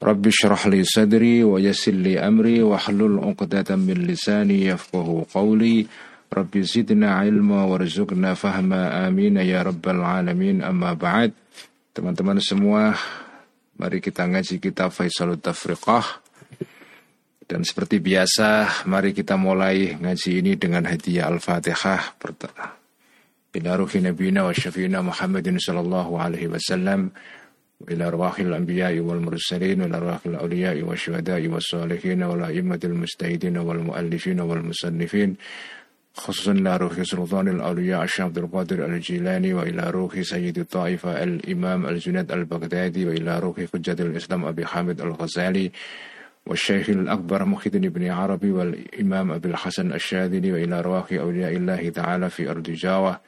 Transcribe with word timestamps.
li 0.00 0.80
sadri 0.88 1.44
wa 1.44 1.60
yassir 1.60 1.92
li 1.92 2.16
amri 2.16 2.64
wa 2.64 2.80
hlul 2.80 3.20
'uqdatam 3.20 3.84
min 3.84 4.08
lisani 4.08 4.72
yafqahu 4.72 5.28
qawli. 5.28 5.84
Rabbi 6.30 6.62
zidna 6.62 7.26
ilma 7.26 7.66
warzuqna 7.66 8.38
fahma 8.38 9.04
amin 9.04 9.42
ya 9.44 9.66
rabbal 9.66 10.00
alamin 10.00 10.62
amma 10.62 10.96
ba'd. 10.96 11.34
Teman-teman 11.90 12.38
semua, 12.38 12.94
mari 13.76 13.98
kita 13.98 14.30
ngaji 14.30 14.62
kitab 14.62 14.94
Faisalut 14.94 15.42
Tafriqah. 15.42 16.22
Dan 17.50 17.66
seperti 17.66 17.98
biasa, 17.98 18.86
mari 18.86 19.10
kita 19.10 19.34
mulai 19.34 19.98
ngaji 19.98 20.38
ini 20.38 20.54
dengan 20.54 20.86
hadiah 20.86 21.26
Al-Fatihah. 21.26 22.22
Ila 23.50 23.70
ruhi 23.74 23.98
nabina 23.98 24.46
wa 24.46 24.54
syafina 24.54 25.02
Muhammadin 25.02 25.58
sallallahu 25.58 26.14
alaihi 26.14 26.46
wasallam. 26.46 27.10
وإلى 27.80 28.06
أرواح 28.08 28.38
الأنبياء 28.38 28.98
والمرسلين 28.98 29.80
وإلى 29.82 29.96
أرواح 29.96 30.20
الأولياء 30.26 30.82
والشهداء 30.82 31.46
والصالحين 31.48 32.22
والأئمة 32.22 32.80
المجتهدين 32.84 33.56
والمؤلفين 33.58 34.40
والمصنفين 34.40 35.36
خصوصا 36.14 36.52
إلى 36.52 36.76
روح 36.76 37.02
سلطان 37.02 37.48
الأولياء 37.48 38.02
الشيخ 38.04 38.20
عبد 38.20 38.38
القادر 38.38 38.84
الجيلاني 38.86 39.54
وإلى 39.54 39.90
روح 39.90 40.20
سيد 40.20 40.58
الطائفة 40.58 41.22
الإمام 41.22 41.86
الجنيد 41.86 42.32
البغدادي 42.32 43.06
وإلى 43.06 43.38
روح 43.38 43.56
حجة 43.72 44.02
الإسلام 44.02 44.44
أبي 44.44 44.66
حامد 44.66 45.00
الغزالي 45.00 45.70
والشيخ 46.46 46.90
الأكبر 46.90 47.44
محي 47.44 47.70
بن 47.70 48.08
عربي 48.10 48.50
والإمام 48.50 49.32
أبي 49.32 49.48
الحسن 49.48 49.92
الشاذلي 49.92 50.52
وإلى 50.52 50.78
أرواح 50.78 51.12
أولياء 51.12 51.56
الله 51.56 51.88
تعالى 51.88 52.30
في 52.30 52.50
أرض 52.50 52.70
جاوة. 52.70 53.20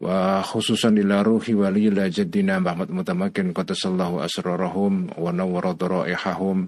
Wa 0.00 0.42
khususan 0.42 0.98
ila 0.98 1.22
ruhi 1.22 1.54
wali 1.54 1.86
ila 1.86 2.10
jaddina 2.10 2.58
Muhammad 2.58 2.90
Mutamakin 2.90 3.54
qatasallahu 3.54 4.18
asrarahum 4.26 5.14
wa 5.14 5.30
nawwara 5.30 5.70
daraihahum 5.78 6.66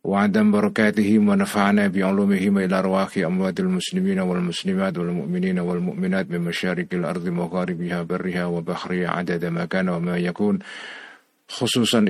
wa 0.00 0.24
adam 0.24 0.50
barakatihim 0.50 1.30
wa 1.30 1.38
nafa'ana 1.38 1.92
bi 1.92 2.02
ulumihim 2.02 2.58
ila 2.66 2.82
arwahi 2.82 3.22
amwatil 3.22 3.70
muslimin 3.70 4.18
wal 4.24 4.42
muslimat 4.42 4.96
wal 4.98 5.12
mu'minin 5.14 5.62
wal 5.62 5.78
mu'minat 5.78 6.26
min 6.26 6.42
masyarikil 6.50 7.06
ardi 7.06 7.30
magharibiha 7.30 8.02
barriha 8.02 8.50
wa 8.50 8.64
bahriha 8.64 9.14
adada 9.14 9.52
ma 9.52 9.68
kana 9.70 10.00
wa 10.00 10.00
ma 10.00 10.14
yakun. 10.18 10.58
Khususan 11.50 12.06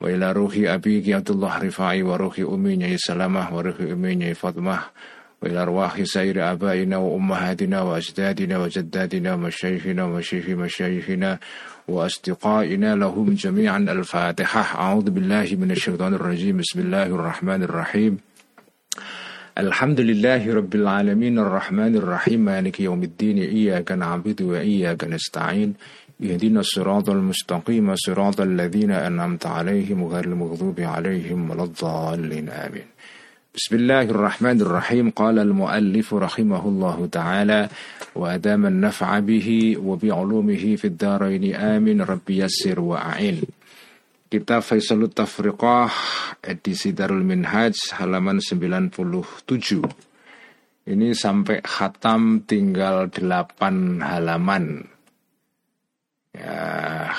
وإلى 0.02 0.32
روحي 0.32 0.74
أبي 0.74 1.02
كي 1.02 1.14
عبد 1.14 1.30
الله 1.32 1.58
رفاعي 1.58 2.04
وروحي 2.04 2.44
أمي 2.44 2.76
ني 2.76 2.98
سلامة 2.98 3.56
وروحي 3.56 3.92
أمي 3.92 4.16
ني 4.16 4.34
فاطمة 4.34 4.80
وإلى 5.47 5.63
أرواح 5.63 6.03
سائر 6.03 6.53
آبائنا 6.53 6.97
وأمهاتنا 6.97 7.83
وأجدادنا 7.83 8.59
وجدادنا 8.59 9.35
ومشايخنا 9.35 10.05
ومشايخ 10.05 10.49
مشايخنا 10.49 11.39
وأصدقائنا 11.89 12.95
لهم 12.95 13.35
جميعا 13.35 13.79
الفاتحة. 13.79 14.81
أعوذ 14.81 15.11
بالله 15.11 15.49
من 15.63 15.71
الشيطان 15.71 16.15
الرجيم. 16.15 16.57
بسم 16.57 16.81
الله 16.81 17.07
الرحمن 17.07 17.63
الرحيم. 17.63 18.19
الحمد 19.59 20.01
لله 20.01 20.55
رب 20.55 20.75
العالمين 20.75 21.39
الرحمن 21.39 21.97
الرحيم. 21.97 22.41
مالك 22.41 22.81
يوم 22.81 23.03
الدين. 23.03 23.39
إياك 23.39 23.93
نعبد 23.93 24.43
وإياك 24.43 25.05
نستعين. 25.05 25.75
اهدنا 26.23 26.61
الصراط 26.61 27.11
المستقيم. 27.11 27.95
صراط 27.95 28.41
الذين 28.41 28.91
أنعمت 28.91 29.47
عليهم 29.47 30.05
غير 30.05 30.25
المغضوب 30.25 30.81
عليهم 30.81 31.51
ولا 31.51 31.65
الضالين. 31.65 32.49
آمين. 32.49 32.96
بسم 33.56 33.76
الله 33.76 34.16
الرحمن 34.16 34.62
الرحيم 34.64 35.12
قال 35.12 35.40
المؤلف 35.40 36.08
رحمه 36.14 36.64
الله 36.68 36.98
تعالى 37.12 37.62
وأدام 38.16 38.66
النفع 38.66 39.20
به 39.20 39.76
وبعلومه 39.76 40.64
في 40.80 40.86
الدارين 40.88 41.56
آمين 41.56 42.02
ربي 42.02 42.48
يسر 42.48 42.80
وأعين 42.80 43.44
Kitab 44.32 44.64
Faisalut 44.64 45.12
Tafriqah 45.12 45.92
edisi 46.40 46.96
Darul 46.96 47.28
Minhaj 47.28 47.76
halaman 48.00 48.40
97 48.40 48.88
Ini 50.88 51.12
sampai 51.12 51.60
khatam 51.60 52.48
tinggal 52.48 53.12
8 53.12 54.00
halaman 54.00 54.88
Ya 56.32 57.12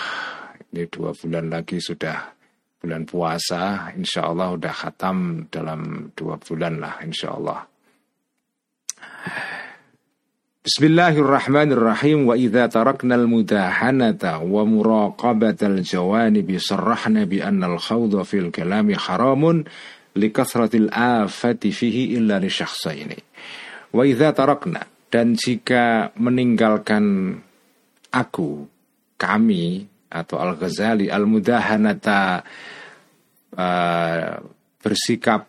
ini 0.73 0.89
dua 0.89 1.13
bulan 1.13 1.53
lagi 1.53 1.85
sudah 1.85 2.33
bulan 2.78 3.04
puasa 3.10 3.92
insya 3.98 4.30
Allah 4.30 4.54
udah 4.54 4.74
khatam 4.74 5.50
dalam 5.50 6.14
dua 6.14 6.38
bulan 6.38 6.82
lah 6.82 7.02
insya 7.02 7.34
Allah 7.34 7.62
Bismillahirrahmanirrahim. 10.68 12.28
Wa 12.28 12.36
idza 12.36 12.68
tarakna 12.68 13.16
al-mudahanata 13.16 14.44
wa 14.44 14.68
muraqabatal 14.68 15.80
jawanibi 15.80 16.60
sarrahna 16.60 17.24
bi 17.24 17.40
anna 17.40 17.72
al-khawdha 17.72 18.28
fil 18.28 18.52
kalami 18.52 18.92
haramun 18.92 19.64
li 20.18 20.34
kathratil 20.34 20.90
afati 20.92 21.70
fihi 21.70 22.18
illa 22.18 22.42
li 22.42 22.50
syakhsaini 22.50 23.20
wa 23.94 24.04
idza 24.04 24.34
tarakna 24.34 24.82
dan 25.08 25.38
jika 25.38 26.12
meninggalkan 26.18 27.38
aku 28.12 28.68
kami 29.16 29.86
atau 30.08 30.40
Al-Ghazali 30.40 31.12
Al-Mudahanata 31.12 32.44
uh, 33.56 34.32
bersikap 34.80 35.42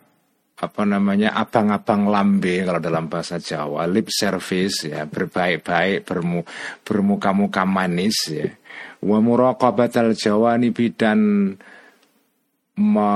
apa 0.59 0.83
namanya 0.83 1.39
abang-abang 1.39 2.11
lambe 2.11 2.67
kalau 2.67 2.83
dalam 2.83 3.07
bahasa 3.07 3.39
Jawa. 3.39 3.87
Lip 3.87 4.11
service 4.11 4.91
ya 4.91 5.07
berbaik-baik 5.07 6.03
bermu, 6.03 6.43
bermuka-muka 6.83 7.63
manis 7.63 8.17
ya. 8.27 8.47
Wa 8.99 9.23
muraqabatal 9.23 10.11
jawanibi 10.19 10.91
dan 10.91 11.19
me, 12.79 13.11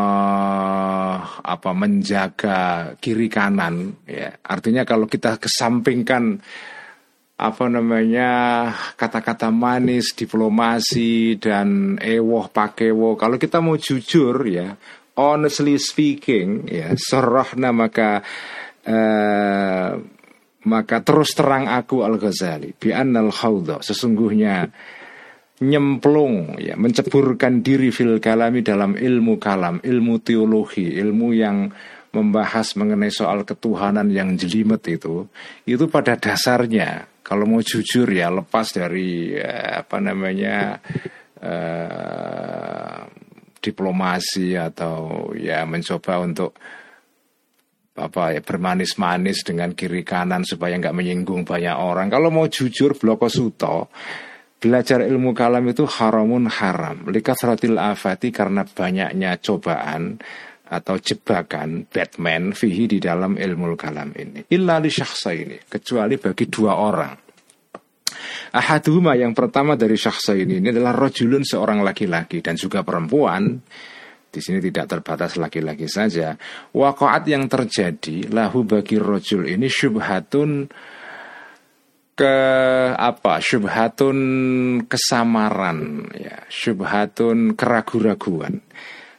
apa 1.44 1.72
menjaga 1.76 2.60
kiri 3.04 3.28
kanan 3.28 4.08
ya. 4.08 4.32
Artinya 4.40 4.88
kalau 4.88 5.12
kita 5.12 5.36
kesampingkan 5.36 6.40
apa 7.44 7.68
namanya 7.68 8.32
kata-kata 8.96 9.52
manis, 9.52 10.16
diplomasi 10.16 11.36
dan 11.36 12.00
ewoh 12.00 12.48
pakewo. 12.48 13.20
Kalau 13.20 13.36
kita 13.36 13.60
mau 13.60 13.76
jujur 13.76 14.48
ya, 14.48 14.80
honestly 15.20 15.76
speaking 15.76 16.64
ya, 16.72 16.96
serahna 16.96 17.76
maka 17.76 18.24
uh, 18.88 19.92
maka 20.64 21.04
terus 21.04 21.36
terang 21.36 21.68
aku 21.68 22.08
Al 22.08 22.16
Ghazali 22.16 22.72
bi 22.72 22.96
annal 22.96 23.36
khawdha 23.36 23.84
sesungguhnya 23.84 24.72
nyemplung 25.64 26.56
ya 26.60 26.80
menceburkan 26.80 27.60
diri 27.60 27.92
fil 27.92 28.24
kalami 28.24 28.64
dalam 28.64 28.96
ilmu 28.96 29.36
kalam 29.40 29.84
ilmu 29.84 30.24
teologi 30.24 30.96
ilmu 30.96 31.28
yang 31.36 31.68
membahas 32.14 32.78
mengenai 32.80 33.12
soal 33.12 33.44
ketuhanan 33.44 34.08
yang 34.08 34.40
jelimet 34.40 34.84
itu 34.88 35.28
itu 35.68 35.86
pada 35.92 36.16
dasarnya 36.16 37.13
kalau 37.34 37.50
mau 37.50 37.66
jujur 37.66 38.06
ya 38.14 38.30
lepas 38.30 38.78
dari 38.78 39.34
eh, 39.34 39.82
apa 39.82 39.98
namanya 39.98 40.78
eh, 41.42 43.00
diplomasi 43.58 44.54
atau 44.54 45.34
ya 45.34 45.66
mencoba 45.66 46.22
untuk 46.22 46.54
apa 47.98 48.38
ya 48.38 48.42
bermanis-manis 48.46 49.42
dengan 49.42 49.74
kiri 49.74 50.06
kanan 50.06 50.46
supaya 50.46 50.78
nggak 50.78 50.94
menyinggung 50.94 51.42
banyak 51.42 51.74
orang. 51.74 52.14
Kalau 52.14 52.30
mau 52.30 52.46
jujur 52.46 52.94
bloko 52.94 53.26
suto 53.26 53.90
belajar 54.62 55.02
ilmu 55.02 55.34
kalam 55.34 55.66
itu 55.74 55.90
haramun 55.90 56.46
haram. 56.54 57.10
Likasratil 57.10 57.82
afati 57.82 58.30
karena 58.30 58.62
banyaknya 58.62 59.42
cobaan 59.42 60.22
atau 60.64 60.96
jebakan 60.96 61.86
Batman 61.92 62.56
fihi 62.56 62.88
di 62.88 63.00
dalam 63.04 63.36
ilmu 63.36 63.76
kalam 63.76 64.16
ini. 64.16 64.48
Illa 64.56 64.80
li 64.80 64.90
ini 64.90 65.58
kecuali 65.68 66.16
bagi 66.16 66.46
dua 66.48 66.74
orang. 66.80 67.14
Ahaduhuma 68.54 69.18
yang 69.18 69.34
pertama 69.34 69.74
dari 69.74 69.98
syakhsa 69.98 70.38
ini, 70.38 70.62
ini 70.62 70.70
adalah 70.70 70.94
rojulun 70.94 71.42
seorang 71.42 71.82
laki-laki 71.82 72.40
dan 72.40 72.54
juga 72.54 72.86
perempuan. 72.86 73.58
Di 74.34 74.42
sini 74.42 74.58
tidak 74.58 74.98
terbatas 74.98 75.38
laki-laki 75.38 75.86
saja. 75.86 76.34
Wakoat 76.74 77.30
yang 77.30 77.46
terjadi 77.46 78.34
lahu 78.34 78.66
bagi 78.66 78.98
rojul 78.98 79.46
ini 79.46 79.70
syubhatun 79.70 80.70
ke 82.14 82.36
apa 82.94 83.42
syubhatun 83.42 84.18
kesamaran 84.86 86.10
ya 86.14 86.46
syubhatun 86.46 87.58
keragu-raguan 87.58 88.62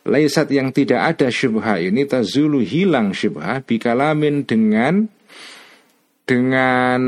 Laisat 0.05 0.53
yang 0.53 0.69
tidak 0.69 1.17
ada 1.17 1.33
syubha 1.33 1.81
ini 1.81 2.05
tazulu 2.05 2.61
hilang 2.61 3.17
syubha 3.17 3.65
bikalamin 3.65 4.45
dengan 4.45 5.09
dengan 6.29 7.01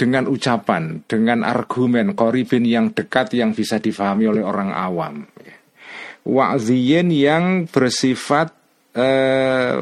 dengan 0.00 0.24
ucapan, 0.32 1.04
dengan 1.04 1.44
argumen 1.44 2.16
koribin 2.16 2.64
yang 2.64 2.96
dekat 2.96 3.36
yang 3.36 3.52
bisa 3.52 3.76
difahami 3.76 4.32
oleh 4.32 4.40
orang 4.40 4.72
awam. 4.72 5.28
Wa'ziyin 6.24 7.12
yang 7.12 7.68
bersifat 7.68 8.48
eh, 8.96 9.76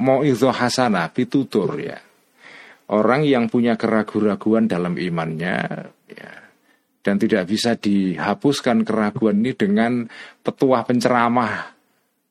mo'idho 0.00 0.48
hasanah, 0.56 1.12
pitutur 1.12 1.68
ya. 1.76 2.00
Orang 2.88 3.28
yang 3.28 3.52
punya 3.52 3.76
keraguan-raguan 3.76 4.72
dalam 4.72 4.96
imannya 4.96 5.58
ya, 6.08 6.32
dan 7.06 7.22
tidak 7.22 7.46
bisa 7.46 7.78
dihapuskan 7.78 8.82
keraguan 8.82 9.38
ini 9.46 9.54
dengan 9.54 10.10
petuah 10.42 10.82
penceramah 10.82 11.70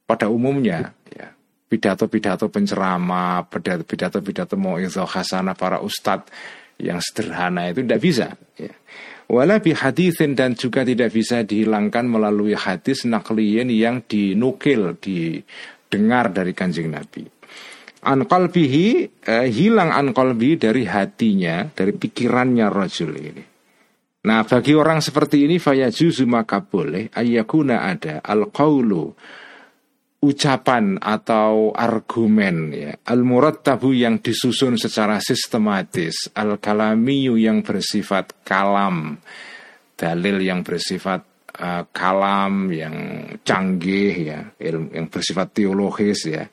pada 0.03 0.27
umumnya. 0.27 0.91
Ya 1.15 1.31
pidato-pidato 1.65 2.47
penceramah 2.47 3.49
pidato-pidato 3.49 4.55
mau 4.55 4.77
hasanah 4.77 5.57
para 5.57 5.81
ustadz 5.81 6.29
yang 6.77 6.99
sederhana 7.01 7.71
itu 7.71 7.81
tidak 7.87 8.01
bisa 8.03 8.27
ya. 8.59 8.71
wala 9.31 9.57
hadithin 9.57 10.37
dan 10.37 10.53
juga 10.53 10.85
tidak 10.85 11.11
bisa 11.15 11.41
dihilangkan 11.41 12.05
melalui 12.05 12.53
hadis 12.53 13.07
nakliyin 13.07 13.71
yang 13.73 14.03
dinukil 14.05 14.99
didengar 14.99 16.29
dari 16.29 16.51
kanjeng 16.51 16.91
Nabi. 16.91 17.25
An 18.05 18.29
qalbihi 18.29 18.85
eh, 19.25 19.47
hilang 19.49 19.89
an 19.89 20.13
dari 20.13 20.83
hatinya 20.85 21.65
dari 21.73 21.89
pikirannya 21.89 22.67
rajul 22.69 23.11
ini 23.17 23.54
Nah 24.25 24.41
bagi 24.41 24.73
orang 24.73 25.05
seperti 25.05 25.45
ini 25.45 25.61
fayajuzu 25.61 26.25
maka 26.25 26.65
boleh. 26.65 27.13
Ayakuna 27.13 27.85
ada 27.85 28.25
al 28.25 28.49
qawlu 28.49 29.13
ucapan 30.25 30.97
atau 30.97 31.69
argumen 31.69 32.73
ya. 32.73 32.97
Al 33.05 33.21
murattabu 33.21 33.93
yang 33.93 34.17
disusun 34.17 34.81
secara 34.81 35.21
sistematis. 35.21 36.33
Al 36.33 36.57
kalamiyu 36.57 37.37
yang 37.37 37.61
bersifat 37.61 38.41
kalam. 38.41 39.21
Dalil 39.93 40.41
yang 40.41 40.65
bersifat 40.65 41.21
uh, 41.61 41.85
kalam 41.93 42.73
yang 42.73 42.97
canggih 43.45 44.13
ya. 44.25 44.41
Yang 44.57 45.07
bersifat 45.13 45.53
teologis 45.53 46.25
ya. 46.25 46.49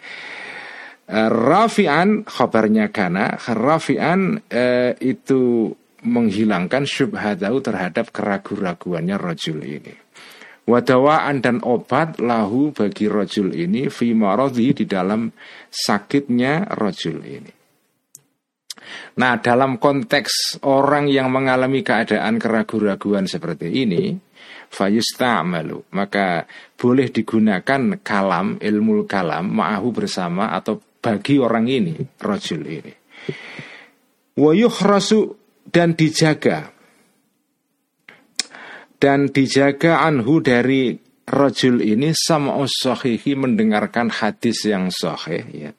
Uh, 1.08 1.28
rafian 1.32 2.22
kabarnya 2.28 2.92
kana 2.92 3.40
rafian 3.48 4.38
uh, 4.52 4.92
itu 5.00 5.72
menghilangkan 6.02 6.82
syubhatahu 6.84 7.62
terhadap 7.62 8.10
keraguan-raguannya 8.10 9.16
rojul 9.16 9.62
ini. 9.62 9.94
Wadawaan 10.62 11.42
dan 11.42 11.58
obat 11.66 12.22
lahu 12.22 12.70
bagi 12.70 13.10
rojul 13.10 13.50
ini 13.50 13.90
fi 13.90 14.14
marodhi 14.14 14.70
di 14.70 14.86
dalam 14.86 15.26
sakitnya 15.66 16.70
rojul 16.78 17.18
ini. 17.26 17.52
Nah 19.18 19.38
dalam 19.38 19.78
konteks 19.78 20.62
orang 20.66 21.06
yang 21.06 21.30
mengalami 21.30 21.82
keadaan 21.86 22.38
keraguan-raguan 22.42 23.30
seperti 23.30 23.70
ini 23.70 24.16
Fayusta'malu 24.72 25.94
Maka 25.94 26.48
boleh 26.74 27.12
digunakan 27.12 28.00
kalam, 28.02 28.58
ilmu 28.58 29.04
kalam 29.06 29.54
Ma'ahu 29.54 29.88
bersama 29.94 30.50
atau 30.50 30.82
bagi 30.98 31.38
orang 31.38 31.70
ini 31.70 31.94
Rojul 32.18 32.62
ini 32.66 32.92
Wa 34.34 34.50
yukhrasu 34.50 35.41
dan 35.72 35.96
dijaga 35.96 36.70
dan 39.00 39.32
dijaga 39.32 40.04
anhu 40.06 40.38
dari 40.38 40.94
rajul 41.26 41.82
ini 41.82 42.14
sama 42.14 42.60
sahihi 42.62 43.34
mendengarkan 43.34 44.12
hadis 44.12 44.68
yang 44.68 44.92
sahih 44.92 45.42
ya 45.50 45.72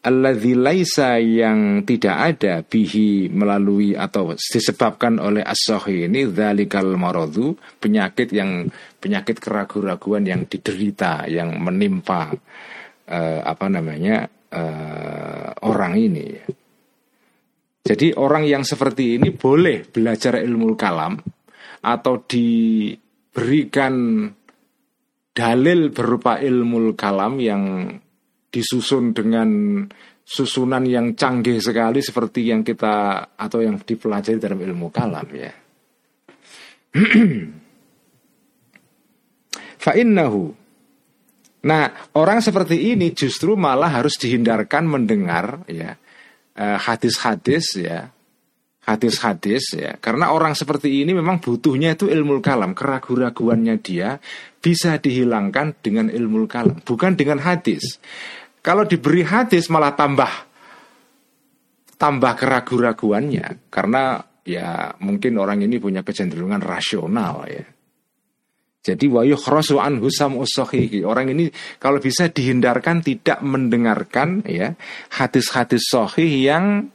alladzi 0.00 0.56
laisa 0.56 1.20
yang 1.20 1.84
tidak 1.84 2.16
ada 2.16 2.54
bihi 2.64 3.28
melalui 3.28 3.92
atau 3.92 4.32
disebabkan 4.32 5.20
oleh 5.20 5.44
as 5.44 5.68
ini 5.92 6.24
dzalikal 6.24 6.96
maradu 6.96 7.52
penyakit 7.76 8.32
yang 8.32 8.72
penyakit 8.96 9.36
keraguan-raguan 9.36 10.24
yang 10.24 10.48
diderita 10.48 11.28
yang 11.28 11.60
menimpa 11.60 12.32
uh, 13.12 13.40
apa 13.44 13.66
namanya 13.68 14.24
uh, 14.54 15.52
orang 15.68 16.00
ini 16.00 16.24
ya. 16.32 16.44
Jadi 17.80 18.12
orang 18.12 18.44
yang 18.44 18.60
seperti 18.60 19.16
ini 19.16 19.32
boleh 19.32 19.88
belajar 19.88 20.36
ilmu 20.36 20.76
kalam 20.76 21.16
atau 21.80 22.14
diberikan 22.28 23.94
dalil 25.32 25.88
berupa 25.88 26.36
ilmu 26.36 26.92
kalam 26.92 27.40
yang 27.40 27.88
disusun 28.52 29.16
dengan 29.16 29.80
susunan 30.20 30.84
yang 30.84 31.16
canggih 31.16 31.56
sekali 31.58 32.04
seperti 32.04 32.52
yang 32.52 32.60
kita 32.60 33.24
atau 33.34 33.64
yang 33.64 33.80
dipelajari 33.80 34.36
dalam 34.36 34.60
ilmu 34.60 34.92
kalam 34.92 35.26
ya. 35.32 35.52
Fa'innahu 39.80 40.60
Nah, 41.60 41.92
orang 42.16 42.40
seperti 42.40 42.96
ini 42.96 43.12
justru 43.12 43.52
malah 43.52 44.00
harus 44.00 44.16
dihindarkan 44.16 44.88
mendengar 44.88 45.60
ya 45.68 45.92
Eh, 46.56 46.78
hadis-hadis 46.78 47.78
ya. 47.78 48.10
Hadis-hadis 48.80 49.76
ya. 49.76 49.94
Karena 50.00 50.34
orang 50.34 50.56
seperti 50.56 51.04
ini 51.04 51.14
memang 51.14 51.38
butuhnya 51.38 51.94
itu 51.94 52.10
ilmu 52.10 52.42
kalam. 52.42 52.74
Keraguan-raguannya 52.74 53.78
dia 53.78 54.18
bisa 54.58 54.98
dihilangkan 54.98 55.78
dengan 55.78 56.10
ilmu 56.10 56.50
kalam 56.50 56.82
bukan 56.82 57.14
dengan 57.14 57.38
hadis. 57.44 58.00
Kalau 58.60 58.84
diberi 58.84 59.24
hadis 59.24 59.72
malah 59.72 59.94
tambah 59.96 60.50
tambah 62.00 62.32
keraguan-raguannya 62.32 63.68
karena 63.68 64.24
ya 64.44 64.96
mungkin 65.04 65.36
orang 65.36 65.60
ini 65.60 65.76
punya 65.76 66.00
kecenderungan 66.00 66.64
rasional 66.64 67.44
ya 67.44 67.60
jadi 68.80 69.12
wayu 69.12 69.36
khrosu 69.36 69.76
an 69.76 70.00
husam 70.00 70.40
usohihi. 70.40 71.04
Orang 71.04 71.28
ini 71.28 71.52
kalau 71.76 72.00
bisa 72.00 72.32
dihindarkan 72.32 73.04
tidak 73.04 73.44
mendengarkan 73.44 74.40
ya 74.48 74.72
hadis-hadis 75.12 75.84
sohih 75.84 76.48
yang 76.48 76.88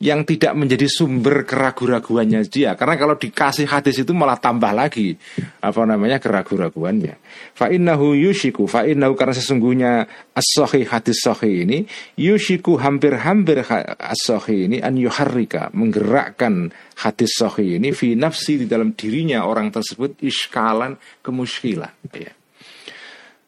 yang 0.00 0.24
tidak 0.24 0.56
menjadi 0.56 0.88
sumber 0.88 1.44
keraguan-raguannya 1.44 2.48
dia. 2.48 2.72
Karena 2.72 2.96
kalau 2.96 3.20
dikasih 3.20 3.68
hadis 3.68 4.00
itu 4.00 4.16
malah 4.16 4.40
tambah 4.40 4.72
lagi 4.72 5.12
apa 5.60 5.84
namanya 5.84 6.16
keraguan-raguannya. 6.16 7.20
Fa 7.52 7.68
innahu 7.68 8.16
yushiku 8.16 8.64
fa 8.64 8.88
innahu 8.88 9.12
karena 9.12 9.36
sesungguhnya 9.36 10.08
as-sahih 10.32 10.88
hadis 10.88 11.20
sahih 11.20 11.68
ini 11.68 11.84
yushiku 12.16 12.80
hampir-hampir 12.80 13.60
as-sahih 14.00 14.72
ini 14.72 14.80
an 14.80 14.96
yuharrika 14.96 15.68
menggerakkan 15.76 16.72
hadis 17.04 17.36
sahih 17.36 17.76
ini 17.76 17.92
fi 17.92 18.16
nafsi 18.16 18.56
di 18.56 18.64
dalam 18.64 18.96
dirinya 18.96 19.44
orang 19.44 19.68
tersebut 19.68 20.16
iskalan 20.24 20.96
kemuskilan 21.20 21.92
ya. 22.16 22.32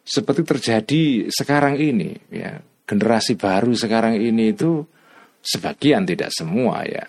Seperti 0.05 0.45
terjadi 0.45 1.03
sekarang 1.33 1.81
ini 1.81 2.13
ya. 2.29 2.61
Generasi 2.83 3.41
baru 3.41 3.73
sekarang 3.73 4.21
ini 4.21 4.53
itu 4.53 4.85
sebagian 5.43 6.07
tidak 6.07 6.31
semua 6.31 6.87
ya. 6.87 7.05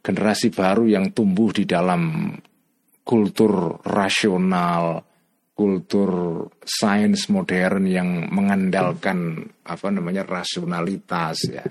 Generasi 0.00 0.52
baru 0.52 0.88
yang 0.88 1.12
tumbuh 1.12 1.52
di 1.52 1.64
dalam 1.64 2.32
kultur 3.04 3.80
rasional 3.84 5.02
kultur 5.60 6.12
sains 6.64 7.28
modern 7.28 7.84
yang 7.84 8.32
mengandalkan 8.32 9.44
apa 9.68 9.92
namanya 9.92 10.24
rasionalitas 10.24 11.36
ya. 11.52 11.64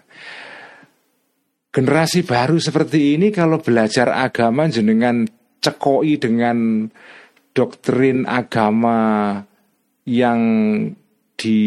Generasi 1.73 2.21
baru 2.21 2.61
seperti 2.61 3.17
ini 3.17 3.33
kalau 3.33 3.57
belajar 3.57 4.13
agama 4.13 4.69
jenengan 4.69 5.25
cekoi 5.57 6.21
dengan 6.21 6.85
doktrin 7.53 8.29
agama 8.29 9.37
yang 10.05 10.41
di 11.39 11.63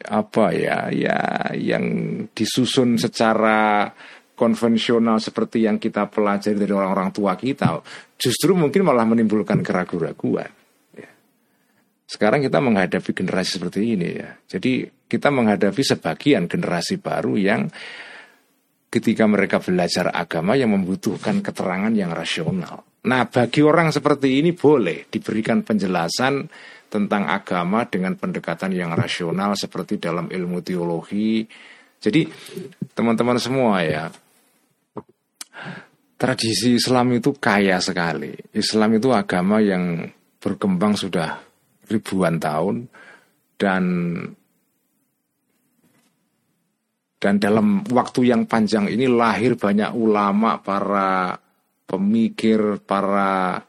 apa 0.00 0.48
ya 0.56 0.88
ya 0.88 1.52
yang 1.52 1.84
disusun 2.32 2.96
secara 2.96 3.92
konvensional 4.32 5.20
seperti 5.20 5.68
yang 5.68 5.76
kita 5.76 6.08
pelajari 6.08 6.56
dari 6.56 6.72
orang-orang 6.72 7.12
tua 7.12 7.36
kita 7.36 7.84
justru 8.16 8.56
mungkin 8.56 8.88
malah 8.88 9.04
menimbulkan 9.04 9.60
keraguan-raguan 9.60 10.48
ya. 10.96 11.10
sekarang 12.08 12.40
kita 12.40 12.64
menghadapi 12.64 13.12
generasi 13.12 13.60
seperti 13.60 13.92
ini 13.92 14.08
ya 14.16 14.32
jadi 14.48 14.88
kita 14.88 15.28
menghadapi 15.28 15.82
sebagian 15.84 16.48
generasi 16.48 16.96
baru 16.96 17.36
yang 17.36 17.68
ketika 18.92 19.24
mereka 19.28 19.60
belajar 19.60 20.08
agama 20.12 20.52
yang 20.52 20.76
membutuhkan 20.76 21.40
keterangan 21.40 21.88
yang 21.96 22.12
rasional. 22.12 22.84
Nah, 23.08 23.24
bagi 23.24 23.64
orang 23.64 23.88
seperti 23.88 24.44
ini 24.44 24.52
boleh 24.52 25.08
diberikan 25.08 25.64
penjelasan 25.64 26.44
tentang 26.92 27.24
agama 27.24 27.88
dengan 27.88 28.12
pendekatan 28.20 28.76
yang 28.76 28.92
rasional 28.92 29.56
seperti 29.56 29.96
dalam 29.96 30.28
ilmu 30.28 30.60
teologi. 30.60 31.48
Jadi, 31.96 32.28
teman-teman 32.92 33.40
semua 33.40 33.80
ya, 33.80 34.12
tradisi 36.20 36.76
Islam 36.76 37.16
itu 37.16 37.32
kaya 37.32 37.80
sekali. 37.80 38.36
Islam 38.52 39.00
itu 39.00 39.08
agama 39.08 39.64
yang 39.64 40.04
berkembang 40.36 41.00
sudah 41.00 41.40
ribuan 41.88 42.36
tahun 42.36 42.86
dan 43.56 43.84
dan 47.22 47.38
dalam 47.38 47.86
waktu 47.86 48.34
yang 48.34 48.50
panjang 48.50 48.90
ini 48.90 49.06
lahir 49.06 49.54
banyak 49.54 49.94
ulama, 49.94 50.58
para 50.58 51.38
pemikir, 51.86 52.82
para 52.82 53.62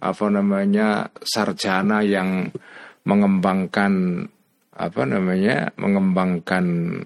apa 0.00 0.26
namanya 0.32 1.12
sarjana 1.20 2.00
yang 2.00 2.48
mengembangkan 3.04 4.24
apa 4.72 5.02
namanya 5.04 5.68
mengembangkan 5.76 6.96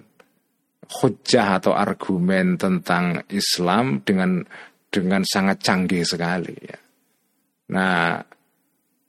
hujah 0.86 1.58
atau 1.58 1.74
argumen 1.74 2.54
tentang 2.54 3.26
Islam 3.26 4.06
dengan 4.06 4.46
dengan 4.86 5.26
sangat 5.26 5.66
canggih 5.66 6.06
sekali 6.06 6.54
ya. 6.62 6.78
Nah, 7.74 8.22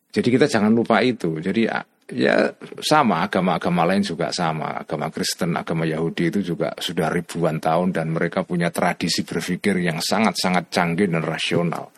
jadi 0.10 0.28
kita 0.34 0.50
jangan 0.50 0.74
lupa 0.74 1.06
itu. 1.06 1.38
Jadi 1.38 1.70
ya 2.08 2.50
sama 2.82 3.30
agama-agama 3.30 3.84
lain 3.86 4.02
juga 4.02 4.34
sama 4.34 4.82
agama 4.82 5.12
Kristen 5.12 5.54
agama 5.54 5.84
Yahudi 5.84 6.32
itu 6.34 6.40
juga 6.56 6.72
sudah 6.80 7.12
ribuan 7.12 7.60
tahun 7.60 7.94
dan 7.94 8.16
mereka 8.16 8.42
punya 8.48 8.72
tradisi 8.72 9.28
berpikir 9.28 9.78
yang 9.84 10.00
sangat-sangat 10.00 10.72
canggih 10.72 11.12
dan 11.12 11.22
rasional 11.22 11.92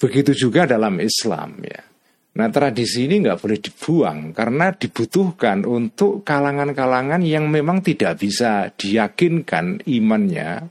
begitu 0.00 0.32
juga 0.32 0.64
dalam 0.64 0.96
Islam 0.98 1.60
ya. 1.60 1.84
Nah 2.30 2.48
tradisi 2.48 3.04
ini 3.04 3.20
nggak 3.20 3.38
boleh 3.42 3.58
dibuang 3.60 4.18
karena 4.32 4.72
dibutuhkan 4.72 5.66
untuk 5.68 6.24
kalangan-kalangan 6.24 7.20
yang 7.26 7.50
memang 7.50 7.84
tidak 7.84 8.22
bisa 8.22 8.70
diyakinkan 8.72 9.84
imannya 9.84 10.70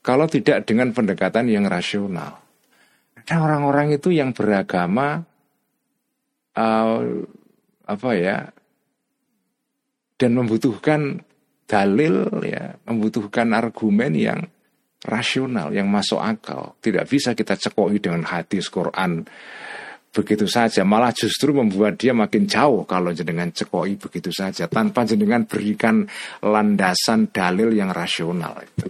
kalau 0.00 0.24
tidak 0.30 0.64
dengan 0.64 0.94
pendekatan 0.94 1.52
yang 1.52 1.68
rasional. 1.68 2.40
Ada 3.18 3.38
orang-orang 3.38 3.98
itu 3.98 4.14
yang 4.14 4.32
beragama 4.34 5.22
uh, 6.56 6.98
apa 7.86 8.10
ya 8.14 8.50
dan 10.16 10.38
membutuhkan 10.38 11.18
dalil 11.66 12.30
ya 12.46 12.78
membutuhkan 12.86 13.50
argumen 13.54 14.14
yang 14.14 14.40
rasional 15.06 15.74
yang 15.74 15.90
masuk 15.90 16.22
akal. 16.22 16.78
Tidak 16.78 17.04
bisa 17.06 17.34
kita 17.34 17.58
cekoki 17.58 17.98
dengan 17.98 18.22
hadis 18.26 18.70
Quran 18.70 19.26
begitu 20.12 20.44
saja. 20.46 20.84
Malah 20.84 21.10
justru 21.16 21.56
membuat 21.56 21.98
dia 21.98 22.12
makin 22.12 22.44
jauh 22.44 22.84
kalau 22.84 23.10
jenengan 23.10 23.50
cekoi 23.50 23.96
begitu 23.96 24.30
saja 24.30 24.68
tanpa 24.68 25.08
jenengan 25.08 25.48
berikan 25.48 26.04
landasan 26.44 27.32
dalil 27.32 27.72
yang 27.72 27.90
rasional 27.90 28.60
itu. 28.62 28.86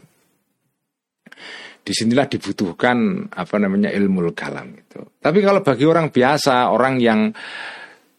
Di 1.83 1.91
sinilah 1.91 2.31
dibutuhkan 2.31 3.27
apa 3.35 3.57
namanya 3.59 3.91
ilmu 3.91 4.31
kalam 4.39 4.71
itu. 4.71 5.03
Tapi 5.19 5.39
kalau 5.43 5.67
bagi 5.67 5.83
orang 5.83 6.15
biasa 6.15 6.71
orang 6.71 7.03
yang 7.03 7.35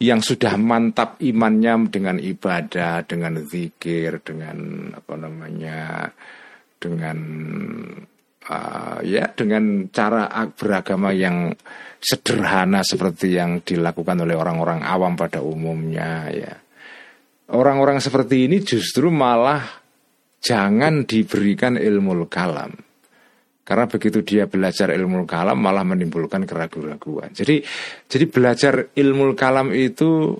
yang 0.03 0.19
sudah 0.19 0.59
mantap 0.59 1.15
imannya 1.23 1.87
dengan 1.87 2.19
ibadah, 2.19 3.07
dengan 3.07 3.39
zikir, 3.39 4.19
dengan 4.19 4.91
apa 4.91 5.15
namanya, 5.15 6.11
dengan 6.83 7.17
uh, 8.51 8.99
ya 8.99 9.31
dengan 9.31 9.87
cara 9.87 10.27
beragama 10.51 11.15
yang 11.15 11.55
sederhana 12.03 12.83
seperti 12.83 13.39
yang 13.39 13.63
dilakukan 13.63 14.27
oleh 14.27 14.35
orang-orang 14.35 14.83
awam 14.83 15.15
pada 15.15 15.39
umumnya 15.39 16.27
ya. 16.27 16.53
Orang-orang 17.55 18.03
seperti 18.03 18.51
ini 18.51 18.59
justru 18.59 19.07
malah 19.07 19.63
jangan 20.43 21.07
diberikan 21.07 21.79
ilmu 21.79 22.27
kalam 22.27 22.75
karena 23.63 23.87
begitu 23.87 24.19
dia 24.27 24.43
belajar 24.43 24.91
ilmu 24.91 25.23
kalam 25.23 25.55
malah 25.55 25.87
menimbulkan 25.87 26.43
keraguan-keraguan. 26.43 27.31
Jadi 27.31 27.63
jadi 28.11 28.25
belajar 28.27 28.91
ilmu 28.91 29.39
kalam 29.39 29.71
itu 29.71 30.35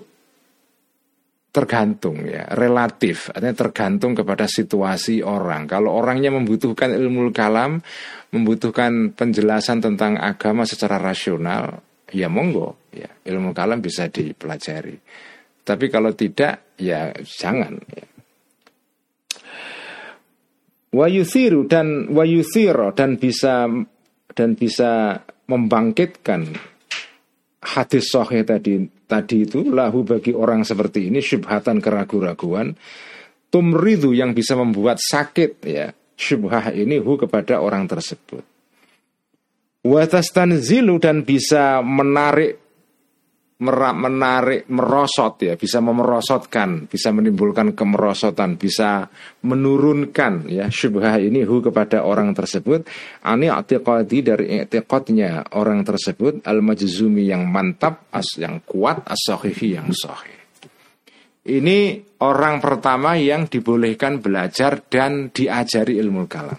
tergantung 1.54 2.26
ya, 2.26 2.50
relatif, 2.58 3.30
artinya 3.30 3.54
tergantung 3.54 4.18
kepada 4.18 4.50
situasi 4.50 5.22
orang. 5.22 5.70
Kalau 5.70 5.94
orangnya 5.94 6.34
membutuhkan 6.34 6.90
ilmu 6.90 7.30
kalam, 7.30 7.78
membutuhkan 8.34 9.14
penjelasan 9.14 9.78
tentang 9.78 10.18
agama 10.18 10.66
secara 10.66 10.98
rasional, 10.98 11.78
ya 12.10 12.26
monggo, 12.26 12.90
ya 12.90 13.06
ilmu 13.06 13.54
kalam 13.54 13.78
bisa 13.78 14.10
dipelajari. 14.10 14.98
Tapi 15.62 15.86
kalau 15.86 16.10
tidak, 16.18 16.74
ya 16.74 17.14
jangan. 17.22 17.78
Ya 17.86 18.04
dan 21.66 22.14
wayuthiro 22.14 22.94
dan 22.94 23.18
bisa 23.18 23.66
dan 24.34 24.54
bisa 24.54 25.22
membangkitkan 25.50 26.54
hadis 27.64 28.12
sahih 28.12 28.44
tadi 28.44 28.84
tadi 29.08 29.48
itu 29.48 29.64
lahu 29.72 30.04
bagi 30.04 30.36
orang 30.36 30.62
seperti 30.62 31.08
ini 31.08 31.24
syubhatan 31.24 31.80
keraguan-raguan 31.80 32.76
tumridu 33.48 34.12
yang 34.12 34.36
bisa 34.36 34.54
membuat 34.54 35.00
sakit 35.00 35.52
ya 35.64 35.94
syubhah 36.18 36.74
ini 36.74 36.98
hu 36.98 37.18
kepada 37.18 37.60
orang 37.60 37.86
tersebut. 37.90 38.42
Watastanzilu 39.84 40.96
dan 40.96 41.28
bisa 41.28 41.84
menarik 41.84 42.63
menarik 43.62 44.66
merosot 44.66 45.38
ya. 45.38 45.54
Bisa 45.54 45.78
memerosotkan 45.78 46.90
bisa 46.90 47.14
menimbulkan 47.14 47.70
kemerosotan 47.78 48.58
bisa 48.58 49.06
menurunkan 49.46 50.50
ya 50.50 50.66
syubhah 50.66 51.22
ini 51.22 51.46
hu 51.46 51.62
kepada 51.62 52.02
orang 52.02 52.34
tersebut. 52.34 52.82
Ani 53.22 53.46
i'tiqadi 53.46 54.18
dari 54.26 54.46
i'tiqadnya 54.58 55.54
orang 55.54 55.86
tersebut 55.86 56.42
al 56.42 56.58
majzumi 56.66 57.30
yang 57.30 57.46
mantap 57.46 58.10
as 58.10 58.34
yang 58.34 58.58
kuat 58.66 59.06
as 59.06 59.22
yang 59.62 59.94
sahih. 59.94 60.34
Ini 61.44 62.00
orang 62.24 62.56
pertama 62.56 63.20
yang 63.20 63.44
dibolehkan 63.52 64.24
belajar 64.24 64.80
dan 64.88 65.28
diajari 65.28 66.00
ilmu 66.00 66.24
kalam. 66.24 66.56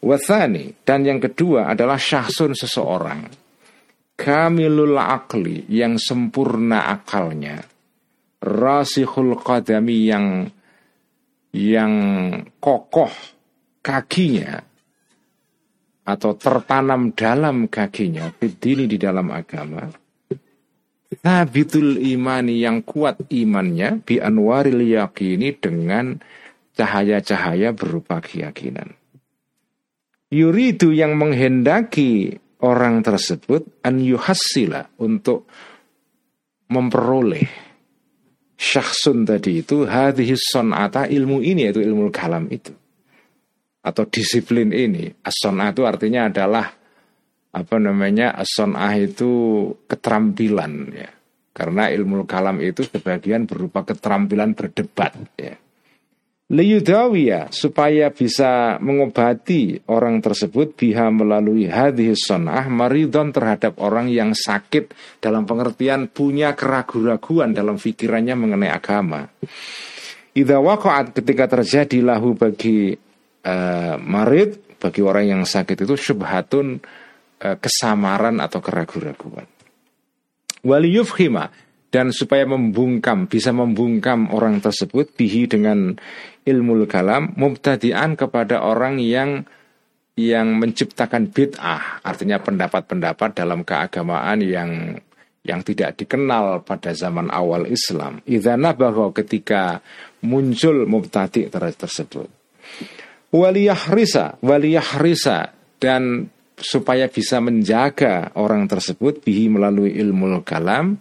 Wathani 0.00 0.80
dan 0.80 1.04
yang 1.04 1.20
kedua 1.20 1.68
adalah 1.68 2.00
syahsun 2.00 2.56
seseorang 2.56 3.47
kamilul 4.18 4.98
akli 4.98 5.62
yang 5.70 5.94
sempurna 5.94 6.90
akalnya. 6.90 7.62
Rasihul 8.42 9.38
qadami 9.38 10.10
yang 10.10 10.26
yang 11.54 11.94
kokoh 12.58 13.14
kakinya. 13.78 14.58
Atau 16.08 16.34
tertanam 16.40 17.12
dalam 17.14 17.70
kakinya 17.70 18.32
bidini 18.34 18.90
di 18.90 18.98
dalam 18.98 19.30
agama. 19.30 19.86
Nabitul 21.08 22.00
imani 22.00 22.60
yang 22.60 22.84
kuat 22.84 23.28
imannya 23.32 24.04
bi 24.04 24.20
anwaril 24.20 24.84
yakini 24.84 25.56
dengan 25.56 26.20
cahaya-cahaya 26.76 27.72
berupa 27.72 28.20
keyakinan. 28.20 28.92
Yuridu 30.28 30.92
yang 30.92 31.16
menghendaki 31.16 32.36
orang 32.64 33.04
tersebut 33.04 33.82
an 33.86 34.02
yuhassila 34.02 34.90
untuk 34.98 35.46
memperoleh 36.68 37.46
syakhsun 38.58 39.22
tadi 39.22 39.62
itu 39.62 39.86
hadhihi 39.86 40.34
sonata 40.34 41.06
ilmu 41.06 41.40
ini 41.40 41.70
yaitu 41.70 41.82
ilmu 41.84 42.10
kalam 42.10 42.50
itu. 42.50 42.74
Atau 43.78 44.04
disiplin 44.10 44.74
ini. 44.74 45.08
As 45.22 45.38
itu 45.38 45.82
artinya 45.86 46.28
adalah 46.28 46.66
apa 47.48 47.76
namanya 47.80 48.34
as 48.36 48.58
itu 48.98 49.30
keterampilan 49.86 50.72
ya. 50.92 51.10
Karena 51.54 51.90
ilmu 51.90 52.26
kalam 52.26 52.62
itu 52.62 52.84
sebagian 52.84 53.46
berupa 53.46 53.82
keterampilan 53.86 54.54
berdebat 54.54 55.14
ya 55.34 55.58
liyudawiya 56.48 57.52
supaya 57.52 58.08
bisa 58.08 58.80
mengobati 58.80 59.84
orang 59.92 60.24
tersebut 60.24 60.72
biha 60.72 61.12
melalui 61.12 61.68
hadis 61.68 62.24
sonah 62.24 62.64
maridon 62.72 63.36
terhadap 63.36 63.76
orang 63.84 64.08
yang 64.08 64.32
sakit 64.32 64.96
dalam 65.20 65.44
pengertian 65.44 66.08
punya 66.08 66.56
keraguan-raguan 66.56 67.52
dalam 67.52 67.76
pikirannya 67.76 68.32
mengenai 68.32 68.72
agama. 68.72 69.28
Idza 70.32 70.56
ketika 71.12 71.44
terjadi 71.60 71.98
lahu 72.00 72.32
bagi 72.32 72.96
uh, 73.44 73.96
marid 74.00 74.80
bagi 74.80 75.02
orang 75.04 75.24
yang 75.28 75.42
sakit 75.44 75.84
itu 75.84 75.94
syubhatun 76.00 76.80
uh, 77.44 77.56
kesamaran 77.60 78.40
atau 78.40 78.64
keraguan-raguan. 78.64 79.44
Waliyufhima 80.64 81.68
dan 81.88 82.12
supaya 82.12 82.44
membungkam 82.44 83.26
bisa 83.26 83.48
membungkam 83.52 84.28
orang 84.32 84.60
tersebut 84.60 85.16
bihi 85.16 85.48
dengan 85.48 85.96
ilmu 86.48 86.88
kalam 86.88 87.36
mubtadi'an 87.36 88.16
kepada 88.16 88.64
orang 88.64 88.96
yang 88.96 89.44
yang 90.18 90.58
menciptakan 90.58 91.30
bid'ah, 91.30 92.02
artinya 92.02 92.42
pendapat-pendapat 92.42 93.38
dalam 93.38 93.62
keagamaan 93.62 94.42
yang 94.42 94.98
yang 95.46 95.62
tidak 95.62 95.94
dikenal 95.94 96.66
pada 96.66 96.90
zaman 96.90 97.30
awal 97.30 97.70
Islam. 97.70 98.18
Idana 98.26 98.74
bahwa 98.74 99.14
ketika 99.14 99.78
muncul 100.26 100.84
mubtadi 100.90 101.46
tersebut. 101.48 102.26
Waliyahrisa, 103.30 104.42
waliyahrisa 104.42 105.54
dan 105.78 106.26
supaya 106.58 107.06
bisa 107.06 107.38
menjaga 107.38 108.34
orang 108.34 108.66
tersebut 108.66 109.22
bihi 109.22 109.46
melalui 109.46 109.94
ilmu 109.94 110.42
kalam 110.42 110.98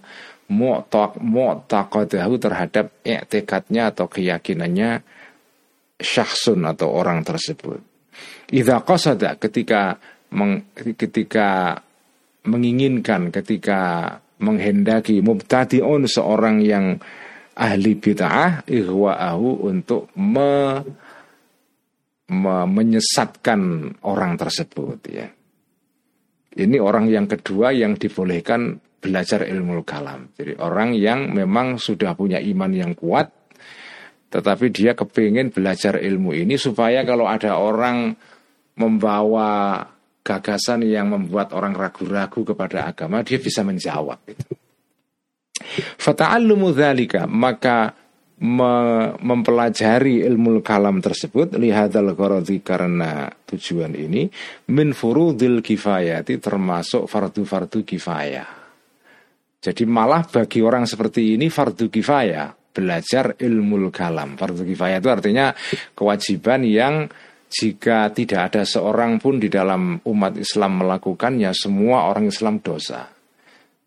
mu'taqadahu 0.47 2.33
terhadap 2.39 2.93
i'tikadnya 3.03 3.91
atau 3.91 4.05
keyakinannya 4.07 5.01
syakhsun 5.97 6.63
atau 6.65 6.93
orang 6.93 7.25
tersebut. 7.25 7.81
Idza 8.53 8.81
qasada 8.85 9.35
ketika 9.35 9.97
meng, 10.33 10.71
ketika 10.73 11.77
menginginkan 12.47 13.29
ketika 13.29 14.15
menghendaki 14.39 15.19
mubtadi'un 15.19 16.07
seorang 16.07 16.63
yang 16.63 16.97
ahli 17.57 17.97
bid'ah 17.97 18.63
ihwa'ahu 18.69 19.65
untuk 19.67 20.13
me, 20.15 20.79
me, 22.31 22.55
menyesatkan 22.69 23.93
orang 24.05 24.37
tersebut 24.37 24.99
ya. 25.09 25.27
Ini 26.57 26.77
orang 26.81 27.09
yang 27.09 27.29
kedua 27.29 27.69
yang 27.69 27.97
dibolehkan 27.97 28.81
belajar 28.97 29.45
ilmu 29.45 29.85
kalam. 29.85 30.33
Jadi 30.33 30.57
orang 30.57 30.97
yang 30.97 31.29
memang 31.29 31.77
sudah 31.77 32.17
punya 32.17 32.41
iman 32.41 32.71
yang 32.73 32.97
kuat, 32.97 33.29
tetapi 34.27 34.71
dia 34.75 34.91
kepingin 34.91 35.55
belajar 35.55 35.95
ilmu 35.95 36.35
ini 36.35 36.59
supaya 36.59 37.07
kalau 37.07 37.31
ada 37.31 37.55
orang 37.55 38.11
membawa 38.75 39.81
gagasan 40.27 40.83
yang 40.83 41.07
membuat 41.07 41.55
orang 41.55 41.71
ragu-ragu 41.71 42.43
kepada 42.43 42.91
agama, 42.91 43.23
dia 43.23 43.39
bisa 43.39 43.63
menjawab. 43.63 44.19
Fata'allumu 46.03 46.75
dzalika, 46.75 47.23
maka 47.25 47.95
me 48.37 48.73
mempelajari 49.17 50.21
ilmu 50.21 50.61
kalam 50.61 51.01
tersebut 51.01 51.57
lihadal 51.57 52.13
gharadi 52.13 52.61
karena 52.61 53.25
tujuan 53.49 53.97
ini 53.97 54.29
min 54.69 54.93
furudil 54.93 55.65
kifayati 55.65 56.37
termasuk 56.37 57.09
fardu-fardu 57.09 57.81
kifayah. 57.81 58.49
Jadi 59.57 59.83
malah 59.89 60.21
bagi 60.29 60.61
orang 60.61 60.85
seperti 60.85 61.33
ini 61.33 61.49
fardu 61.49 61.89
kifayah 61.89 62.56
belajar 62.77 63.33
ilmu 63.41 63.89
kalam. 63.89 64.37
Fardu 64.37 64.61
kifayah 64.61 65.01
itu 65.01 65.09
artinya 65.09 65.49
kewajiban 65.97 66.61
yang 66.61 67.09
jika 67.49 68.13
tidak 68.13 68.53
ada 68.53 68.61
seorang 68.67 69.17
pun 69.17 69.41
di 69.41 69.49
dalam 69.49 69.97
umat 70.05 70.37
Islam 70.37 70.85
melakukannya, 70.85 71.49
semua 71.57 72.05
orang 72.05 72.29
Islam 72.29 72.61
dosa. 72.61 73.09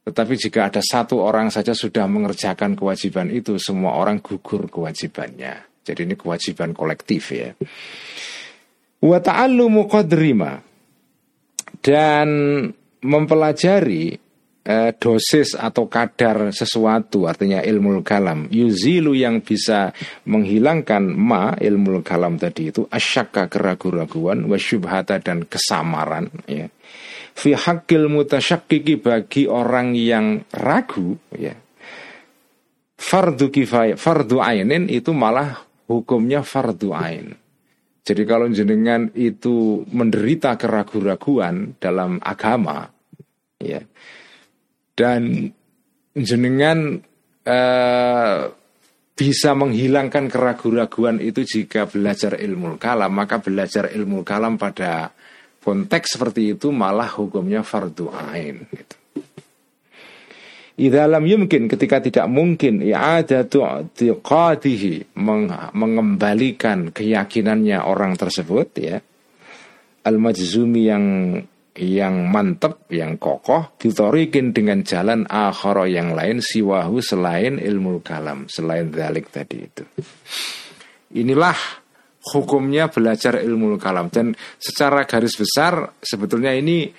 Tetapi 0.01 0.35
jika 0.35 0.73
ada 0.73 0.83
satu 0.83 1.23
orang 1.23 1.53
saja 1.53 1.77
sudah 1.77 2.09
mengerjakan 2.11 2.75
kewajiban 2.75 3.31
itu, 3.31 3.61
semua 3.61 3.95
orang 4.01 4.19
gugur 4.19 4.67
kewajibannya. 4.67 5.85
Jadi 5.87 6.01
ini 6.09 6.17
kewajiban 6.17 6.75
kolektif 6.75 7.31
ya. 7.31 7.53
Wa 9.01 9.19
ta'allumu 9.21 9.87
qadrima 9.87 10.61
dan 11.85 12.29
mempelajari 13.01 14.30
eh, 14.71 14.91
dosis 14.95 15.59
atau 15.59 15.91
kadar 15.91 16.55
sesuatu 16.55 17.27
artinya 17.27 17.59
ilmu 17.59 18.07
kalam. 18.07 18.47
Yuzilu 18.47 19.19
yang 19.19 19.43
bisa 19.43 19.91
menghilangkan 20.31 21.03
ma 21.11 21.59
ilmu 21.59 22.07
kalam 22.07 22.39
tadi 22.39 22.71
itu 22.71 22.87
asyaka 22.87 23.51
keraguan-raguan 23.51 24.47
wasyubhata 24.47 25.19
dan 25.19 25.43
kesamaran 25.51 26.31
ya. 26.47 26.71
Fi 27.35 27.55
hakil 27.59 28.07
mutasyakiki 28.11 29.03
bagi 29.03 29.51
orang 29.51 29.99
yang 29.99 30.47
ragu 30.55 31.19
ya. 31.35 31.55
Fardu 33.01 33.49
kifayah 33.49 33.97
fardu 33.97 34.45
ainin 34.45 34.87
itu 34.87 35.11
malah 35.17 35.57
hukumnya 35.89 36.45
fardu 36.45 36.93
ain. 36.93 37.33
Jadi 38.01 38.23
kalau 38.29 38.49
jenengan 38.51 39.09
itu 39.17 39.87
menderita 39.89 40.57
keraguan-raguan 40.57 41.79
dalam 41.81 42.19
agama 42.21 42.89
ya 43.61 43.85
dan 45.01 45.49
jenengan 46.13 47.01
uh, 47.49 48.53
bisa 49.17 49.57
menghilangkan 49.57 50.29
keraguan-raguan 50.29 51.25
itu 51.25 51.41
jika 51.45 51.89
belajar 51.89 52.37
ilmu 52.37 52.77
kalam 52.77 53.13
maka 53.13 53.41
belajar 53.41 53.89
ilmu 53.89 54.21
kalam 54.25 54.61
pada 54.61 55.09
konteks 55.65 56.21
seperti 56.21 56.57
itu 56.57 56.69
malah 56.69 57.09
hukumnya 57.09 57.65
fardu 57.65 58.13
ain 58.13 58.65
gitu. 58.69 58.97
Idalam 60.81 61.29
yumkin 61.29 61.69
ketika 61.69 62.01
tidak 62.01 62.25
mungkin 62.33 62.81
ya 62.81 63.21
ada 63.21 63.45
tiqadihi 63.45 65.13
mengembalikan 65.77 66.89
keyakinannya 66.89 67.85
orang 67.85 68.17
tersebut 68.17 68.69
ya 68.81 68.97
al 70.09 70.17
majzumi 70.17 70.89
yang 70.89 71.05
yang 71.79 72.27
mantap, 72.29 72.91
yang 72.91 73.15
kokoh, 73.17 73.79
ditorikin 73.79 74.51
dengan 74.51 74.83
jalan 74.83 75.23
akhara 75.31 75.87
yang 75.87 76.13
lain 76.17 76.43
siwahu 76.43 76.99
selain 76.99 77.63
ilmu 77.63 78.03
kalam, 78.03 78.51
selain 78.51 78.91
dalik 78.91 79.31
tadi 79.31 79.57
itu. 79.63 79.85
Inilah 81.15 81.57
hukumnya 82.35 82.91
belajar 82.91 83.41
ilmu 83.41 83.81
kalam 83.81 84.13
dan 84.13 84.37
secara 84.61 85.09
garis 85.09 85.39
besar 85.39 85.97
sebetulnya 86.03 86.53
ini 86.53 86.91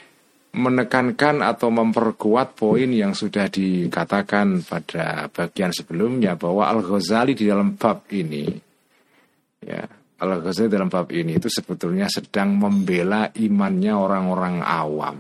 menekankan 0.51 1.39
atau 1.39 1.71
memperkuat 1.71 2.59
poin 2.59 2.91
yang 2.91 3.15
sudah 3.15 3.47
dikatakan 3.47 4.59
pada 4.67 5.31
bagian 5.31 5.71
sebelumnya 5.71 6.35
bahwa 6.35 6.67
Al 6.67 6.83
Ghazali 6.83 7.31
di 7.31 7.47
dalam 7.47 7.79
bab 7.79 8.03
ini 8.11 8.51
ya 9.63 10.00
Al 10.21 10.37
Ghazali 10.45 10.69
dalam 10.69 10.85
bab 10.85 11.09
ini 11.09 11.41
itu 11.41 11.49
sebetulnya 11.49 12.05
sedang 12.05 12.53
membela 12.53 13.33
imannya 13.33 13.93
orang-orang 13.97 14.61
awam. 14.61 15.17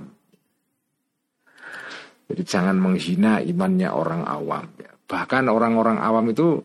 Jadi 2.31 2.43
jangan 2.45 2.77
menghina 2.77 3.41
imannya 3.41 3.89
orang 3.89 4.23
awam. 4.23 4.69
Bahkan 5.09 5.49
orang-orang 5.49 5.97
awam 5.99 6.31
itu 6.31 6.63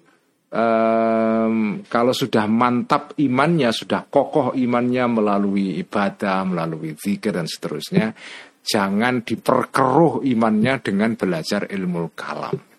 um, 0.53 1.83
kalau 1.89 2.15
sudah 2.15 2.47
mantap 2.47 3.17
imannya, 3.19 3.75
sudah 3.75 4.07
kokoh 4.07 4.55
imannya 4.55 5.05
melalui 5.11 5.81
ibadah, 5.83 6.47
melalui 6.47 6.95
zikir 6.95 7.35
dan 7.35 7.51
seterusnya, 7.51 8.15
jangan 8.63 9.27
diperkeruh 9.27 10.23
imannya 10.23 10.75
dengan 10.85 11.19
belajar 11.19 11.67
ilmu 11.67 12.15
kalam. 12.15 12.76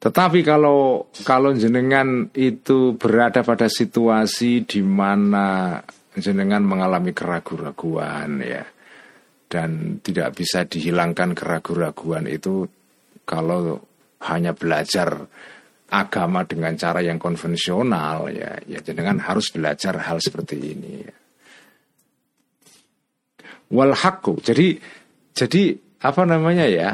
Tetapi 0.00 0.40
kalau 0.40 1.12
kalau 1.28 1.52
jenengan 1.52 2.32
itu 2.32 2.96
berada 2.96 3.44
pada 3.44 3.68
situasi 3.68 4.64
di 4.64 4.80
mana 4.80 5.76
jenengan 6.16 6.64
mengalami 6.64 7.12
keraguan-raguan 7.12 8.40
ya 8.40 8.64
dan 9.50 10.00
tidak 10.00 10.40
bisa 10.40 10.64
dihilangkan 10.64 11.36
keraguan-raguan 11.36 12.24
itu 12.32 12.64
kalau 13.28 13.76
hanya 14.24 14.56
belajar 14.56 15.26
agama 15.90 16.46
dengan 16.46 16.78
cara 16.78 17.02
yang 17.02 17.18
konvensional 17.18 18.30
ya 18.30 18.56
ya 18.64 18.78
jangan 18.80 19.18
harus 19.20 19.50
belajar 19.50 19.98
hal 20.00 20.22
seperti 20.22 20.56
ini 20.56 20.92
ya. 21.02 21.14
wal 23.74 23.92
jadi 24.40 24.78
jadi 25.34 25.62
apa 26.00 26.22
namanya 26.24 26.66
ya 26.70 26.90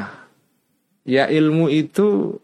ya 1.05 1.29
ilmu 1.29 1.69
itu 1.69 2.37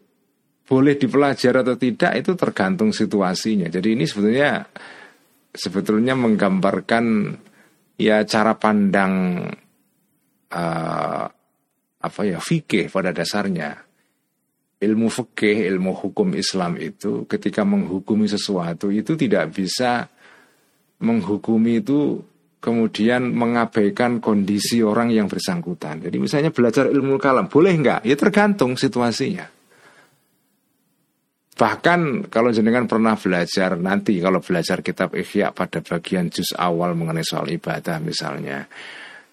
boleh 0.64 0.96
dipelajari 0.96 1.58
atau 1.60 1.76
tidak 1.76 2.12
itu 2.16 2.32
tergantung 2.40 2.96
situasinya. 2.96 3.68
Jadi 3.68 4.00
ini 4.00 4.08
sebetulnya 4.08 4.64
sebetulnya 5.52 6.16
menggambarkan 6.16 7.06
ya 8.00 8.24
cara 8.24 8.56
pandang 8.56 9.44
uh, 10.50 11.26
apa 12.04 12.22
ya 12.24 12.40
fikih 12.40 12.88
pada 12.88 13.12
dasarnya. 13.12 13.76
Ilmu 14.84 15.08
fikih 15.08 15.64
ilmu 15.72 15.96
hukum 15.96 16.36
Islam 16.36 16.76
itu 16.76 17.24
ketika 17.24 17.64
menghukumi 17.64 18.28
sesuatu 18.28 18.92
itu 18.92 19.16
tidak 19.16 19.56
bisa 19.56 20.12
menghukumi 21.00 21.80
itu 21.80 22.20
kemudian 22.60 23.32
mengabaikan 23.32 24.20
kondisi 24.20 24.84
orang 24.84 25.12
yang 25.12 25.32
bersangkutan. 25.32 26.04
Jadi 26.04 26.20
misalnya 26.20 26.52
belajar 26.52 26.92
ilmu 26.92 27.16
kalam 27.16 27.48
boleh 27.48 27.72
nggak? 27.80 28.00
Ya 28.04 28.16
tergantung 28.20 28.76
situasinya 28.76 29.63
bahkan 31.54 32.26
kalau 32.34 32.50
jenengan 32.50 32.90
pernah 32.90 33.14
belajar 33.14 33.78
nanti 33.78 34.18
kalau 34.18 34.42
belajar 34.42 34.82
kitab 34.82 35.14
Ihya 35.14 35.54
pada 35.54 35.86
bagian 35.86 36.34
juz 36.34 36.50
awal 36.58 36.98
mengenai 36.98 37.22
soal 37.22 37.46
ibadah 37.54 38.02
misalnya 38.02 38.66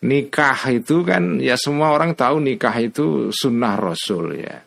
nikah 0.00 0.56
itu 0.72 1.04
kan 1.04 1.38
ya 1.40 1.56
semua 1.61 1.92
orang 1.92 2.16
tahu 2.16 2.40
nikah 2.40 2.76
itu 2.80 3.28
sunnah 3.33 3.76
rasul 3.76 4.37
ya. 4.37 4.64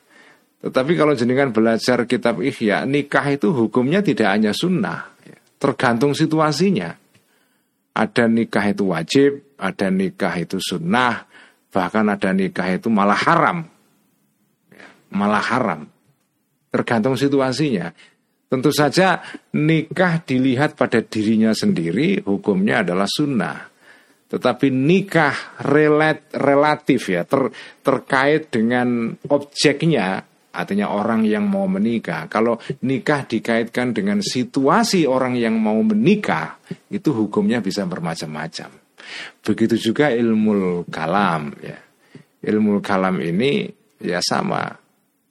Tetapi 0.63 0.95
kalau 0.95 1.11
jenengan 1.11 1.51
belajar 1.51 2.07
kitab 2.07 2.39
Ihya, 2.39 2.87
nikah 2.87 3.27
itu 3.27 3.51
hukumnya 3.51 3.99
tidak 3.99 4.31
hanya 4.31 4.55
sunnah, 4.55 5.11
ya. 5.27 5.35
tergantung 5.59 6.15
situasinya. 6.15 6.95
Ada 7.93 8.31
nikah 8.31 8.71
itu 8.71 8.87
wajib, 8.87 9.59
ada 9.59 9.91
nikah 9.91 10.31
itu 10.39 10.63
sunnah, 10.63 11.27
bahkan 11.67 12.07
ada 12.07 12.31
nikah 12.31 12.79
itu 12.79 12.87
malah 12.87 13.19
haram. 13.27 13.67
Ya, 14.71 14.87
malah 15.11 15.43
haram. 15.43 15.83
Tergantung 16.73 17.13
situasinya. 17.13 17.93
Tentu 18.49 18.73
saja 18.73 19.21
nikah 19.53 20.25
dilihat 20.25 20.73
pada 20.73 21.05
dirinya 21.05 21.53
sendiri, 21.53 22.21
hukumnya 22.25 22.81
adalah 22.81 23.05
sunnah. 23.05 23.69
Tetapi 24.29 24.73
nikah 24.73 25.61
relat, 25.61 26.33
relatif 26.33 27.13
ya 27.13 27.21
ter, 27.29 27.53
terkait 27.85 28.49
dengan 28.49 29.13
objeknya 29.29 30.25
artinya 30.53 30.93
orang 30.93 31.25
yang 31.25 31.45
mau 31.45 31.65
menikah. 31.69 32.25
Kalau 32.29 32.57
nikah 32.85 33.25
dikaitkan 33.25 33.93
dengan 33.93 34.21
situasi 34.21 35.05
orang 35.05 35.37
yang 35.37 35.57
mau 35.57 35.77
menikah 35.81 36.57
itu 36.89 37.09
hukumnya 37.13 37.61
bisa 37.61 37.85
bermacam-macam. 37.85 38.69
Begitu 39.45 39.77
juga 39.77 40.09
ilmu 40.13 40.89
kalam 40.89 41.53
ya. 41.61 41.77
Ilmu 42.41 42.81
kalam 42.81 43.21
ini 43.21 43.69
ya 44.01 44.17
sama. 44.21 44.82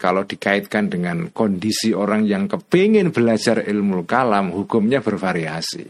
Kalau 0.03 0.27
dikaitkan 0.27 0.91
dengan 0.91 1.31
kondisi 1.31 1.95
orang 1.95 2.27
yang 2.27 2.51
kepingin 2.51 3.15
belajar 3.15 3.63
ilmu 3.63 4.03
kalam, 4.03 4.51
hukumnya 4.51 4.99
bervariasi. 4.99 5.87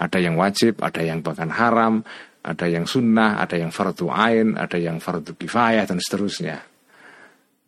Ada 0.00 0.16
yang 0.16 0.40
wajib, 0.40 0.80
ada 0.80 1.04
yang 1.04 1.20
bahkan 1.20 1.52
haram, 1.52 2.00
ada 2.40 2.64
yang 2.64 2.88
sunnah, 2.88 3.36
ada 3.36 3.60
yang 3.60 3.68
fardu 3.68 4.08
ain, 4.08 4.56
ada 4.56 4.80
yang 4.80 4.96
fardu 4.96 5.36
kifayah 5.36 5.84
dan 5.84 6.00
seterusnya. 6.00 6.64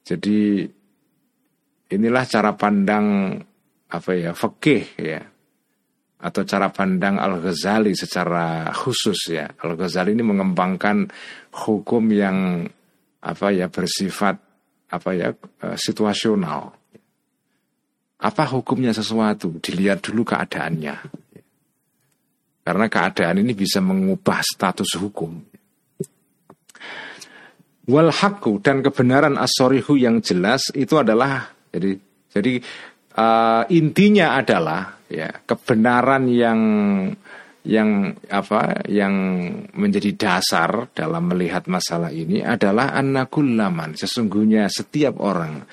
Jadi 0.00 0.64
inilah 1.92 2.24
cara 2.24 2.56
pandang 2.56 3.36
apa 3.92 4.10
ya 4.16 4.32
fikih 4.32 4.84
ya 4.96 5.20
atau 6.24 6.42
cara 6.48 6.72
pandang 6.72 7.20
Al 7.20 7.36
Ghazali 7.36 7.92
secara 7.92 8.72
khusus 8.72 9.28
ya. 9.28 9.44
Al 9.60 9.76
Ghazali 9.76 10.16
ini 10.16 10.24
mengembangkan 10.24 11.04
hukum 11.68 12.08
yang 12.08 12.64
apa 13.20 13.52
ya 13.52 13.68
bersifat 13.68 14.53
apa 14.90 15.10
ya 15.16 15.32
eh, 15.32 15.76
situasional. 15.78 16.72
Apa 18.24 18.44
hukumnya 18.48 18.94
sesuatu 18.96 19.60
dilihat 19.60 20.00
dulu 20.00 20.24
keadaannya. 20.24 20.96
Karena 22.64 22.86
keadaan 22.88 23.44
ini 23.44 23.52
bisa 23.52 23.84
mengubah 23.84 24.40
status 24.40 24.96
hukum. 24.96 25.36
Wal 27.84 28.08
dan 28.64 28.80
kebenaran 28.80 29.36
asorihu 29.36 30.00
yang 30.00 30.24
jelas 30.24 30.72
itu 30.72 30.96
adalah 30.96 31.52
jadi 31.68 32.00
jadi 32.32 32.64
uh, 33.20 33.68
intinya 33.68 34.40
adalah 34.40 34.96
ya 35.12 35.28
kebenaran 35.44 36.24
yang 36.32 36.60
yang 37.64 38.12
apa 38.28 38.84
yang 38.92 39.14
menjadi 39.72 40.12
dasar 40.16 40.92
dalam 40.92 41.32
melihat 41.32 41.64
masalah 41.64 42.12
ini 42.12 42.44
adalah 42.44 42.92
laman 42.92 43.96
sesungguhnya 43.96 44.68
setiap 44.68 45.16
orang 45.16 45.64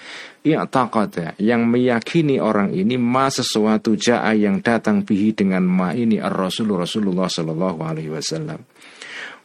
i'taqada 0.42 1.38
yang 1.38 1.70
meyakini 1.70 2.42
orang 2.42 2.74
ini 2.74 2.98
ma 2.98 3.30
sesuatu 3.30 3.94
jaa 3.94 4.34
yang 4.34 4.64
datang 4.64 5.06
bihi 5.06 5.38
dengan 5.38 5.68
ma 5.68 5.94
ini 5.94 6.18
ar-rasul 6.18 6.74
Rasulullah 6.74 7.30
sallallahu 7.30 7.80
alaihi 7.86 8.10
wasallam. 8.10 8.66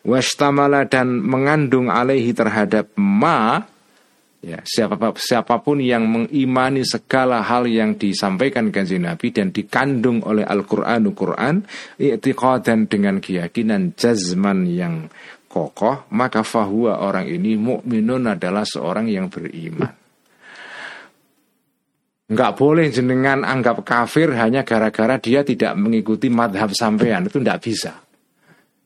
Wastamala 0.06 0.86
dan 0.86 1.18
mengandung 1.18 1.90
alaihi 1.90 2.30
terhadap 2.30 2.94
ma 2.94 3.66
ya 4.44 4.60
siapa 4.62 4.96
siapa 5.16 5.58
pun 5.64 5.80
yang 5.80 6.04
mengimani 6.06 6.84
segala 6.84 7.40
hal 7.42 7.64
yang 7.66 7.96
disampaikan 7.96 8.68
kanjeng 8.68 9.02
Nabi 9.02 9.32
dan 9.32 9.50
dikandung 9.50 10.22
oleh 10.22 10.44
Al-Qur'anu 10.44 11.16
Qur'an 11.16 11.64
i'tiqadan 11.96 12.86
dengan 12.86 13.18
keyakinan 13.18 13.96
jazman 13.96 14.68
yang 14.68 15.08
kokoh 15.48 16.06
maka 16.12 16.44
fahuwa 16.44 17.00
orang 17.00 17.26
ini 17.26 17.56
mukminun 17.56 18.36
adalah 18.36 18.62
seorang 18.62 19.08
yang 19.08 19.32
beriman 19.32 20.06
Enggak 22.26 22.58
boleh 22.58 22.90
jenengan 22.90 23.46
anggap 23.46 23.86
kafir 23.86 24.34
hanya 24.34 24.66
gara-gara 24.66 25.14
dia 25.14 25.46
tidak 25.46 25.78
mengikuti 25.78 26.26
madhab 26.26 26.74
sampean 26.74 27.30
itu 27.30 27.38
enggak 27.38 27.62
bisa. 27.62 28.02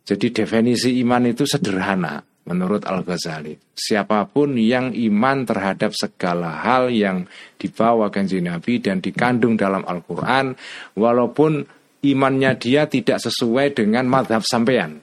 Jadi 0.04 0.28
definisi 0.28 1.00
iman 1.00 1.24
itu 1.24 1.48
sederhana 1.48 2.20
menurut 2.50 2.82
Al-Ghazali. 2.82 3.54
Siapa 3.70 4.26
pun 4.26 4.58
yang 4.58 4.90
iman 4.90 5.46
terhadap 5.46 5.94
segala 5.94 6.66
hal 6.66 6.90
yang 6.90 7.30
dibawa 7.54 8.10
kanji 8.10 8.42
Nabi 8.42 8.82
dan 8.82 8.98
dikandung 8.98 9.54
dalam 9.54 9.86
Al-Quran 9.86 10.58
walaupun 10.98 11.62
imannya 12.02 12.58
dia 12.58 12.90
tidak 12.90 13.22
sesuai 13.22 13.78
dengan 13.78 14.10
madhab 14.10 14.42
sampean. 14.42 14.98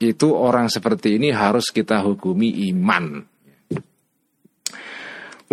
Itu 0.00 0.32
orang 0.32 0.72
seperti 0.72 1.20
ini 1.20 1.28
harus 1.30 1.68
kita 1.68 2.00
hukumi 2.00 2.72
iman 2.72 3.34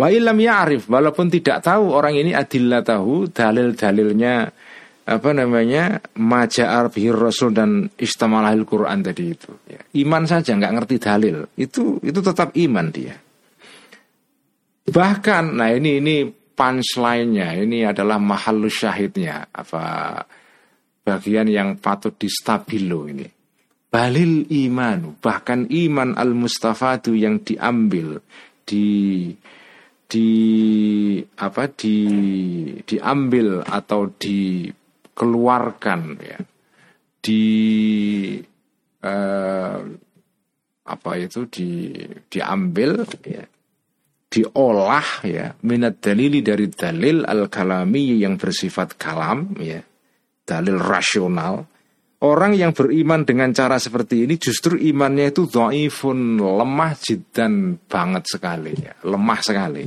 Wa 0.02 0.08
ilam 0.08 0.34
ya'rif 0.34 0.88
walaupun 0.88 1.28
tidak 1.28 1.62
tahu 1.62 1.92
orang 1.92 2.16
ini 2.16 2.32
adillah 2.32 2.80
tahu 2.80 3.30
dalil-dalilnya 3.30 4.48
apa 5.02 5.34
namanya 5.34 5.98
maja'ar 6.14 6.94
bihir 6.94 7.18
rasul 7.18 7.50
dan 7.50 7.90
istamalahil 7.98 8.62
Quran 8.62 9.02
tadi 9.02 9.34
itu. 9.34 9.50
Ya. 9.66 9.82
iman 10.06 10.22
saja 10.30 10.54
nggak 10.54 10.74
ngerti 10.78 10.96
dalil. 11.02 11.36
Itu 11.58 11.98
itu 12.06 12.20
tetap 12.22 12.54
iman 12.54 12.86
dia. 12.94 13.18
Bahkan 14.86 15.44
nah 15.58 15.70
ini 15.74 15.98
ini 15.98 16.16
punchline-nya. 16.30 17.58
Ini 17.58 17.90
adalah 17.90 18.22
mahal 18.22 18.62
syahidnya. 18.70 19.50
Apa 19.50 19.82
bagian 21.02 21.50
yang 21.50 21.82
patut 21.82 22.14
distabilo 22.14 23.10
ini. 23.10 23.26
Balil 23.92 24.48
iman 24.48 25.20
bahkan 25.20 25.68
iman 25.68 26.16
al 26.16 26.32
mustafadu 26.32 27.12
yang 27.12 27.44
diambil 27.44 28.24
di 28.64 29.28
di 30.08 30.28
apa 31.36 31.68
di 31.68 31.96
diambil 32.88 33.60
atau 33.64 34.08
dikeluarkan 35.12 36.00
ya. 36.24 36.40
Di 37.22 37.44
eh, 39.04 39.80
apa 40.82 41.10
itu 41.20 41.46
di 41.52 41.92
diambil 42.32 43.04
ya. 43.28 43.44
Diolah 44.32 45.08
ya. 45.28 45.52
Minat 45.68 46.00
dalili 46.00 46.40
dari 46.40 46.72
dalil 46.72 47.28
al 47.28 47.52
kalami 47.52 48.16
yang 48.16 48.40
bersifat 48.40 48.96
kalam 48.96 49.52
ya. 49.60 49.84
Dalil 50.42 50.80
rasional. 50.80 51.68
Orang 52.22 52.54
yang 52.54 52.70
beriman 52.70 53.26
dengan 53.26 53.50
cara 53.50 53.82
seperti 53.82 54.22
ini 54.22 54.38
justru 54.38 54.78
imannya 54.78 55.34
itu 55.34 55.50
dhaifun, 55.50 56.38
lemah 56.38 56.94
jidan 56.94 57.82
banget 57.90 58.30
sekali 58.30 58.78
ya, 58.78 58.94
lemah 59.02 59.42
sekali. 59.42 59.82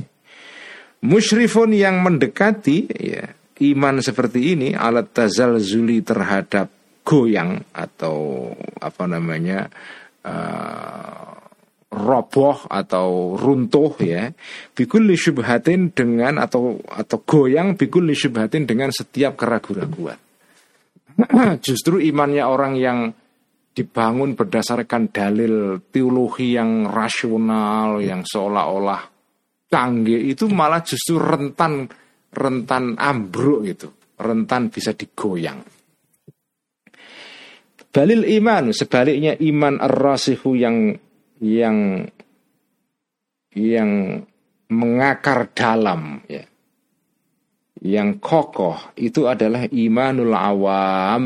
Musyrifun 1.00 1.72
yang 1.72 2.04
mendekati 2.04 2.92
ya, 2.92 3.24
iman 3.62 4.02
seperti 4.04 4.52
ini 4.56 4.68
alat 4.76 5.12
tazal 5.16 5.56
zuli 5.60 6.04
terhadap 6.04 6.68
goyang 7.06 7.62
atau 7.72 8.50
apa 8.82 9.04
namanya 9.06 9.70
uh, 10.26 11.36
roboh 11.96 12.66
atau 12.68 13.38
runtuh 13.38 13.96
ya. 14.02 14.34
Bikul 14.76 15.14
syubhatin 15.16 15.94
dengan 15.94 16.42
atau 16.42 16.82
atau 16.84 17.18
goyang 17.24 17.78
bikul 17.78 18.10
syubhatin 18.12 18.68
dengan 18.68 18.92
setiap 18.92 19.38
keraguan-raguan 19.38 20.18
justru 21.66 22.00
imannya 22.02 22.44
orang 22.44 22.74
yang 22.76 22.98
dibangun 23.76 24.32
berdasarkan 24.32 25.12
dalil 25.12 25.84
teologi 25.92 26.56
yang 26.56 26.88
rasional 26.88 28.00
yang 28.00 28.24
seolah-olah 28.24 29.04
canggih 29.68 30.32
itu 30.32 30.48
malah 30.48 30.80
justru 30.80 31.20
rentan 31.20 31.84
rentan 32.36 33.00
ambruk 33.00 33.64
gitu, 33.64 33.88
rentan 34.20 34.68
bisa 34.68 34.92
digoyang. 34.92 35.64
Dalil 37.88 38.28
iman 38.36 38.76
sebaliknya 38.76 39.40
iman 39.40 39.80
ar-rasihu 39.80 40.52
yang 40.52 40.92
yang 41.40 42.04
yang 43.56 44.20
mengakar 44.68 45.48
dalam 45.56 46.20
ya. 46.28 46.44
Yang 47.76 48.20
kokoh 48.24 48.96
itu 48.96 49.28
adalah 49.28 49.68
imanul 49.68 50.32
awam, 50.32 51.24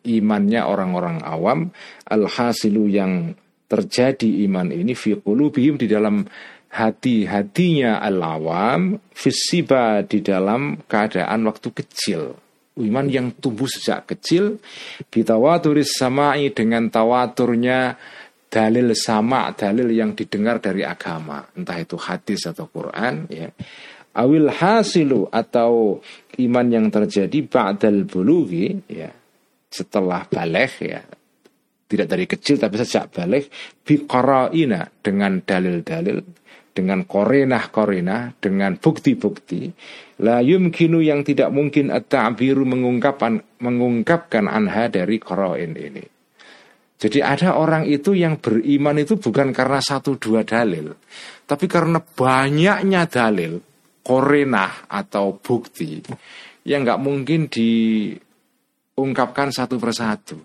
imannya 0.00 0.60
orang-orang 0.64 1.20
awam, 1.24 1.68
al-hasilu 2.08 2.88
yang 2.88 3.36
terjadi 3.68 4.48
iman 4.48 4.72
ini 4.72 4.96
fi 4.96 5.12
di 5.20 5.86
dalam 5.86 6.24
hati-hatinya 6.68 8.00
al-awam 8.00 9.00
fisiba 9.12 10.04
di 10.04 10.20
dalam 10.20 10.84
keadaan 10.84 11.48
waktu 11.48 11.68
kecil. 11.72 12.22
Iman 12.78 13.10
yang 13.10 13.34
tumbuh 13.34 13.66
sejak 13.66 14.06
kecil 14.14 14.62
bitawaturis 15.10 15.98
samai 15.98 16.54
dengan 16.54 16.86
tawaturnya 16.86 17.98
dalil 18.48 18.94
sama, 18.94 19.52
dalil 19.52 19.90
yang 19.92 20.14
didengar 20.14 20.62
dari 20.62 20.86
agama, 20.86 21.42
entah 21.52 21.76
itu 21.76 21.98
hadis 22.00 22.48
atau 22.48 22.70
Quran, 22.70 23.28
ya. 23.28 23.50
Awil 24.18 24.50
hasilu 24.50 25.28
atau 25.30 26.00
iman 26.40 26.66
yang 26.66 26.86
terjadi 26.88 27.44
ba'dal 27.44 28.08
bulughi, 28.08 28.78
ya. 28.88 29.12
Setelah 29.68 30.24
balik 30.24 30.80
ya, 30.80 31.04
tidak 31.88 32.08
dari 32.08 32.24
kecil 32.24 32.56
tapi 32.56 32.80
sejak 32.80 33.12
balik 33.12 33.52
biqaraina 33.84 34.88
dengan 35.04 35.44
dalil-dalil 35.44 36.20
dengan 36.78 37.02
korenah-korenah, 37.02 38.38
dengan 38.38 38.78
bukti-bukti, 38.78 39.74
la 40.22 40.38
yumkinu 40.38 41.02
yang 41.02 41.26
tidak 41.26 41.50
mungkin 41.50 41.90
at-ta'biru 41.90 42.62
mengungkapkan 42.62 43.42
mengungkapkan 43.58 44.46
anha 44.46 44.86
dari 44.86 45.18
koroin 45.18 45.74
ini. 45.74 46.06
Jadi 46.98 47.18
ada 47.18 47.58
orang 47.58 47.90
itu 47.90 48.14
yang 48.14 48.38
beriman 48.38 49.02
itu 49.02 49.18
bukan 49.18 49.50
karena 49.50 49.82
satu 49.82 50.14
dua 50.14 50.46
dalil, 50.46 50.94
tapi 51.50 51.66
karena 51.66 51.98
banyaknya 51.98 53.10
dalil, 53.10 53.58
korenah 54.06 54.86
atau 54.86 55.34
bukti 55.34 55.98
yang 56.62 56.86
nggak 56.86 57.02
mungkin 57.02 57.50
diungkapkan 57.50 59.50
satu 59.50 59.82
persatu. 59.82 60.38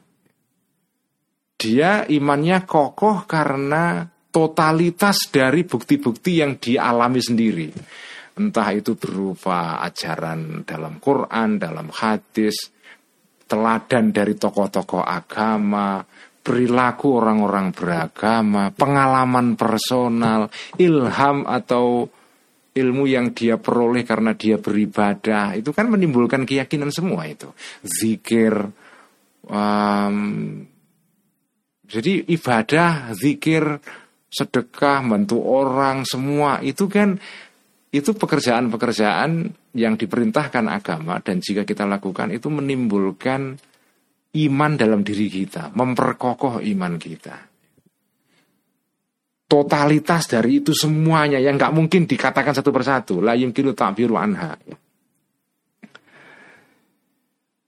Dia 1.61 2.09
imannya 2.09 2.65
kokoh 2.65 3.29
karena 3.29 4.12
totalitas 4.33 5.29
dari 5.29 5.61
bukti-bukti 5.61 6.41
yang 6.41 6.57
dialami 6.57 7.21
sendiri. 7.21 7.69
Entah 8.33 8.73
itu 8.73 8.97
berupa 8.97 9.77
ajaran 9.85 10.65
dalam 10.65 10.97
Quran, 10.97 11.61
dalam 11.61 11.93
hadis, 11.93 12.73
teladan 13.45 14.09
dari 14.09 14.33
tokoh-tokoh 14.33 15.05
agama, 15.05 16.01
perilaku 16.41 17.21
orang-orang 17.21 17.69
beragama, 17.69 18.73
pengalaman 18.73 19.53
personal, 19.53 20.49
ilham 20.81 21.45
atau 21.45 22.09
ilmu 22.73 23.05
yang 23.05 23.37
dia 23.37 23.61
peroleh 23.61 24.01
karena 24.01 24.33
dia 24.33 24.57
beribadah 24.57 25.53
itu 25.53 25.69
kan 25.69 25.93
menimbulkan 25.93 26.41
keyakinan 26.41 26.89
semua 26.89 27.29
itu 27.29 27.53
zikir 27.85 28.57
um, 29.45 30.17
jadi 31.85 32.25
ibadah 32.33 33.13
zikir 33.13 33.77
sedekah, 34.33 35.05
bantu 35.05 35.37
orang, 35.45 36.01
semua 36.09 36.57
itu 36.65 36.89
kan 36.89 37.21
itu 37.93 38.09
pekerjaan-pekerjaan 38.17 39.53
yang 39.77 39.93
diperintahkan 39.93 40.65
agama 40.65 41.21
dan 41.21 41.37
jika 41.37 41.61
kita 41.61 41.85
lakukan 41.85 42.33
itu 42.33 42.49
menimbulkan 42.49 43.53
iman 44.33 44.71
dalam 44.73 45.05
diri 45.05 45.29
kita, 45.29 45.69
memperkokoh 45.77 46.57
iman 46.65 46.97
kita. 46.97 47.37
Totalitas 49.45 50.25
dari 50.25 50.65
itu 50.65 50.73
semuanya 50.73 51.37
yang 51.37 51.61
nggak 51.61 51.69
mungkin 51.77 52.09
dikatakan 52.09 52.57
satu 52.57 52.73
persatu, 52.73 53.21
la 53.21 53.37
yumkinu 53.37 53.77
ta'biru 53.77 54.17
anha. 54.17 54.57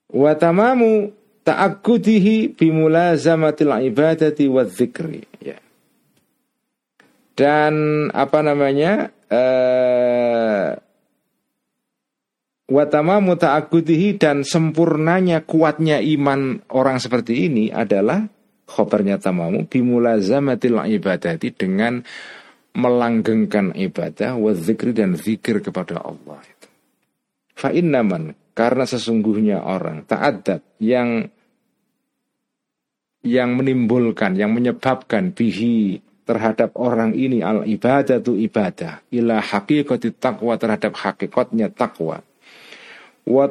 Wa 0.09 0.33
tamamu 0.33 1.13
ta'akkudihi 1.45 2.57
bimulazamatil 2.57 3.69
ibadati 3.93 4.49
wa 4.49 4.65
dzikri. 4.65 5.21
Ya 5.45 5.61
dan 7.35 7.73
apa 8.15 8.39
namanya 8.41 9.11
eh, 9.27 10.67
watama 12.71 13.21
muta'akudihi 13.21 14.17
dan 14.17 14.41
sempurnanya 14.41 15.43
kuatnya 15.45 16.01
iman 16.01 16.63
orang 16.71 16.97
seperti 16.97 17.51
ini 17.51 17.69
adalah 17.69 18.25
khobarnya 18.65 19.21
tamamu 19.21 19.69
bimulazamatil 19.69 20.81
ibadati 20.97 21.53
dengan 21.53 22.01
melanggengkan 22.75 23.71
ibadah 23.71 24.35
wa 24.35 24.51
zikri 24.51 24.91
dan 24.91 25.15
zikir 25.15 25.63
kepada 25.63 26.01
Allah 26.01 26.43
itu. 26.43 26.67
Fa 27.55 27.71
innaman 27.71 28.35
karena 28.51 28.83
sesungguhnya 28.83 29.63
orang 29.63 30.03
ta'addad 30.03 30.59
yang 30.83 31.31
yang 33.25 33.57
menimbulkan, 33.57 34.37
yang 34.37 34.53
menyebabkan 34.53 35.33
bihi 35.33 36.04
terhadap 36.25 36.73
orang 36.75 37.13
ini 37.13 37.45
al 37.45 37.63
ibadah 37.63 38.17
tu 38.19 38.33
ibadah 38.33 39.05
ila 39.13 39.37
hakikati 39.39 40.17
takwa 40.17 40.57
terhadap 40.57 40.97
hakikatnya 40.97 41.69
takwa 41.69 42.25
wa 43.25 43.45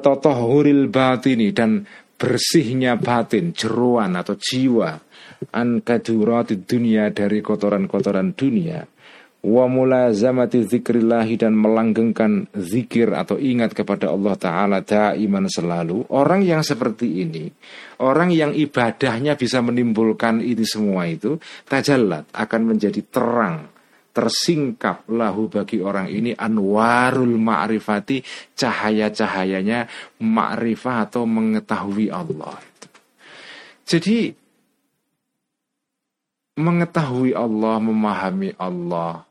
batini 0.90 1.50
dan 1.50 1.86
bersihnya 2.14 2.94
batin 2.98 3.54
jeruan 3.54 4.14
atau 4.14 4.38
jiwa 4.38 5.02
an 5.50 5.82
kadurati 5.82 6.62
dunia 6.62 7.10
dari 7.10 7.42
kotoran-kotoran 7.42 8.34
dunia 8.38 8.86
wa 9.44 9.68
mulazamati 9.68 10.64
zikrillahi 10.64 11.36
dan 11.36 11.52
melanggengkan 11.52 12.48
zikir 12.56 13.12
atau 13.12 13.36
ingat 13.36 13.76
kepada 13.76 14.08
Allah 14.08 14.34
Ta'ala 14.40 14.80
daiman 14.80 15.44
selalu. 15.52 16.08
Orang 16.08 16.40
yang 16.40 16.64
seperti 16.64 17.20
ini 17.20 17.52
Orang 18.00 18.32
yang 18.32 18.56
ibadahnya 18.56 19.36
bisa 19.36 19.60
menimbulkan 19.60 20.40
ini 20.40 20.64
semua 20.64 21.04
itu 21.04 21.36
Tajallat 21.68 22.32
akan 22.32 22.74
menjadi 22.74 23.04
terang 23.04 23.68
Tersingkap 24.14 25.10
lahu 25.10 25.50
bagi 25.52 25.82
orang 25.84 26.08
ini 26.08 26.32
Anwarul 26.32 27.36
ma'rifati 27.36 28.24
Cahaya-cahayanya 28.56 29.86
Ma'rifah 30.24 30.96
atau 31.10 31.28
mengetahui 31.28 32.08
Allah. 32.08 32.56
Jadi 33.84 34.32
Mengetahui 36.54 37.34
Allah, 37.34 37.82
memahami 37.82 38.54
Allah 38.54 39.26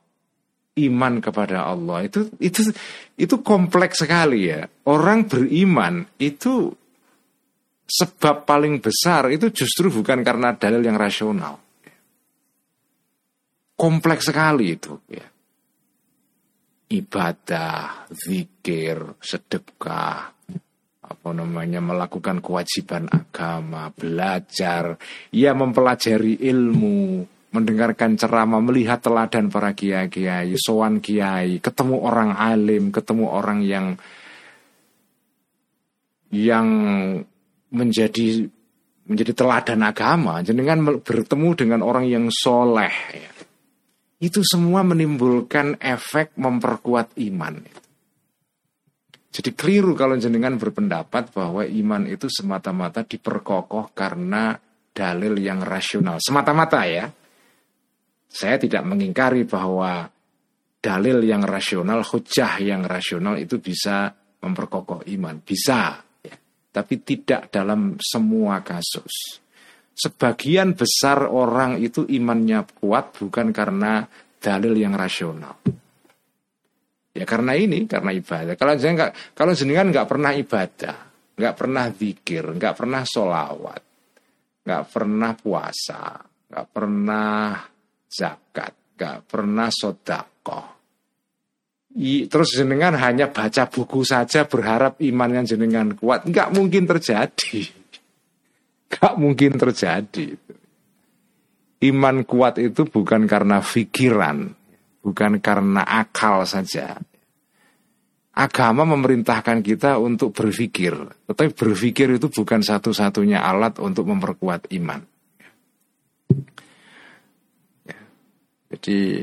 iman 0.74 1.22
kepada 1.22 1.70
Allah 1.70 2.02
itu 2.10 2.34
itu 2.42 2.74
itu 3.14 3.36
kompleks 3.46 4.02
sekali 4.02 4.50
ya. 4.50 4.66
Orang 4.90 5.30
beriman 5.30 6.02
itu 6.18 6.74
sebab 7.86 8.48
paling 8.48 8.82
besar 8.82 9.30
itu 9.30 9.54
justru 9.54 9.94
bukan 9.94 10.26
karena 10.26 10.58
dalil 10.58 10.82
yang 10.82 10.98
rasional. 10.98 11.62
Kompleks 13.78 14.30
sekali 14.34 14.74
itu 14.74 14.98
ya. 15.10 15.26
Ibadah, 16.94 18.06
zikir, 18.14 19.18
sedekah, 19.18 20.30
apa 21.02 21.30
namanya 21.34 21.82
melakukan 21.82 22.38
kewajiban 22.38 23.10
agama, 23.10 23.90
belajar, 23.90 25.02
ya 25.34 25.58
mempelajari 25.58 26.38
ilmu, 26.38 27.26
mendengarkan 27.54 28.18
ceramah, 28.18 28.60
melihat 28.60 29.00
teladan 29.00 29.54
para 29.54 29.78
kiai-kiai, 29.78 30.58
sowan 30.58 30.98
kiai, 31.00 31.62
ketemu 31.62 32.02
orang 32.02 32.34
alim, 32.34 32.90
ketemu 32.90 33.30
orang 33.30 33.62
yang 33.62 33.94
yang 36.34 36.68
menjadi 37.70 38.50
menjadi 39.06 39.32
teladan 39.38 39.86
agama, 39.86 40.42
jenengan 40.42 40.82
bertemu 41.06 41.50
dengan 41.54 41.80
orang 41.86 42.10
yang 42.10 42.26
soleh, 42.34 42.96
ya. 43.14 43.32
itu 44.18 44.42
semua 44.42 44.82
menimbulkan 44.82 45.78
efek 45.78 46.34
memperkuat 46.34 47.14
iman. 47.22 47.62
Jadi 49.34 49.50
keliru 49.54 49.94
kalau 49.94 50.18
jenengan 50.18 50.58
berpendapat 50.58 51.34
bahwa 51.34 51.66
iman 51.66 52.06
itu 52.06 52.30
semata-mata 52.30 53.06
diperkokoh 53.06 53.94
karena 53.94 54.58
dalil 54.94 55.38
yang 55.38 55.62
rasional, 55.62 56.18
semata-mata 56.22 56.82
ya 56.86 57.06
saya 58.34 58.58
tidak 58.58 58.82
mengingkari 58.82 59.46
bahwa 59.46 60.10
dalil 60.82 61.22
yang 61.22 61.46
rasional, 61.46 62.02
hujah 62.02 62.58
yang 62.58 62.82
rasional 62.82 63.38
itu 63.38 63.62
bisa 63.62 64.10
memperkokoh 64.42 65.06
iman, 65.06 65.38
bisa, 65.46 66.02
ya. 66.26 66.36
tapi 66.74 67.06
tidak 67.06 67.54
dalam 67.54 68.02
semua 68.02 68.66
kasus. 68.66 69.40
Sebagian 69.94 70.74
besar 70.74 71.30
orang 71.30 71.78
itu 71.78 72.10
imannya 72.10 72.66
kuat 72.82 73.14
bukan 73.14 73.54
karena 73.54 74.02
dalil 74.42 74.74
yang 74.74 74.98
rasional. 74.98 75.54
Ya 77.14 77.30
karena 77.30 77.54
ini, 77.54 77.86
karena 77.86 78.10
ibadah. 78.10 78.58
Kalau 78.58 78.74
saya 78.74 78.92
nggak, 78.98 79.38
kalau 79.38 79.54
jenengan 79.54 79.94
nggak 79.94 80.10
pernah 80.10 80.34
ibadah, 80.34 80.96
nggak 81.38 81.56
pernah 81.56 81.86
zikir, 81.94 82.44
nggak 82.58 82.74
pernah 82.74 83.06
solawat, 83.06 83.82
nggak 84.66 84.84
pernah 84.90 85.32
puasa, 85.38 86.18
nggak 86.50 86.68
pernah 86.74 87.73
zakat, 88.14 88.94
gak 88.94 89.26
pernah 89.26 89.74
sodakoh. 89.74 90.74
I, 91.94 92.26
terus 92.26 92.58
jenengan 92.58 92.98
hanya 92.98 93.30
baca 93.30 93.70
buku 93.70 94.02
saja 94.02 94.50
berharap 94.50 94.98
imannya 94.98 95.46
jenengan 95.46 95.94
kuat, 95.94 96.26
nggak 96.26 96.50
mungkin 96.58 96.90
terjadi, 96.90 97.70
nggak 98.94 99.14
mungkin 99.22 99.52
terjadi. 99.62 100.28
Iman 101.84 102.26
kuat 102.26 102.58
itu 102.58 102.90
bukan 102.90 103.30
karena 103.30 103.62
pikiran, 103.62 104.50
bukan 105.06 105.38
karena 105.38 105.86
akal 105.86 106.48
saja. 106.50 106.98
Agama 108.34 108.90
memerintahkan 108.90 109.62
kita 109.62 110.02
untuk 110.02 110.34
berpikir, 110.34 110.98
tetapi 111.30 111.54
berpikir 111.54 112.18
itu 112.18 112.34
bukan 112.34 112.66
satu-satunya 112.66 113.46
alat 113.46 113.78
untuk 113.78 114.10
memperkuat 114.10 114.74
iman. 114.74 115.06
Jadi 118.74 119.22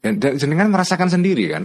dan, 0.00 0.16
jenengan 0.38 0.70
merasakan 0.72 1.10
sendiri 1.10 1.44
kan. 1.50 1.64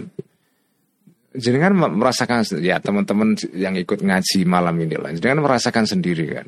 Jenengan 1.36 1.72
merasakan 1.76 2.44
ya 2.64 2.80
teman-teman 2.80 3.36
yang 3.52 3.76
ikut 3.76 4.00
ngaji 4.02 4.44
malam 4.48 4.76
ini 4.80 4.96
lah. 4.96 5.12
Jenengan 5.14 5.44
merasakan 5.44 5.84
sendiri 5.86 6.26
kan. 6.32 6.46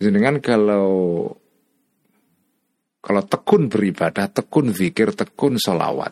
Jenengan 0.00 0.38
kalau 0.40 1.28
kalau 3.06 3.22
tekun 3.22 3.70
beribadah, 3.70 4.26
tekun 4.26 4.74
zikir, 4.74 5.14
tekun 5.14 5.62
solawat. 5.62 6.10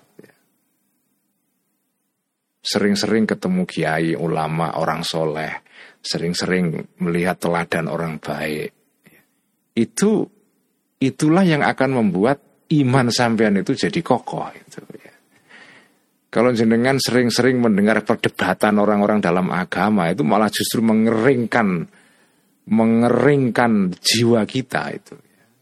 Sering-sering 2.65 3.27
ketemu 3.27 3.67
kiai, 3.67 4.15
ulama, 4.15 4.79
orang 4.79 5.03
soleh. 5.03 5.67
Sering-sering 6.01 6.97
melihat 7.03 7.43
teladan 7.43 7.91
orang 7.91 8.23
baik. 8.23 8.71
Itu 9.75 10.31
itulah 11.03 11.43
yang 11.43 11.67
akan 11.67 11.91
membuat 11.99 12.54
iman 12.83 13.13
sampean 13.13 13.61
itu 13.61 13.77
jadi 13.77 14.01
kokoh 14.01 14.51
itu 14.57 14.81
ya. 14.99 15.15
Kalau 16.35 16.51
jenengan 16.51 16.99
sering-sering 16.99 17.63
mendengar 17.63 18.03
perdebatan 18.03 18.83
orang-orang 18.83 19.23
dalam 19.23 19.55
agama 19.55 20.11
itu 20.11 20.27
malah 20.27 20.51
justru 20.51 20.83
mengeringkan 20.83 21.87
mengeringkan 22.67 23.95
jiwa 24.03 24.43
kita 24.43 24.83
itu. 24.91 25.15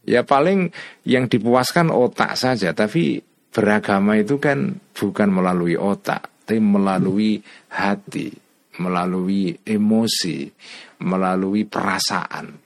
Ya 0.03 0.25
paling 0.25 0.73
yang 1.05 1.29
dipuaskan 1.29 1.93
otak 1.93 2.35
saja, 2.35 2.73
tapi 2.73 3.21
beragama 3.53 4.17
itu 4.17 4.41
kan 4.41 4.81
bukan 4.97 5.29
melalui 5.29 5.77
otak, 5.77 6.43
tapi 6.43 6.57
melalui 6.57 7.37
hati, 7.69 8.33
melalui 8.81 9.53
emosi, 9.63 10.49
melalui 11.05 11.69
perasaan 11.69 12.62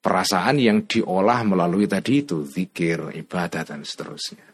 perasaan 0.00 0.56
yang 0.56 0.88
diolah 0.88 1.44
melalui 1.44 1.84
tadi 1.84 2.24
itu 2.24 2.42
zikir, 2.48 3.12
ibadah 3.12 3.62
dan 3.62 3.84
seterusnya. 3.84 4.48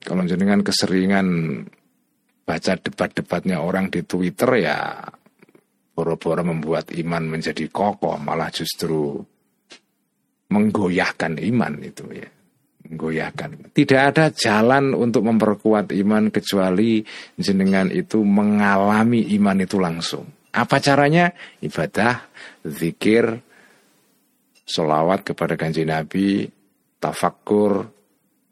Kalau 0.00 0.24
jenengan 0.24 0.64
keseringan 0.64 1.28
baca 2.48 2.72
debat-debatnya 2.80 3.60
orang 3.60 3.92
di 3.92 4.02
Twitter 4.02 4.64
ya 4.64 4.96
boro-boro 5.92 6.42
membuat 6.42 6.90
iman 6.96 7.36
menjadi 7.36 7.68
kokoh 7.68 8.16
malah 8.16 8.48
justru 8.48 9.20
menggoyahkan 10.50 11.36
iman 11.36 11.74
itu 11.84 12.04
ya. 12.10 12.28
Menggoyahkan. 12.90 13.76
Tidak 13.76 14.00
ada 14.00 14.32
jalan 14.32 14.96
untuk 14.96 15.28
memperkuat 15.28 15.92
iman 15.92 16.32
kecuali 16.32 17.04
jenengan 17.36 17.92
itu 17.92 18.24
mengalami 18.24 19.30
iman 19.36 19.60
itu 19.60 19.76
langsung 19.76 20.39
apa 20.50 20.76
caranya? 20.82 21.30
Ibadah, 21.62 22.26
zikir, 22.66 23.38
solawat 24.66 25.22
kepada 25.22 25.54
kanji 25.54 25.86
Nabi, 25.86 26.50
tafakur, 26.98 27.86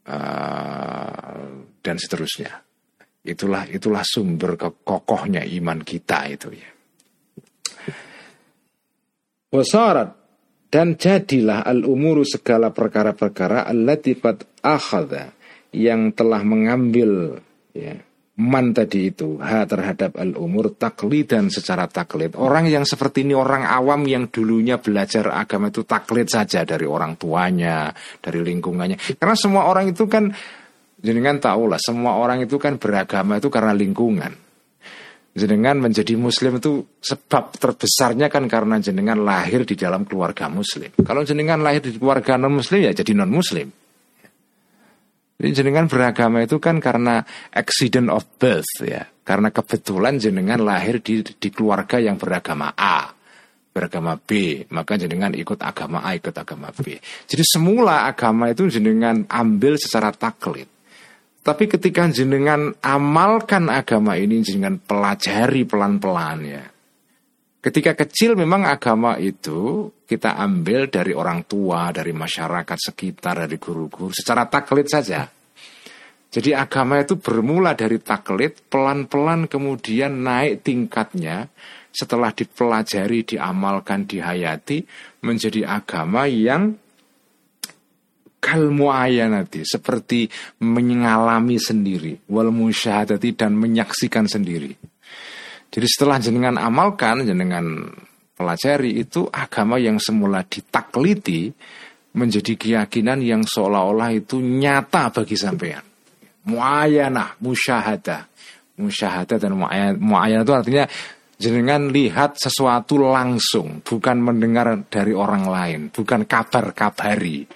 uh, 0.06 1.48
dan 1.82 1.96
seterusnya. 1.98 2.62
Itulah 3.22 3.66
itulah 3.68 4.06
sumber 4.06 4.54
kekokohnya 4.56 5.42
iman 5.42 5.82
kita 5.82 6.18
itu 6.30 6.48
ya. 6.54 6.70
Wasarat 9.48 10.14
dan 10.68 11.00
jadilah 11.00 11.64
al 11.64 11.84
umuru 11.84 12.24
segala 12.24 12.72
perkara-perkara 12.72 13.64
allati 13.64 14.16
qad 14.16 14.44
akhadha 14.60 15.32
yang 15.72 16.12
telah 16.12 16.40
mengambil 16.44 17.40
ya 17.72 17.96
man 18.38 18.70
tadi 18.70 19.10
itu 19.10 19.34
ha 19.42 19.66
terhadap 19.66 20.14
al 20.14 20.38
umur 20.38 20.78
taklid 20.78 21.34
dan 21.34 21.50
secara 21.50 21.90
taklid. 21.90 22.38
Orang 22.38 22.70
yang 22.70 22.86
seperti 22.86 23.26
ini 23.26 23.34
orang 23.34 23.66
awam 23.66 24.06
yang 24.06 24.30
dulunya 24.30 24.78
belajar 24.78 25.34
agama 25.34 25.74
itu 25.74 25.82
taklid 25.82 26.30
saja 26.30 26.62
dari 26.62 26.86
orang 26.86 27.18
tuanya 27.18 27.90
dari 28.22 28.38
lingkungannya. 28.46 29.18
Karena 29.18 29.34
semua 29.34 29.66
orang 29.66 29.90
itu 29.90 30.06
kan 30.06 30.30
jenengan 31.02 31.42
tahu 31.42 31.66
lah 31.66 31.82
semua 31.82 32.14
orang 32.18 32.46
itu 32.46 32.62
kan 32.62 32.78
beragama 32.78 33.42
itu 33.42 33.50
karena 33.50 33.74
lingkungan. 33.74 34.32
Jenengan 35.38 35.78
menjadi 35.78 36.18
muslim 36.18 36.58
itu 36.58 36.82
sebab 36.98 37.58
terbesarnya 37.58 38.26
kan 38.26 38.50
karena 38.50 38.82
jenengan 38.82 39.22
lahir 39.22 39.62
di 39.62 39.78
dalam 39.78 40.02
keluarga 40.02 40.50
muslim. 40.50 40.90
Kalau 40.98 41.22
jenengan 41.26 41.62
lahir 41.62 41.82
di 41.82 41.94
keluarga 41.94 42.38
non 42.38 42.58
muslim 42.58 42.86
ya 42.86 42.94
jadi 42.94 43.18
non 43.18 43.30
muslim 43.30 43.70
jadi 45.38 45.62
jenengan 45.62 45.86
beragama 45.86 46.42
itu 46.42 46.58
kan 46.58 46.82
karena 46.82 47.22
accident 47.54 48.10
of 48.10 48.26
birth 48.42 48.82
ya, 48.82 49.06
karena 49.22 49.54
kebetulan 49.54 50.18
jenengan 50.18 50.58
lahir 50.58 50.98
di, 50.98 51.22
di 51.22 51.48
keluarga 51.54 52.02
yang 52.02 52.18
beragama 52.18 52.74
A, 52.74 53.14
beragama 53.70 54.18
B, 54.18 54.66
maka 54.74 54.98
jenengan 54.98 55.30
ikut 55.30 55.62
agama 55.62 56.02
A, 56.02 56.18
ikut 56.18 56.34
agama 56.34 56.74
B. 56.74 56.98
Jadi 57.30 57.44
semula 57.46 58.10
agama 58.10 58.50
itu 58.50 58.66
jenengan 58.66 59.30
ambil 59.30 59.78
secara 59.78 60.10
taklid. 60.10 60.66
Tapi 61.38 61.64
ketika 61.70 62.10
jenengan 62.10 62.74
amalkan 62.82 63.70
agama 63.70 64.18
ini, 64.18 64.42
jenengan 64.42 64.82
pelajari 64.82 65.62
pelan-pelan 65.62 66.38
ya. 66.42 66.66
Ketika 67.68 67.92
kecil 67.92 68.32
memang 68.32 68.64
agama 68.64 69.20
itu 69.20 69.92
kita 70.08 70.40
ambil 70.40 70.88
dari 70.88 71.12
orang 71.12 71.44
tua, 71.44 71.92
dari 71.92 72.16
masyarakat 72.16 72.78
sekitar, 72.80 73.44
dari 73.44 73.60
guru-guru 73.60 74.08
secara 74.08 74.48
taklid 74.48 74.88
saja. 74.88 75.28
Jadi 76.32 76.56
agama 76.56 76.96
itu 76.96 77.20
bermula 77.20 77.76
dari 77.76 78.00
taklid, 78.00 78.72
pelan-pelan 78.72 79.52
kemudian 79.52 80.16
naik 80.16 80.64
tingkatnya 80.64 81.52
setelah 81.92 82.32
dipelajari, 82.32 83.36
diamalkan, 83.36 84.08
dihayati 84.08 84.88
menjadi 85.20 85.68
agama 85.68 86.24
yang 86.24 86.72
kalmu 88.40 88.88
nanti 89.28 89.68
seperti 89.68 90.24
mengalami 90.64 91.60
sendiri 91.60 92.16
wal 92.32 92.48
musyahadati 92.48 93.36
dan 93.36 93.52
menyaksikan 93.60 94.24
sendiri. 94.24 94.72
Jadi 95.68 95.86
setelah 95.86 96.16
jenengan 96.18 96.56
amalkan, 96.56 97.24
jenengan 97.28 97.92
pelajari 98.32 99.02
itu 99.02 99.28
agama 99.28 99.76
yang 99.76 100.00
semula 100.00 100.46
ditakliti 100.46 101.52
menjadi 102.16 102.54
keyakinan 102.56 103.20
yang 103.20 103.42
seolah-olah 103.44 104.10
itu 104.16 104.40
nyata 104.40 105.12
bagi 105.12 105.36
sampean. 105.36 105.84
Muayana, 106.48 107.36
musyahada. 107.44 108.24
Musyahada 108.78 109.36
dan 109.42 109.58
muayana 109.98 110.46
itu 110.46 110.54
artinya 110.54 110.86
jenengan 111.38 111.90
lihat 111.90 112.38
sesuatu 112.38 112.98
langsung, 112.98 113.82
bukan 113.82 114.16
mendengar 114.18 114.86
dari 114.90 115.14
orang 115.14 115.44
lain, 115.46 115.80
bukan 115.90 116.26
kabar-kabari, 116.26 117.46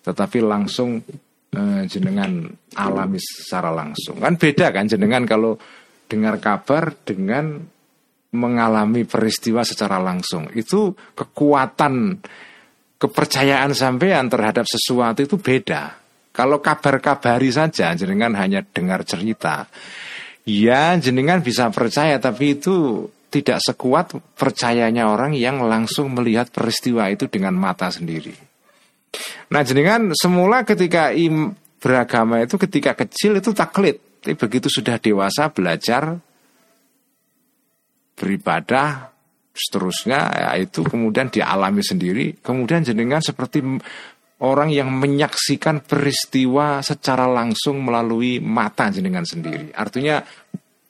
tetapi 0.00 0.38
langsung 0.40 1.00
eh, 1.52 1.82
jenengan 1.88 2.48
alami 2.76 3.20
secara 3.20 3.72
langsung. 3.72 4.20
Kan 4.20 4.40
beda 4.40 4.72
kan 4.72 4.88
jenengan 4.88 5.24
kalau 5.28 5.56
dengar 6.10 6.42
kabar 6.42 6.90
dengan 7.06 7.62
mengalami 8.34 9.06
peristiwa 9.06 9.62
secara 9.62 10.02
langsung. 10.02 10.50
Itu 10.50 10.98
kekuatan 11.14 12.18
kepercayaan 13.00 13.72
sampean 13.72 14.28
terhadap 14.28 14.66
sesuatu 14.68 15.22
itu 15.22 15.38
beda. 15.38 15.96
Kalau 16.30 16.62
kabar-kabari 16.62 17.50
saja 17.50 17.94
jenengan 17.94 18.34
hanya 18.38 18.62
dengar 18.62 19.02
cerita. 19.02 19.66
Ya 20.46 20.94
jenengan 20.98 21.42
bisa 21.42 21.70
percaya 21.70 22.18
tapi 22.18 22.58
itu 22.58 23.06
tidak 23.30 23.62
sekuat 23.62 24.18
percayanya 24.34 25.06
orang 25.06 25.38
yang 25.38 25.62
langsung 25.62 26.10
melihat 26.10 26.50
peristiwa 26.50 27.06
itu 27.08 27.30
dengan 27.30 27.54
mata 27.54 27.86
sendiri. 27.90 28.34
Nah 29.50 29.62
jenengan 29.66 30.14
semula 30.14 30.62
ketika 30.66 31.14
im 31.14 31.54
beragama 31.80 32.44
itu 32.44 32.60
ketika 32.60 32.94
kecil 32.94 33.40
itu 33.40 33.50
taklid. 33.56 34.09
Tapi 34.20 34.36
begitu 34.36 34.68
sudah 34.68 35.00
dewasa 35.00 35.48
belajar 35.48 36.12
beribadah 38.20 39.08
seterusnya 39.56 40.20
ya 40.28 40.50
itu 40.60 40.84
kemudian 40.84 41.32
dialami 41.32 41.80
sendiri. 41.80 42.36
Kemudian 42.44 42.84
jenengan 42.84 43.24
seperti 43.24 43.64
orang 44.44 44.68
yang 44.68 44.92
menyaksikan 44.92 45.80
peristiwa 45.84 46.84
secara 46.84 47.24
langsung 47.24 47.80
melalui 47.80 48.44
mata 48.44 48.92
jenengan 48.92 49.24
sendiri. 49.24 49.72
Artinya 49.72 50.20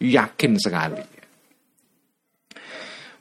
yakin 0.02 0.52
sekali. 0.58 1.04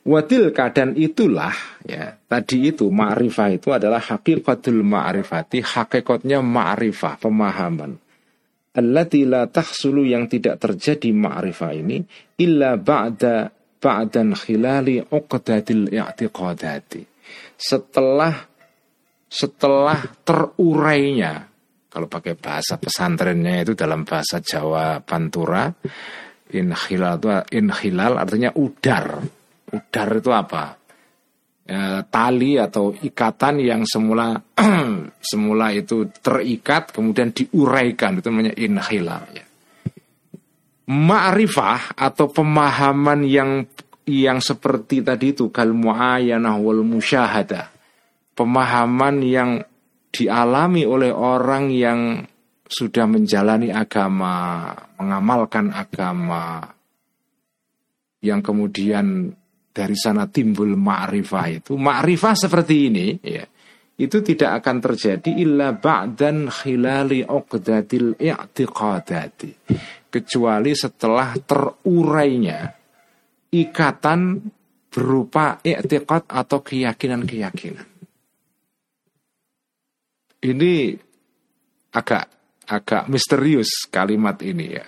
Wadil 0.10 0.50
keadaan 0.50 0.98
itulah 0.98 1.54
ya 1.86 2.18
tadi 2.26 2.74
itu 2.74 2.90
ma'rifah 2.90 3.50
itu 3.54 3.70
adalah 3.70 4.02
hakikatul 4.02 4.82
ma'rifati 4.82 5.62
hakikatnya 5.62 6.42
ma'rifah 6.42 7.22
pemahaman 7.22 8.09
allati 8.76 9.26
la 9.26 9.50
tahsulu 9.50 10.06
yang 10.06 10.30
tidak 10.30 10.62
terjadi 10.62 11.10
ma'rifah 11.10 11.72
ini 11.74 11.98
illa 12.42 12.78
ba'da 12.78 13.50
ba'dan 13.80 14.36
khilali 14.36 15.02
uqdatil 15.10 15.90
i'tiqadati. 15.90 17.02
Setelah 17.56 18.36
setelah 19.30 20.00
terurainya 20.26 21.50
kalau 21.90 22.06
pakai 22.10 22.38
bahasa 22.38 22.78
pesantrennya 22.78 23.66
itu 23.66 23.74
dalam 23.74 24.06
bahasa 24.06 24.42
Jawa 24.42 25.02
Pantura 25.02 25.70
inhilal 26.54 27.18
itu 27.18 27.30
inhilal 27.58 28.14
artinya 28.18 28.50
udar. 28.58 29.22
Udar 29.70 30.10
itu 30.18 30.32
apa? 30.34 30.79
Ya, 31.70 32.02
tali 32.10 32.58
atau 32.58 32.90
ikatan 32.90 33.62
yang 33.62 33.86
semula 33.86 34.42
semula 35.30 35.70
itu 35.70 36.10
terikat 36.10 36.90
kemudian 36.90 37.30
diuraikan 37.30 38.18
itu 38.18 38.28
namanya 38.34 38.54
inhilal 38.58 39.24
ya. 39.30 39.46
Ma'rifah 40.90 41.94
atau 41.94 42.26
pemahaman 42.34 43.22
yang 43.22 43.70
yang 44.10 44.42
seperti 44.42 45.06
tadi 45.06 45.38
itu 45.38 45.54
kal 45.54 45.70
muayyanah 45.70 46.58
wal 46.58 46.82
musyahadah. 46.82 47.70
Pemahaman 48.34 49.22
yang 49.22 49.62
dialami 50.10 50.90
oleh 50.90 51.14
orang 51.14 51.70
yang 51.70 52.26
sudah 52.66 53.06
menjalani 53.06 53.70
agama, 53.70 54.74
mengamalkan 54.98 55.70
agama, 55.70 56.74
yang 58.22 58.42
kemudian 58.42 59.34
dari 59.70 59.96
sana 59.96 60.26
timbul 60.28 60.74
ma'rifah 60.76 61.46
itu. 61.50 61.78
Ma'rifah 61.78 62.36
seperti 62.36 62.76
ini 62.90 63.08
ya. 63.22 63.46
Itu 64.00 64.24
tidak 64.24 64.64
akan 64.64 64.78
terjadi 64.80 65.32
illa 65.44 65.76
ba'dan 65.76 66.48
khilali 66.48 67.28
uqdatil 67.28 68.16
i'tiqadati. 68.16 69.52
Kecuali 70.08 70.72
setelah 70.72 71.36
terurainya 71.36 72.60
ikatan 73.52 74.40
berupa 74.90 75.60
i'tiqad 75.60 76.32
atau 76.32 76.60
keyakinan-keyakinan. 76.64 77.88
Ini 80.40 80.74
agak 81.92 82.26
agak 82.72 83.12
misterius 83.12 83.90
kalimat 83.92 84.40
ini 84.40 84.66
ya. 84.72 84.86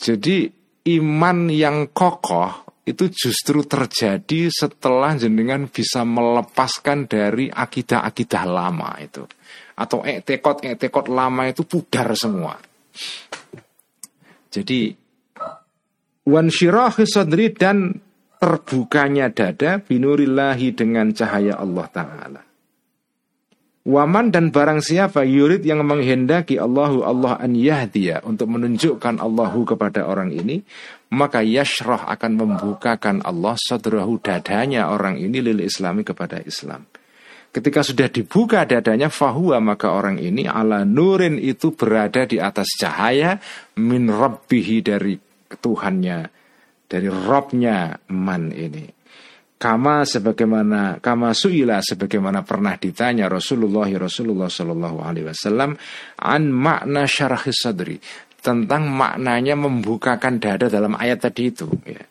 Jadi 0.00 0.48
iman 0.96 1.38
yang 1.52 1.92
kokoh 1.92 2.63
itu 2.84 3.08
justru 3.08 3.64
terjadi 3.64 4.52
setelah 4.52 5.16
jenengan 5.16 5.64
bisa 5.72 6.04
melepaskan 6.04 7.08
dari 7.08 7.48
akidah-akidah 7.48 8.44
lama 8.44 8.92
itu 9.00 9.24
atau 9.74 10.04
etekot-etekot 10.04 11.08
lama 11.08 11.48
itu 11.48 11.64
pudar 11.64 12.12
semua. 12.12 12.60
Jadi 14.52 14.94
wan 16.28 16.52
sadri 16.52 17.50
dan 17.56 17.98
terbukanya 18.38 19.32
dada 19.32 19.80
binurillahi 19.80 20.76
dengan 20.76 21.10
cahaya 21.16 21.56
Allah 21.56 21.86
taala. 21.88 22.42
Waman 23.84 24.32
dan 24.32 24.48
barang 24.48 24.80
siapa 24.80 25.28
yurid 25.28 25.60
yang 25.60 25.84
menghendaki 25.84 26.56
Allahu 26.56 27.04
Allah 27.04 27.36
an 27.36 27.52
yahdiya 27.52 28.24
untuk 28.24 28.48
menunjukkan 28.56 29.20
Allahu 29.20 29.68
kepada 29.68 30.08
orang 30.08 30.32
ini, 30.32 30.64
maka 31.14 31.40
yashrah 31.46 32.10
akan 32.10 32.32
membukakan 32.34 33.22
Allah 33.22 33.54
sadrahu 33.54 34.18
dadanya 34.18 34.90
orang 34.90 35.16
ini 35.16 35.38
lil 35.38 35.62
islami 35.62 36.02
kepada 36.02 36.42
Islam. 36.42 36.84
Ketika 37.54 37.86
sudah 37.86 38.10
dibuka 38.10 38.66
dadanya 38.66 39.06
fahuwa 39.06 39.62
maka 39.62 39.94
orang 39.94 40.18
ini 40.18 40.42
ala 40.50 40.82
nurin 40.82 41.38
itu 41.38 41.70
berada 41.70 42.26
di 42.26 42.42
atas 42.42 42.66
cahaya 42.74 43.38
min 43.78 44.10
rabbihi 44.10 44.82
dari 44.82 45.14
Tuhannya, 45.54 46.18
dari 46.90 47.06
Robnya 47.06 47.94
man 48.10 48.50
ini. 48.50 48.90
Kama 49.54 50.02
sebagaimana 50.02 50.98
kama 50.98 51.30
suila 51.30 51.78
sebagaimana 51.78 52.42
pernah 52.42 52.74
ditanya 52.74 53.30
Rasulullah 53.30 53.86
Rasulullah 53.86 54.50
Shallallahu 54.50 54.98
Alaihi 55.00 55.30
Wasallam 55.30 55.78
an 56.20 56.42
makna 56.50 57.06
syarah 57.06 57.40
sadri 57.54 58.02
tentang 58.44 58.92
maknanya 58.92 59.56
membukakan 59.56 60.36
dada 60.36 60.68
dalam 60.68 60.92
ayat 61.00 61.24
tadi 61.24 61.48
itu. 61.48 61.64
Ya. 61.88 62.04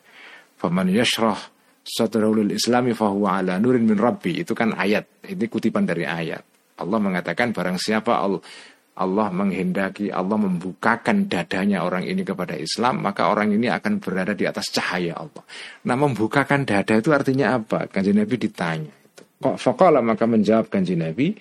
Faman 0.58 0.90
yashrah 0.90 1.38
sadrahul 1.84 2.50
islami 2.50 2.96
fahuwa 2.96 3.38
ala 3.38 3.60
nurin 3.60 3.84
min 3.84 4.00
rabbi 4.00 4.40
itu 4.40 4.56
kan 4.56 4.72
ayat 4.74 5.04
ini 5.28 5.44
kutipan 5.52 5.84
dari 5.84 6.08
ayat 6.08 6.40
Allah 6.80 6.96
mengatakan 6.96 7.52
barang 7.52 7.76
siapa 7.76 8.24
Allah 8.24 9.28
menghendaki 9.30 10.08
Allah 10.08 10.40
membukakan 10.40 11.28
dadanya 11.28 11.84
orang 11.84 12.08
ini 12.08 12.24
kepada 12.24 12.56
Islam 12.56 13.04
maka 13.04 13.28
orang 13.28 13.52
ini 13.52 13.68
akan 13.68 14.00
berada 14.00 14.32
di 14.32 14.48
atas 14.48 14.72
cahaya 14.72 15.14
Allah. 15.20 15.44
Nah 15.86 15.94
membukakan 15.94 16.64
dada 16.64 16.98
itu 16.98 17.12
artinya 17.12 17.60
apa? 17.60 17.86
Kanji 17.86 18.16
Nabi 18.16 18.34
ditanya. 18.40 18.94
Kok 19.38 19.60
fakola 19.60 20.00
maka 20.00 20.24
menjawab 20.24 20.72
kanji 20.72 20.96
Nabi 20.96 21.36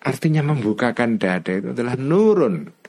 artinya 0.00 0.40
membukakan 0.54 1.18
dada 1.18 1.50
itu 1.50 1.74
adalah 1.74 1.98
nurun. 1.98 2.79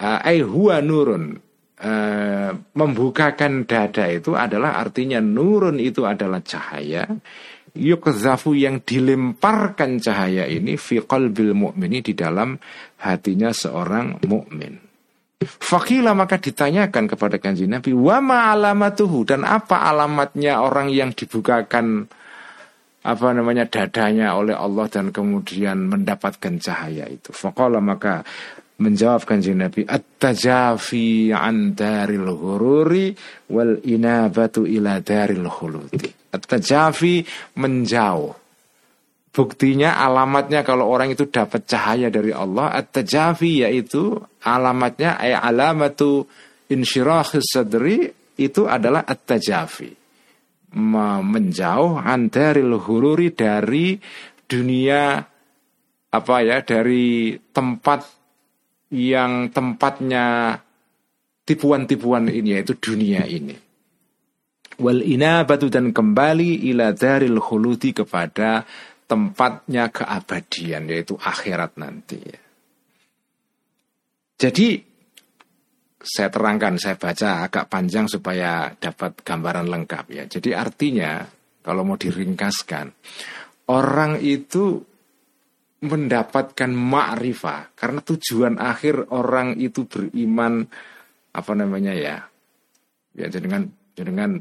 Ai 0.00 0.42
huwa 0.42 0.80
nurun. 0.82 1.40
Uh, 1.74 2.54
membukakan 2.78 3.66
dada 3.66 4.08
itu 4.08 4.32
adalah 4.32 4.78
artinya 4.78 5.18
nurun 5.18 5.76
itu 5.82 6.06
adalah 6.06 6.40
cahaya 6.40 7.02
yukzafu 7.74 8.54
yang 8.54 8.80
dilemparkan 8.80 9.98
cahaya 9.98 10.46
ini 10.46 10.78
fi 10.78 11.02
qalbil 11.02 11.52
mu'mini 11.52 12.00
di 12.00 12.14
dalam 12.14 12.54
hatinya 13.02 13.50
seorang 13.50 14.22
mukmin. 14.24 14.78
Fakila 15.44 16.16
maka 16.16 16.40
ditanyakan 16.40 17.04
kepada 17.04 17.36
kanji 17.36 17.68
Nabi, 17.68 17.92
wama 17.92 18.48
alamatuhu 18.54 19.28
dan 19.28 19.44
apa 19.44 19.84
alamatnya 19.84 20.62
orang 20.62 20.88
yang 20.88 21.12
dibukakan 21.12 22.08
apa 23.04 23.26
namanya 23.36 23.68
dadanya 23.68 24.32
oleh 24.32 24.56
Allah 24.56 24.88
dan 24.88 25.12
kemudian 25.12 25.92
mendapatkan 25.92 26.56
cahaya 26.56 27.04
itu. 27.12 27.28
Fakala 27.36 27.84
maka 27.84 28.24
menjawab 28.80 29.22
kanji 29.22 29.54
Nabi, 29.54 29.86
at-tajafi 29.86 31.30
an 31.30 31.78
daril 31.78 32.26
hururi 32.34 33.14
wal 33.50 33.78
inabatu 33.86 34.66
ila 34.66 34.98
daril 34.98 35.46
khuludi. 35.46 36.10
Tajafi 36.34 37.22
menjauh. 37.62 38.34
Buktinya 39.34 39.98
alamatnya 39.98 40.62
kalau 40.62 40.86
orang 40.86 41.10
itu 41.10 41.26
dapat 41.26 41.66
cahaya 41.66 42.06
dari 42.06 42.30
Allah 42.30 42.70
At-tajafi 42.70 43.66
yaitu 43.66 44.14
alamatnya 44.46 45.18
ay 45.18 45.34
alamatu 45.34 46.22
insyirah 46.70 47.42
sadri 47.42 48.14
itu 48.38 48.66
adalah 48.70 49.02
at-tajafi 49.02 50.04
menjauh 50.74 52.02
antaril 52.02 52.82
hururi 52.82 53.30
dari 53.30 53.94
dunia 54.42 55.22
apa 56.14 56.36
ya 56.42 56.62
dari 56.66 57.34
tempat 57.34 58.23
yang 58.94 59.50
tempatnya 59.50 60.56
tipuan-tipuan 61.42 62.30
ini 62.30 62.56
yaitu 62.56 62.78
dunia 62.78 63.26
ini 63.26 63.58
wal 64.78 65.02
inabatu 65.02 65.70
dan 65.70 65.94
kembali 65.94 66.66
ila 66.72 66.94
daril 66.94 67.38
khuludi 67.38 67.94
kepada 67.94 68.66
tempatnya 69.04 69.92
keabadian 69.92 70.88
yaitu 70.88 71.14
akhirat 71.14 71.76
nanti. 71.76 72.22
Jadi 74.34 74.68
saya 76.04 76.28
terangkan, 76.28 76.76
saya 76.76 77.00
baca 77.00 77.48
agak 77.48 77.64
panjang 77.70 78.10
supaya 78.10 78.74
dapat 78.76 79.24
gambaran 79.24 79.68
lengkap 79.70 80.04
ya. 80.12 80.24
Jadi 80.28 80.52
artinya 80.52 81.24
kalau 81.64 81.86
mau 81.86 81.96
diringkaskan, 81.96 82.92
orang 83.72 84.20
itu 84.20 84.84
mendapatkan 85.84 86.70
ma'rifah 86.72 87.76
karena 87.76 88.00
tujuan 88.00 88.56
akhir 88.58 89.12
orang 89.12 89.60
itu 89.60 89.84
beriman 89.84 90.64
apa 91.34 91.52
namanya 91.52 91.92
ya 91.92 92.16
ya 93.14 93.26
dengan 93.30 93.68
dengan 93.94 94.40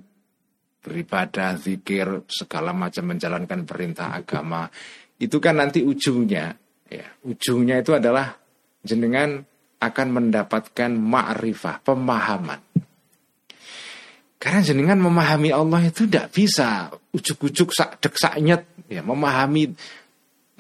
beribadah, 0.83 1.55
zikir, 1.55 2.27
segala 2.27 2.75
macam 2.75 3.15
menjalankan 3.15 3.63
perintah 3.63 4.11
agama. 4.11 4.67
Itu 5.15 5.39
kan 5.39 5.63
nanti 5.63 5.79
ujungnya, 5.79 6.51
ya, 6.91 7.07
ujungnya 7.23 7.79
itu 7.79 7.95
adalah 7.95 8.35
jenengan 8.83 9.39
akan 9.79 10.07
mendapatkan 10.11 10.91
ma'rifah, 10.91 11.79
pemahaman. 11.87 12.59
Karena 14.35 14.59
jenengan 14.59 14.99
memahami 14.99 15.55
Allah 15.55 15.87
itu 15.87 16.03
tidak 16.03 16.35
bisa 16.35 16.91
ujuk-ujuk 17.15 17.71
sak 17.71 18.03
dek 18.03 18.19
sak 18.19 18.35
nyet, 18.43 18.67
ya, 18.91 18.99
memahami 18.99 19.71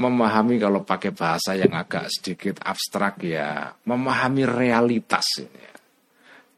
memahami 0.03 0.59
kalau 0.59 0.83
pakai 0.83 1.15
bahasa 1.15 1.55
yang 1.55 1.71
agak 1.71 2.11
sedikit 2.11 2.59
abstrak 2.59 3.23
ya, 3.23 3.71
memahami 3.87 4.43
realitas 4.43 5.39
ya, 5.39 5.71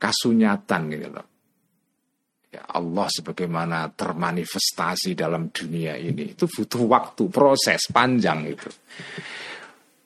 kasunyatan 0.01 0.81
gitu 0.89 1.09
loh. 1.13 1.27
Ya 2.49 2.63
Allah 2.71 3.07
sebagaimana 3.11 3.91
termanifestasi 3.91 5.11
dalam 5.13 5.51
dunia 5.51 5.99
ini 5.99 6.33
itu 6.33 6.47
butuh 6.47 6.87
waktu 6.87 7.27
proses 7.27 7.91
panjang 7.91 8.47
itu. 8.47 8.69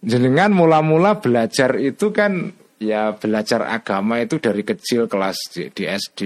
Jenengan 0.01 0.49
mula-mula 0.55 1.21
belajar 1.21 1.77
itu 1.77 2.09
kan 2.09 2.49
ya 2.79 3.13
belajar 3.13 3.67
agama 3.69 4.23
itu 4.23 4.39
dari 4.39 4.63
kecil 4.63 5.05
kelas 5.05 5.37
di, 5.51 5.69
di 5.69 5.83
SD 5.85 6.21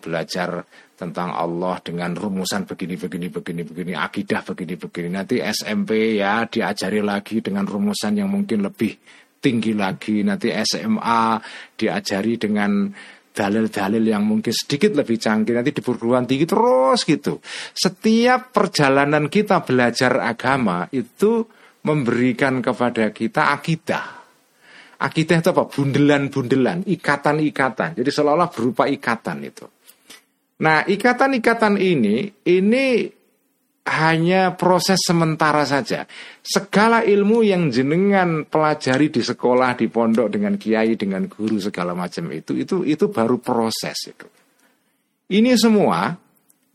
belajar 0.00 0.64
tentang 1.00 1.32
Allah 1.32 1.80
dengan 1.80 2.12
rumusan 2.12 2.68
begini 2.68 3.00
begini 3.00 3.32
begini 3.32 3.64
begini 3.64 3.92
akidah 3.96 4.44
begini 4.44 4.76
begini 4.76 5.08
nanti 5.08 5.40
SMP 5.40 6.20
ya 6.20 6.44
diajari 6.44 7.00
lagi 7.00 7.40
dengan 7.40 7.64
rumusan 7.64 8.20
yang 8.20 8.28
mungkin 8.28 8.60
lebih 8.68 9.00
tinggi 9.40 9.72
lagi 9.72 10.20
nanti 10.20 10.52
SMA 10.52 11.40
diajari 11.72 12.36
dengan 12.36 12.92
dalil-dalil 13.32 14.04
yang 14.04 14.28
mungkin 14.28 14.52
sedikit 14.52 14.92
lebih 14.92 15.16
canggih 15.16 15.56
nanti 15.56 15.72
di 15.72 15.80
perguruan 15.80 16.28
tinggi 16.28 16.44
terus 16.44 17.08
gitu. 17.08 17.40
Setiap 17.72 18.52
perjalanan 18.52 19.32
kita 19.32 19.64
belajar 19.64 20.20
agama 20.20 20.84
itu 20.92 21.48
memberikan 21.88 22.60
kepada 22.60 23.08
kita 23.08 23.56
akidah. 23.56 24.20
Akidah 25.00 25.40
itu 25.40 25.48
apa? 25.48 25.64
Bundelan-bundelan, 25.64 26.84
ikatan-ikatan. 26.84 27.96
Jadi 27.96 28.10
seolah-olah 28.12 28.52
berupa 28.52 28.84
ikatan 28.84 29.48
itu. 29.48 29.64
Nah, 30.60 30.84
ikatan-ikatan 30.84 31.80
ini 31.80 32.28
ini 32.44 33.08
hanya 33.88 34.54
proses 34.54 35.00
sementara 35.00 35.64
saja. 35.64 36.04
Segala 36.44 37.00
ilmu 37.00 37.40
yang 37.40 37.72
jenengan 37.72 38.44
pelajari 38.44 39.08
di 39.08 39.24
sekolah, 39.24 39.74
di 39.74 39.88
pondok 39.88 40.28
dengan 40.28 40.60
kiai, 40.60 41.00
dengan 41.00 41.24
guru 41.26 41.56
segala 41.56 41.96
macam 41.96 42.28
itu, 42.30 42.52
itu 42.54 42.84
itu 42.84 43.08
baru 43.08 43.40
proses 43.40 43.98
itu. 44.04 44.28
Ini 45.30 45.56
semua 45.56 46.12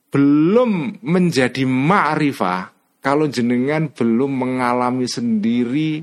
belum 0.10 1.04
menjadi 1.04 1.68
ma'rifah 1.68 2.72
kalau 3.04 3.30
jenengan 3.30 3.92
belum 3.94 4.32
mengalami 4.32 5.06
sendiri 5.06 6.02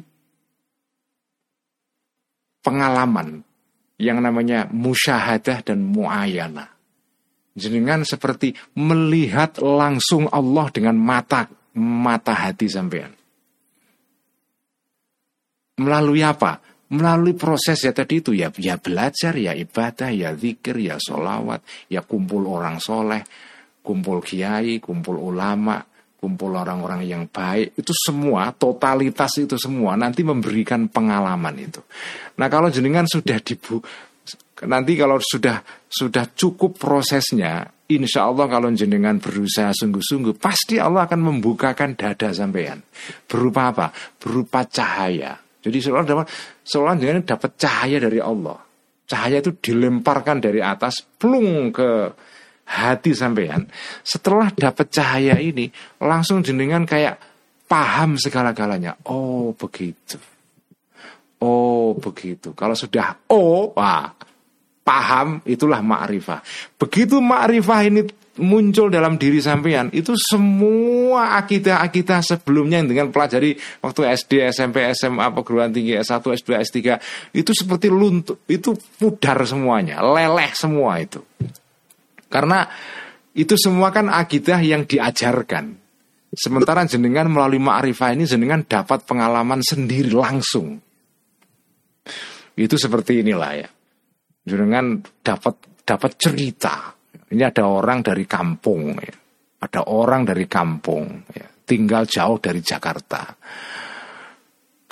pengalaman 2.62 3.42
yang 3.98 4.22
namanya 4.22 4.70
musyahadah 4.70 5.66
dan 5.66 5.82
muayana. 5.82 6.70
Jenengan 7.52 8.04
seperti 8.06 8.56
melihat 8.80 9.60
langsung 9.60 10.28
Allah 10.32 10.72
dengan 10.72 10.96
mata 10.96 11.48
mata 11.76 12.32
hati 12.36 12.68
sampean. 12.68 13.12
Melalui 15.80 16.20
apa? 16.20 16.60
Melalui 16.92 17.32
proses 17.32 17.80
ya 17.80 17.96
tadi 17.96 18.20
itu 18.20 18.36
ya, 18.36 18.52
ya 18.60 18.76
belajar, 18.76 19.32
ya 19.32 19.56
ibadah, 19.56 20.12
ya 20.12 20.36
zikir, 20.36 20.76
ya 20.76 21.00
solawat, 21.00 21.64
ya 21.88 22.04
kumpul 22.04 22.44
orang 22.44 22.76
soleh, 22.76 23.24
kumpul 23.80 24.20
kiai, 24.20 24.76
kumpul 24.76 25.16
ulama, 25.16 25.80
kumpul 26.20 26.54
orang-orang 26.54 27.02
yang 27.02 27.24
baik 27.26 27.74
itu 27.74 27.90
semua 27.96 28.54
totalitas 28.54 29.42
itu 29.42 29.58
semua 29.58 29.98
nanti 29.98 30.22
memberikan 30.22 30.86
pengalaman 30.86 31.56
itu. 31.58 31.80
Nah 32.36 32.46
kalau 32.46 32.70
jenengan 32.70 33.08
sudah 33.08 33.40
dibu 33.40 33.82
Nanti 34.62 34.94
kalau 34.94 35.18
sudah 35.18 35.58
sudah 35.90 36.30
cukup 36.38 36.78
prosesnya, 36.78 37.66
insya 37.90 38.30
Allah 38.30 38.46
kalau 38.46 38.70
jenengan 38.70 39.18
berusaha 39.18 39.74
sungguh-sungguh, 39.74 40.38
pasti 40.38 40.78
Allah 40.78 41.10
akan 41.10 41.20
membukakan 41.20 41.98
dada 41.98 42.30
sampean. 42.30 42.78
Berupa 43.26 43.74
apa? 43.74 43.86
Berupa 44.22 44.62
cahaya. 44.70 45.34
Jadi 45.62 45.78
seolah 45.78 46.06
dapat 46.06 46.26
seolah 46.62 46.94
jenengan 46.94 47.26
dapat 47.34 47.58
cahaya 47.58 47.98
dari 47.98 48.22
Allah. 48.22 48.58
Cahaya 49.02 49.42
itu 49.42 49.52
dilemparkan 49.58 50.38
dari 50.38 50.62
atas, 50.62 51.02
plung 51.04 51.74
ke 51.74 51.90
hati 52.70 53.12
sampean. 53.12 53.66
Setelah 54.06 54.54
dapat 54.54 54.88
cahaya 54.88 55.36
ini, 55.42 55.66
langsung 56.00 56.40
jenengan 56.40 56.86
kayak 56.86 57.18
paham 57.66 58.14
segala-galanya. 58.14 58.94
Oh 59.10 59.52
begitu. 59.58 60.16
Oh 61.42 61.98
begitu. 61.98 62.54
Kalau 62.54 62.78
sudah 62.78 63.26
oh, 63.34 63.74
wah 63.74 64.06
paham 64.82 65.40
itulah 65.46 65.80
ma'rifah. 65.80 66.42
Begitu 66.78 67.22
ma'rifah 67.22 67.80
ini 67.86 68.02
muncul 68.40 68.88
dalam 68.88 69.20
diri 69.20 69.44
sampean 69.44 69.92
itu 69.92 70.16
semua 70.16 71.36
akidah-akidah 71.44 72.24
sebelumnya 72.24 72.80
yang 72.80 72.88
dengan 72.88 73.06
pelajari 73.12 73.52
waktu 73.84 74.00
SD, 74.08 74.32
SMP, 74.48 74.88
SMA, 74.96 75.26
perguruan 75.36 75.68
tinggi 75.68 76.00
S1, 76.00 76.24
S2, 76.24 76.50
S3 76.64 76.78
itu 77.36 77.50
seperti 77.52 77.92
luntur, 77.92 78.40
itu 78.48 78.72
pudar 78.96 79.36
semuanya, 79.44 80.00
leleh 80.00 80.52
semua 80.56 80.96
itu. 80.96 81.20
Karena 82.32 82.64
itu 83.36 83.52
semua 83.60 83.92
kan 83.92 84.08
akidah 84.08 84.60
yang 84.64 84.88
diajarkan. 84.88 85.76
Sementara 86.32 86.88
jenengan 86.88 87.28
melalui 87.28 87.60
ma'rifah 87.60 88.16
ini 88.16 88.24
jenengan 88.24 88.64
dapat 88.64 89.04
pengalaman 89.04 89.60
sendiri 89.60 90.08
langsung. 90.16 90.80
Itu 92.56 92.80
seperti 92.80 93.20
inilah 93.20 93.52
ya 93.52 93.68
jenengan 94.42 95.00
dapat 95.22 95.82
dapat 95.82 96.12
cerita. 96.18 96.94
Ini 97.32 97.48
ada 97.48 97.64
orang 97.64 98.04
dari 98.04 98.28
kampung, 98.28 98.92
ya. 99.00 99.16
ada 99.64 99.88
orang 99.88 100.28
dari 100.28 100.44
kampung, 100.44 101.24
ya. 101.32 101.48
tinggal 101.64 102.04
jauh 102.04 102.36
dari 102.36 102.60
Jakarta. 102.60 103.24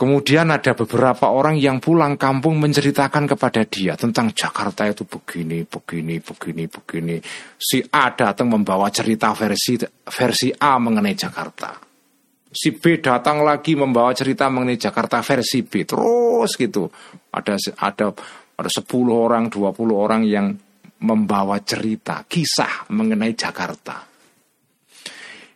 Kemudian 0.01 0.49
ada 0.49 0.73
beberapa 0.73 1.29
orang 1.29 1.61
yang 1.61 1.77
pulang 1.77 2.17
kampung 2.17 2.57
menceritakan 2.57 3.29
kepada 3.29 3.69
dia 3.69 4.01
tentang 4.01 4.33
Jakarta 4.33 4.89
itu 4.89 5.05
begini, 5.05 5.69
begini, 5.69 6.17
begini, 6.25 6.65
begini. 6.65 7.21
Si 7.61 7.85
A 7.93 8.09
datang 8.17 8.49
membawa 8.49 8.89
cerita 8.89 9.37
versi 9.37 9.77
versi 10.09 10.49
A 10.57 10.81
mengenai 10.81 11.13
Jakarta. 11.13 11.77
Si 12.49 12.73
B 12.73 12.97
datang 13.05 13.45
lagi 13.45 13.77
membawa 13.77 14.17
cerita 14.17 14.49
mengenai 14.49 14.81
Jakarta 14.81 15.21
versi 15.21 15.69
B. 15.69 15.85
Terus 15.85 16.57
gitu. 16.57 16.89
Ada 17.37 17.61
ada 17.85 18.17
ada 18.61 18.71
10 18.71 18.85
orang, 19.09 19.49
20 19.49 19.97
orang 19.97 20.23
yang 20.29 20.53
membawa 21.01 21.57
cerita, 21.65 22.25
kisah 22.29 22.93
mengenai 22.93 23.33
Jakarta. 23.33 24.05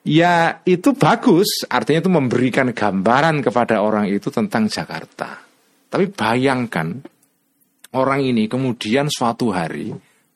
Ya 0.05 0.61
itu 0.69 0.93
bagus, 0.93 1.65
artinya 1.69 2.05
itu 2.05 2.13
memberikan 2.13 2.69
gambaran 2.73 3.41
kepada 3.41 3.81
orang 3.81 4.09
itu 4.09 4.29
tentang 4.29 4.69
Jakarta. 4.69 5.41
Tapi 5.89 6.13
bayangkan 6.13 7.01
orang 7.97 8.21
ini 8.21 8.45
kemudian 8.45 9.09
suatu 9.09 9.53
hari 9.53 9.93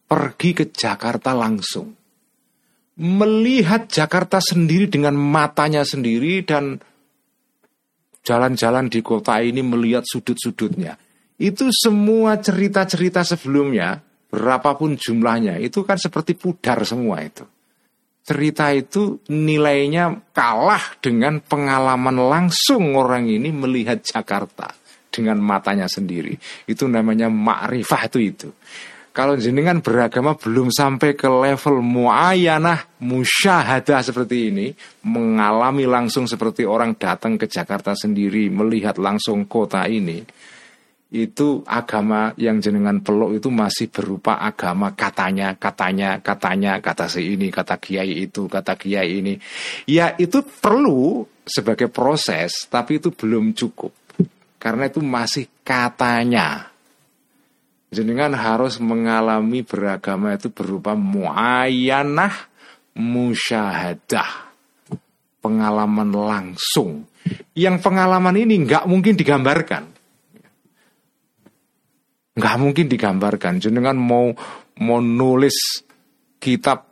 pergi 0.09 0.51
ke 0.57 0.65
Jakarta 0.73 1.37
langsung. 1.37 1.93
Melihat 2.99 3.93
Jakarta 3.93 4.41
sendiri 4.41 4.89
dengan 4.89 5.15
matanya 5.15 5.85
sendiri 5.85 6.43
dan 6.43 6.81
jalan-jalan 8.25 8.91
di 8.91 9.01
kota 9.05 9.39
ini 9.39 9.63
melihat 9.63 10.03
sudut-sudutnya 10.03 11.08
itu 11.39 11.71
semua 11.71 12.43
cerita-cerita 12.43 13.23
sebelumnya, 13.23 14.03
berapapun 14.27 14.99
jumlahnya, 14.99 15.63
itu 15.63 15.87
kan 15.87 15.95
seperti 15.95 16.35
pudar 16.35 16.83
semua 16.83 17.23
itu. 17.23 17.47
Cerita 18.27 18.69
itu 18.75 19.25
nilainya 19.33 20.35
kalah 20.37 21.01
dengan 21.01 21.41
pengalaman 21.41 22.19
langsung 22.29 22.93
orang 22.93 23.25
ini 23.25 23.49
melihat 23.55 24.05
Jakarta 24.05 24.69
dengan 25.09 25.41
matanya 25.41 25.89
sendiri. 25.89 26.37
Itu 26.69 26.85
namanya 26.91 27.33
makrifah 27.33 28.03
itu 28.13 28.19
itu. 28.21 28.49
Kalau 29.17 29.35
jenengan 29.35 29.83
beragama 29.83 30.39
belum 30.39 30.71
sampai 30.71 31.19
ke 31.19 31.27
level 31.27 31.83
muayanah 31.83 33.03
musyahadah 33.03 34.05
seperti 34.05 34.53
ini, 34.53 34.67
mengalami 35.09 35.89
langsung 35.89 36.29
seperti 36.29 36.63
orang 36.63 36.95
datang 36.95 37.35
ke 37.35 37.51
Jakarta 37.51 37.99
sendiri, 37.99 38.47
melihat 38.47 38.95
langsung 39.01 39.49
kota 39.51 39.89
ini, 39.91 40.23
itu 41.09 41.65
agama 41.65 42.37
yang 42.37 42.61
jenengan 42.61 43.01
peluk 43.01 43.41
itu 43.41 43.49
masih 43.49 43.89
berupa 43.89 44.37
agama 44.45 44.93
katanya, 44.93 45.57
katanya, 45.57 46.21
katanya, 46.21 46.85
kata 46.85 47.09
si 47.09 47.33
ini, 47.33 47.49
kata 47.49 47.81
kiai 47.81 48.29
itu, 48.29 48.45
kata 48.45 48.77
kiai 48.77 49.25
ini. 49.25 49.41
Ya 49.89 50.13
itu 50.21 50.45
perlu 50.45 51.25
sebagai 51.49 51.89
proses, 51.89 52.69
tapi 52.69 53.01
itu 53.01 53.09
belum 53.09 53.57
cukup. 53.57 54.21
Karena 54.61 54.93
itu 54.93 55.01
masih 55.01 55.49
katanya. 55.65 56.69
Jenengan 57.89 58.37
harus 58.37 58.77
mengalami 58.77 59.65
beragama 59.65 60.37
itu 60.37 60.53
berupa 60.53 60.93
muayanah 60.93 62.53
musyahadah. 62.93 64.53
Pengalaman 65.41 66.13
langsung. 66.13 67.09
Yang 67.57 67.81
pengalaman 67.81 68.37
ini 68.37 68.69
nggak 68.69 68.85
mungkin 68.85 69.17
digambarkan 69.17 69.98
nggak 72.39 72.57
mungkin 72.63 72.87
digambarkan. 72.87 73.59
Jenengan 73.59 73.99
mau 73.99 74.31
mau 74.79 75.03
kitab 76.39 76.89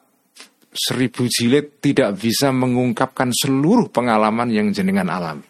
seribu 0.77 1.25
jilid 1.31 1.81
tidak 1.81 2.19
bisa 2.21 2.53
mengungkapkan 2.53 3.33
seluruh 3.33 3.89
pengalaman 3.89 4.53
yang 4.53 4.69
jenengan 4.75 5.09
alami. 5.09 5.49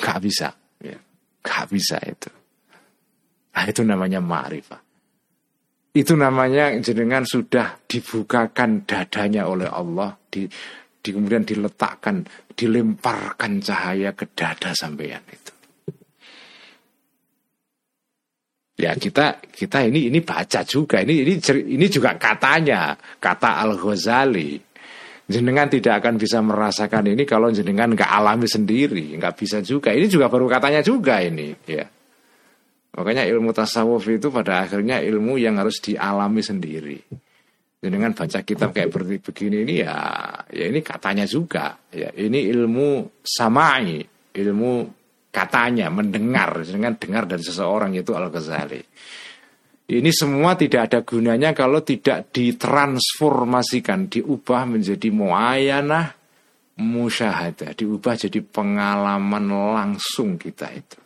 Gak 0.00 0.18
bisa, 0.24 0.48
ya. 0.80 0.96
gak 1.44 1.68
bisa 1.68 2.00
itu. 2.00 2.32
Nah, 3.52 3.64
itu 3.68 3.84
namanya 3.84 4.24
ma'rifah. 4.24 4.80
Itu 5.92 6.16
namanya 6.16 6.72
jenengan 6.80 7.28
sudah 7.28 7.76
dibukakan 7.84 8.88
dadanya 8.88 9.44
oleh 9.44 9.68
Allah, 9.68 10.16
di, 10.32 10.48
di 10.96 11.08
kemudian 11.12 11.44
diletakkan, 11.44 12.24
dilemparkan 12.56 13.60
cahaya 13.60 14.16
ke 14.16 14.32
dada 14.32 14.72
sampeyan 14.72 15.20
itu. 15.28 15.59
Ya 18.80 18.96
kita 18.96 19.44
kita 19.44 19.84
ini 19.84 20.08
ini 20.08 20.24
baca 20.24 20.64
juga 20.64 21.04
ini 21.04 21.20
ini 21.20 21.36
ini 21.76 21.86
juga 21.92 22.16
katanya 22.16 22.96
kata 23.20 23.60
Al 23.60 23.76
Ghazali 23.76 24.56
jenengan 25.28 25.68
tidak 25.68 26.00
akan 26.00 26.16
bisa 26.16 26.40
merasakan 26.40 27.12
ini 27.12 27.28
kalau 27.28 27.52
jenengan 27.52 27.92
nggak 27.92 28.08
alami 28.08 28.48
sendiri 28.48 29.20
nggak 29.20 29.36
bisa 29.36 29.60
juga 29.60 29.92
ini 29.92 30.08
juga 30.08 30.32
baru 30.32 30.48
katanya 30.48 30.80
juga 30.80 31.20
ini 31.20 31.52
ya 31.68 31.84
Makanya 32.90 33.22
ilmu 33.30 33.54
tasawuf 33.54 34.02
itu 34.10 34.34
pada 34.34 34.66
akhirnya 34.66 34.98
ilmu 34.98 35.38
yang 35.38 35.62
harus 35.62 35.78
dialami 35.78 36.42
sendiri. 36.42 36.98
Dengan 37.80 38.12
baca 38.12 38.44
kitab 38.44 38.76
kayak 38.76 38.92
begini 39.24 39.64
ini 39.64 39.74
ya, 39.80 39.96
ya 40.52 40.68
ini 40.68 40.84
katanya 40.84 41.24
juga. 41.24 41.80
Ya, 41.94 42.12
ini 42.12 42.50
ilmu 42.50 43.22
samai, 43.24 44.04
ilmu 44.36 44.72
katanya, 45.30 45.88
mendengar, 45.88 46.60
dengan 46.66 46.94
dengar 46.98 47.24
dari 47.26 47.42
seseorang 47.42 47.94
itu 47.94 48.12
Al-Ghazali. 48.14 48.82
Ini 49.90 50.10
semua 50.14 50.54
tidak 50.54 50.90
ada 50.90 51.00
gunanya 51.02 51.50
kalau 51.50 51.82
tidak 51.82 52.30
ditransformasikan, 52.30 54.06
diubah 54.06 54.62
menjadi 54.70 55.10
muayanah, 55.10 56.14
musyahadah, 56.78 57.74
diubah 57.74 58.14
jadi 58.14 58.38
pengalaman 58.38 59.50
langsung 59.50 60.38
kita 60.38 60.70
itu. 60.70 60.98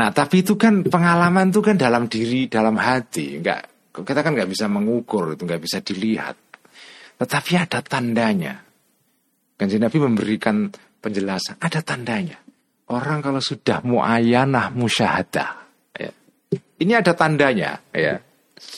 Nah, 0.00 0.08
tapi 0.16 0.40
itu 0.40 0.56
kan 0.56 0.80
pengalaman 0.80 1.52
itu 1.52 1.60
kan 1.60 1.76
dalam 1.76 2.08
diri, 2.08 2.48
dalam 2.48 2.80
hati, 2.80 3.36
enggak 3.36 3.78
kita 4.04 4.20
kan 4.22 4.34
nggak 4.34 4.50
bisa 4.50 4.66
mengukur 4.70 5.34
itu, 5.34 5.42
nggak 5.42 5.62
bisa 5.62 5.78
dilihat. 5.82 6.36
Tetapi 7.18 7.52
ada 7.58 7.82
tandanya. 7.82 8.54
Kan 9.58 9.66
Nabi 9.66 9.98
memberikan 9.98 10.70
penjelasan, 11.00 11.58
ada 11.58 11.80
tandanya. 11.82 12.38
Orang 12.88 13.20
kalau 13.20 13.40
sudah 13.40 13.84
muayanah 13.84 14.72
musyahadah, 14.72 15.50
ya. 15.92 16.10
ini 16.80 16.92
ada 16.96 17.12
tandanya, 17.12 17.84
ya. 17.92 18.16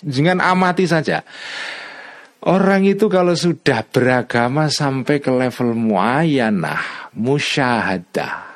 Jangan 0.03 0.43
amati 0.43 0.85
saja. 0.85 1.23
Orang 2.41 2.89
itu 2.89 3.07
kalau 3.07 3.37
sudah 3.37 3.87
beragama 3.87 4.67
sampai 4.67 5.23
ke 5.23 5.31
level 5.31 5.77
muayanah, 5.77 7.13
musyahadah, 7.15 8.51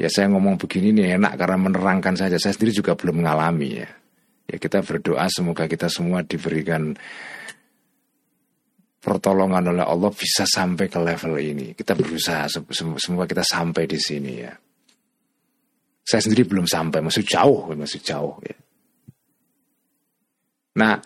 Ya 0.00 0.08
saya 0.08 0.26
ngomong 0.32 0.58
begini 0.58 0.90
nih 0.90 1.20
enak 1.20 1.38
karena 1.38 1.58
menerangkan 1.62 2.18
saja. 2.18 2.40
Saya 2.40 2.56
sendiri 2.56 2.72
juga 2.72 2.98
belum 2.98 3.22
mengalami 3.22 3.84
ya. 3.84 3.88
Ya 4.50 4.56
kita 4.58 4.82
berdoa 4.82 5.30
semoga 5.30 5.70
kita 5.70 5.86
semua 5.86 6.26
diberikan 6.26 6.98
pertolongan 9.02 9.74
oleh 9.74 9.82
Allah 9.82 10.14
bisa 10.14 10.46
sampai 10.46 10.86
ke 10.86 11.02
level 11.02 11.34
ini. 11.42 11.74
Kita 11.74 11.98
berusaha 11.98 12.46
semoga 13.02 13.26
kita 13.26 13.42
sampai 13.42 13.90
di 13.90 13.98
sini 13.98 14.32
ya. 14.38 14.54
Saya 16.02 16.22
sendiri 16.22 16.46
belum 16.46 16.70
sampai, 16.70 17.02
masih 17.02 17.26
jauh, 17.26 17.74
masih 17.74 17.98
jauh 17.98 18.38
ya. 18.46 18.58
Nah, 20.78 20.96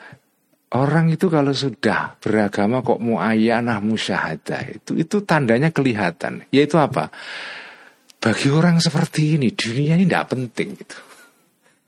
orang 0.76 1.10
itu 1.10 1.26
kalau 1.32 1.56
sudah 1.56 2.20
beragama 2.20 2.84
kok 2.84 3.00
muayyanah 3.00 3.80
musyahadah 3.80 4.62
itu 4.76 4.92
itu 5.00 5.24
tandanya 5.24 5.72
kelihatan. 5.72 6.44
Yaitu 6.52 6.76
apa? 6.76 7.08
Bagi 8.20 8.48
orang 8.52 8.80
seperti 8.80 9.40
ini, 9.40 9.52
dunia 9.56 9.96
ini 9.96 10.04
tidak 10.04 10.36
penting 10.36 10.68
gitu. 10.76 10.98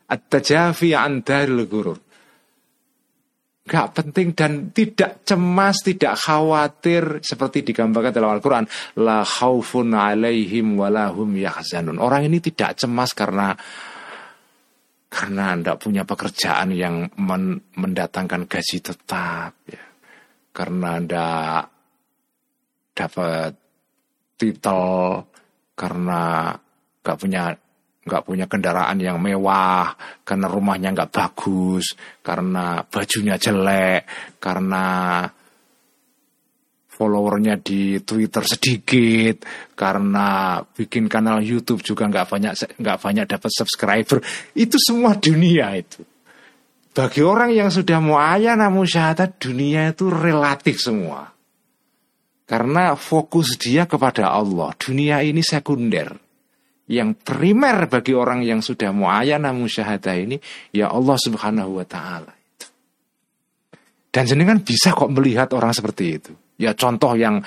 At-tajafi 0.08 0.96
andaril 0.96 1.68
gurur. 1.68 2.07
Gak 3.68 3.92
penting 3.92 4.32
dan 4.32 4.72
tidak 4.72 5.28
cemas, 5.28 5.84
tidak 5.84 6.16
khawatir 6.16 7.20
seperti 7.20 7.60
digambarkan 7.68 8.16
dalam 8.16 8.32
Al-Quran. 8.32 8.64
La 9.04 9.20
khawfun 9.20 9.92
alaihim 9.92 10.80
walahum 10.80 11.36
yahzanun. 11.36 12.00
Orang 12.00 12.24
ini 12.24 12.40
tidak 12.40 12.80
cemas 12.80 13.12
karena 13.12 13.52
karena 15.12 15.56
tidak 15.56 15.78
punya 15.84 16.02
pekerjaan 16.08 16.72
yang 16.72 17.12
men, 17.20 17.60
mendatangkan 17.76 18.48
gaji 18.48 18.78
tetap. 18.80 19.52
Ya. 19.68 19.84
Karena 20.56 20.96
tidak 21.04 21.60
dapat 22.96 23.52
titel 24.40 25.22
karena 25.76 26.56
nggak 27.04 27.18
punya 27.20 27.52
nggak 28.08 28.24
punya 28.24 28.48
kendaraan 28.48 28.96
yang 28.96 29.20
mewah, 29.20 29.92
karena 30.24 30.48
rumahnya 30.48 30.96
nggak 30.96 31.12
bagus, 31.12 31.92
karena 32.24 32.80
bajunya 32.88 33.36
jelek, 33.36 34.08
karena 34.40 35.22
followernya 36.88 37.62
di 37.62 38.02
Twitter 38.02 38.42
sedikit, 38.42 39.44
karena 39.76 40.58
bikin 40.64 41.06
kanal 41.06 41.38
YouTube 41.38 41.84
juga 41.86 42.10
nggak 42.10 42.26
banyak 42.26 42.52
nggak 42.80 42.98
banyak 42.98 43.26
dapat 43.28 43.50
subscriber, 43.52 44.18
itu 44.56 44.80
semua 44.80 45.14
dunia 45.14 45.76
itu. 45.76 46.02
Bagi 46.98 47.22
orang 47.22 47.54
yang 47.54 47.70
sudah 47.70 48.02
mau 48.02 48.18
namun 48.34 48.82
syahadat 48.82 49.38
dunia 49.38 49.94
itu 49.94 50.10
relatif 50.10 50.82
semua. 50.82 51.30
Karena 52.42 52.98
fokus 52.98 53.54
dia 53.54 53.86
kepada 53.86 54.34
Allah. 54.34 54.74
Dunia 54.74 55.22
ini 55.22 55.38
sekunder. 55.38 56.27
Yang 56.88 57.20
primer 57.20 57.84
bagi 57.86 58.16
orang 58.16 58.40
yang 58.40 58.64
sudah 58.64 58.96
muayana 58.96 59.52
musyahadah 59.52 60.16
ini 60.16 60.36
ya 60.72 60.88
Allah 60.88 61.20
Subhanahu 61.20 61.76
wa 61.76 61.84
taala 61.84 62.32
Dan 64.08 64.24
jenengan 64.24 64.64
bisa 64.64 64.96
kok 64.96 65.12
melihat 65.12 65.52
orang 65.52 65.76
seperti 65.76 66.04
itu. 66.16 66.32
Ya 66.56 66.72
contoh 66.72 67.12
yang 67.12 67.44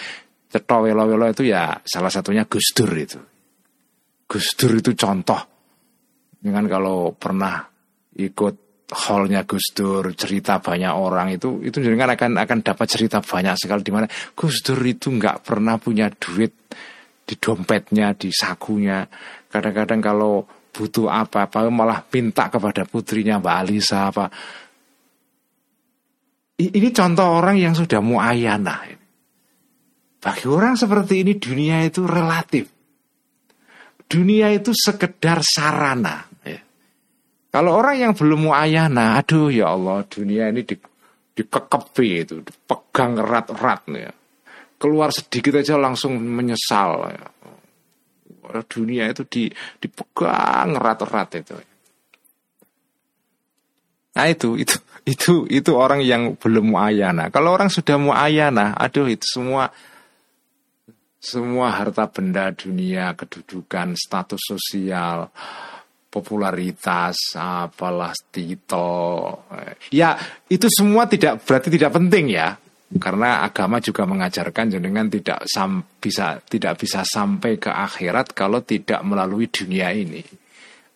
ceto 0.47 0.77
welo-welo 0.85 1.25
itu 1.27 1.49
ya 1.49 1.73
salah 1.81 2.13
satunya 2.13 2.45
Gus 2.45 2.69
Dur 2.77 2.91
itu. 2.93 3.19
Gus 4.29 4.53
Dur 4.53 4.77
itu 4.77 4.93
contoh. 4.93 5.41
Dengan 6.41 6.69
kalau 6.69 7.13
pernah 7.17 7.65
ikut 8.17 8.55
hallnya 8.91 9.47
Gus 9.47 9.71
Dur, 9.71 10.11
cerita 10.13 10.59
banyak 10.59 10.93
orang 10.93 11.33
itu 11.33 11.63
itu 11.63 11.79
kan 11.79 12.11
akan 12.11 12.31
akan 12.39 12.59
dapat 12.61 12.87
cerita 12.87 13.23
banyak 13.23 13.55
sekali 13.55 13.81
di 13.81 13.91
mana 13.91 14.07
Gus 14.35 14.61
Dur 14.61 14.79
itu 14.83 15.09
nggak 15.11 15.43
pernah 15.47 15.79
punya 15.79 16.11
duit 16.11 16.51
di 17.23 17.35
dompetnya, 17.37 18.13
di 18.17 18.29
sakunya. 18.33 19.05
Kadang-kadang 19.47 20.01
kalau 20.01 20.43
butuh 20.71 21.11
apa-apa 21.11 21.67
malah 21.67 22.01
minta 22.07 22.47
kepada 22.47 22.87
putrinya 22.87 23.39
Mbak 23.39 23.55
Alisa 23.61 23.99
apa. 24.07 24.25
Ini 26.61 26.89
contoh 26.93 27.27
orang 27.41 27.57
yang 27.57 27.73
sudah 27.73 27.99
muayana. 27.99 28.85
Bagi 30.21 30.45
orang 30.45 30.77
seperti 30.77 31.25
ini 31.25 31.41
dunia 31.41 31.81
itu 31.81 32.05
relatif. 32.05 32.69
Dunia 34.05 34.53
itu 34.53 34.69
sekedar 34.75 35.41
sarana. 35.41 36.31
Kalau 37.51 37.75
orang 37.75 37.99
yang 37.99 38.13
belum 38.15 38.47
muayana, 38.47 39.19
aduh 39.19 39.51
ya 39.51 39.75
Allah, 39.75 40.07
dunia 40.07 40.47
ini 40.55 40.63
di, 40.63 40.79
dikekepi 41.35 42.07
itu, 42.23 42.39
dipegang 42.47 43.19
erat-erat 43.19 43.81
ya. 43.91 44.11
Keluar 44.81 45.13
sedikit 45.13 45.61
aja 45.61 45.77
langsung 45.77 46.17
menyesal. 46.17 47.13
Dunia 48.65 49.13
itu 49.13 49.23
di, 49.29 49.43
dipegang 49.77 50.73
erat-erat 50.75 51.29
itu. 51.37 51.55
Nah 54.11 54.25
itu, 54.27 54.59
itu, 54.59 54.75
itu, 55.05 55.33
itu 55.47 55.71
orang 55.71 56.01
yang 56.01 56.33
belum 56.35 56.73
muayana. 56.73 57.29
Kalau 57.29 57.53
orang 57.53 57.69
sudah 57.69 57.95
muayana, 57.95 58.75
aduh 58.75 59.07
itu 59.07 59.23
semua 59.23 59.71
semua 61.21 61.69
harta 61.69 62.09
benda 62.09 62.49
dunia, 62.49 63.13
kedudukan, 63.13 63.93
status 63.93 64.41
sosial, 64.41 65.29
popularitas, 66.09 67.15
apalah 67.37 68.11
titel. 68.33 69.37
Ya, 69.93 70.17
itu 70.49 70.65
semua 70.73 71.05
tidak 71.05 71.45
berarti 71.45 71.69
tidak 71.69 71.93
penting 71.93 72.33
ya. 72.33 72.57
Karena 72.91 73.47
agama 73.47 73.79
juga 73.79 74.03
mengajarkan 74.03 74.75
jenengan 74.75 75.07
tidak 75.07 75.47
sam, 75.47 75.79
bisa 75.79 76.43
tidak 76.43 76.75
bisa 76.75 77.07
sampai 77.07 77.55
ke 77.55 77.71
akhirat 77.71 78.35
kalau 78.35 78.59
tidak 78.67 78.99
melalui 79.07 79.47
dunia 79.47 79.95
ini. 79.95 80.19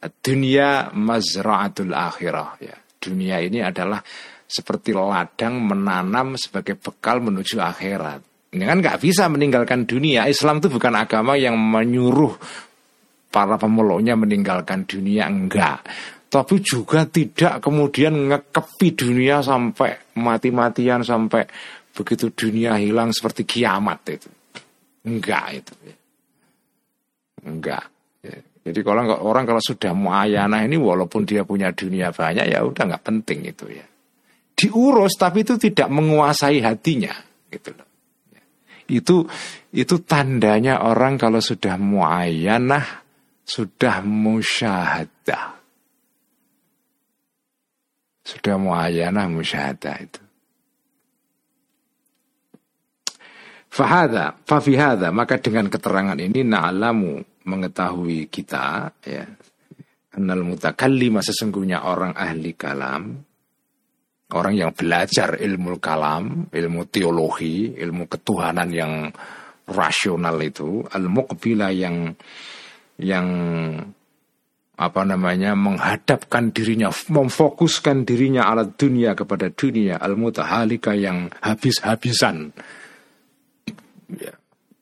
Dunia 0.04 0.91
mazra'atul 0.91 1.96
akhirah 1.96 2.60
ya. 2.60 2.76
Dunia 3.00 3.39
ini 3.39 3.64
adalah 3.64 4.04
seperti 4.43 4.91
ladang 4.91 5.62
menanam 5.62 6.36
sebagai 6.36 6.76
bekal 6.76 7.24
menuju 7.24 7.64
akhirat. 7.64 8.52
Kan 8.52 8.78
nggak 8.84 9.00
bisa 9.00 9.32
meninggalkan 9.32 9.88
dunia. 9.88 10.28
Islam 10.28 10.60
itu 10.60 10.68
bukan 10.68 11.00
agama 11.00 11.39
yang 11.39 11.56
menyuruh 11.56 12.36
para 13.32 13.56
pemeluknya 13.56 14.20
meninggalkan 14.20 14.84
dunia 14.84 15.28
enggak 15.28 15.84
tapi 16.36 16.60
juga 16.60 17.08
tidak 17.08 17.64
kemudian 17.64 18.28
ngekepi 18.28 18.88
dunia 18.91 19.39
sampai 19.39 20.20
mati-matian 20.20 21.00
sampai 21.00 21.48
begitu 21.96 22.30
dunia 22.36 22.76
hilang 22.76 23.16
seperti 23.16 23.48
kiamat 23.48 24.00
itu. 24.12 24.30
Enggak 25.08 25.46
itu. 25.64 25.74
Enggak. 27.48 27.96
Jadi 28.66 28.82
kalau 28.82 29.06
orang 29.22 29.46
kalau 29.46 29.62
sudah 29.62 29.93
muayana 29.93 30.66
ini 30.66 30.74
walaupun 30.74 31.22
dia 31.22 31.46
punya 31.46 31.70
dunia 31.70 32.10
banyak 32.10 32.50
ya 32.50 32.66
udah 32.66 32.84
nggak 32.89 33.06
penting 33.06 33.46
itu 33.46 33.70
ya. 33.70 33.86
Diurus 34.58 35.14
tapi 35.22 35.46
itu 35.46 35.54
tidak 35.62 35.86
menguasai 35.93 36.66
hatinya 36.66 37.14
gitu 37.54 37.70
loh. 37.78 37.86
Itu 38.89 39.30
itu 39.70 39.96
tandanya 40.02 40.82
orang 40.82 41.22
kalau 41.22 41.38
sudah 41.38 41.78
muayyanah 41.78 43.06
sudah 43.46 44.02
musyahadah. 44.02 45.46
Sudah 48.26 48.56
muayyanah 48.58 49.30
musyahadah 49.30 49.96
itu. 50.02 50.22
Fahada, 53.76 54.32
fafihada, 54.47 55.11
maka 55.11 55.36
dengan 55.36 55.67
keterangan 55.67 56.15
ini 56.15 56.47
na'lamu 56.47 57.43
mengetahui 57.43 58.32
kita 58.32 58.88
ya. 59.03 59.28
Annal 60.15 60.47
mutakallima 60.47 61.19
sesungguhnya 61.19 61.84
orang 61.84 62.15
ahli 62.15 62.55
kalam, 62.55 63.19
orang 64.32 64.55
yang 64.55 64.71
belajar 64.71 65.36
ilmu 65.36 65.76
kalam, 65.84 66.47
ilmu 66.55 66.88
teologi, 66.88 67.76
ilmu 67.76 68.07
ketuhanan 68.07 68.71
yang 68.71 69.11
rasional 69.67 70.39
itu, 70.39 70.80
al-muqbila 70.88 71.67
yang 71.76 72.15
yang 72.95 73.28
apa 74.80 75.01
namanya 75.03 75.51
menghadapkan 75.51 76.55
dirinya, 76.55 76.95
memfokuskan 77.11 78.07
dirinya 78.07 78.47
alat 78.47 78.80
dunia 78.80 79.19
kepada 79.19 79.51
dunia, 79.51 79.99
al-mutahalika 79.99 80.95
yang 80.95 81.28
habis-habisan. 81.43 82.55
Ya. 84.12 84.34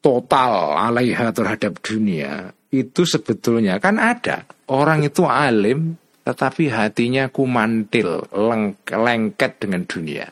Total 0.03 0.75
alaiha 0.75 1.31
terhadap 1.31 1.79
dunia 1.79 2.51
itu 2.73 3.07
sebetulnya 3.07 3.79
kan 3.79 4.01
ada. 4.01 4.43
Orang 4.67 5.07
itu 5.07 5.23
alim 5.23 5.95
tetapi 6.23 6.71
hatinya 6.71 7.31
kumantil 7.31 8.27
leng, 8.31 8.75
lengket 8.87 9.51
dengan 9.63 9.83
dunia. 9.87 10.27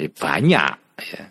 Ya, 0.00 0.08
banyak 0.10 0.74
ya. 0.98 1.24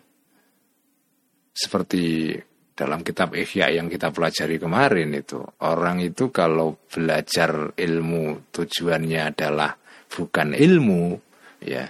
Seperti 1.51 2.31
dalam 2.79 3.03
kitab 3.03 3.35
Ihya 3.35 3.75
yang 3.75 3.91
kita 3.91 4.15
pelajari 4.15 4.55
kemarin 4.55 5.11
itu 5.11 5.43
orang 5.67 5.99
itu 5.99 6.31
kalau 6.31 6.79
belajar 6.87 7.75
ilmu 7.75 8.47
tujuannya 8.55 9.35
adalah 9.35 9.75
bukan 10.07 10.55
ilmu 10.55 11.19
ya 11.59 11.83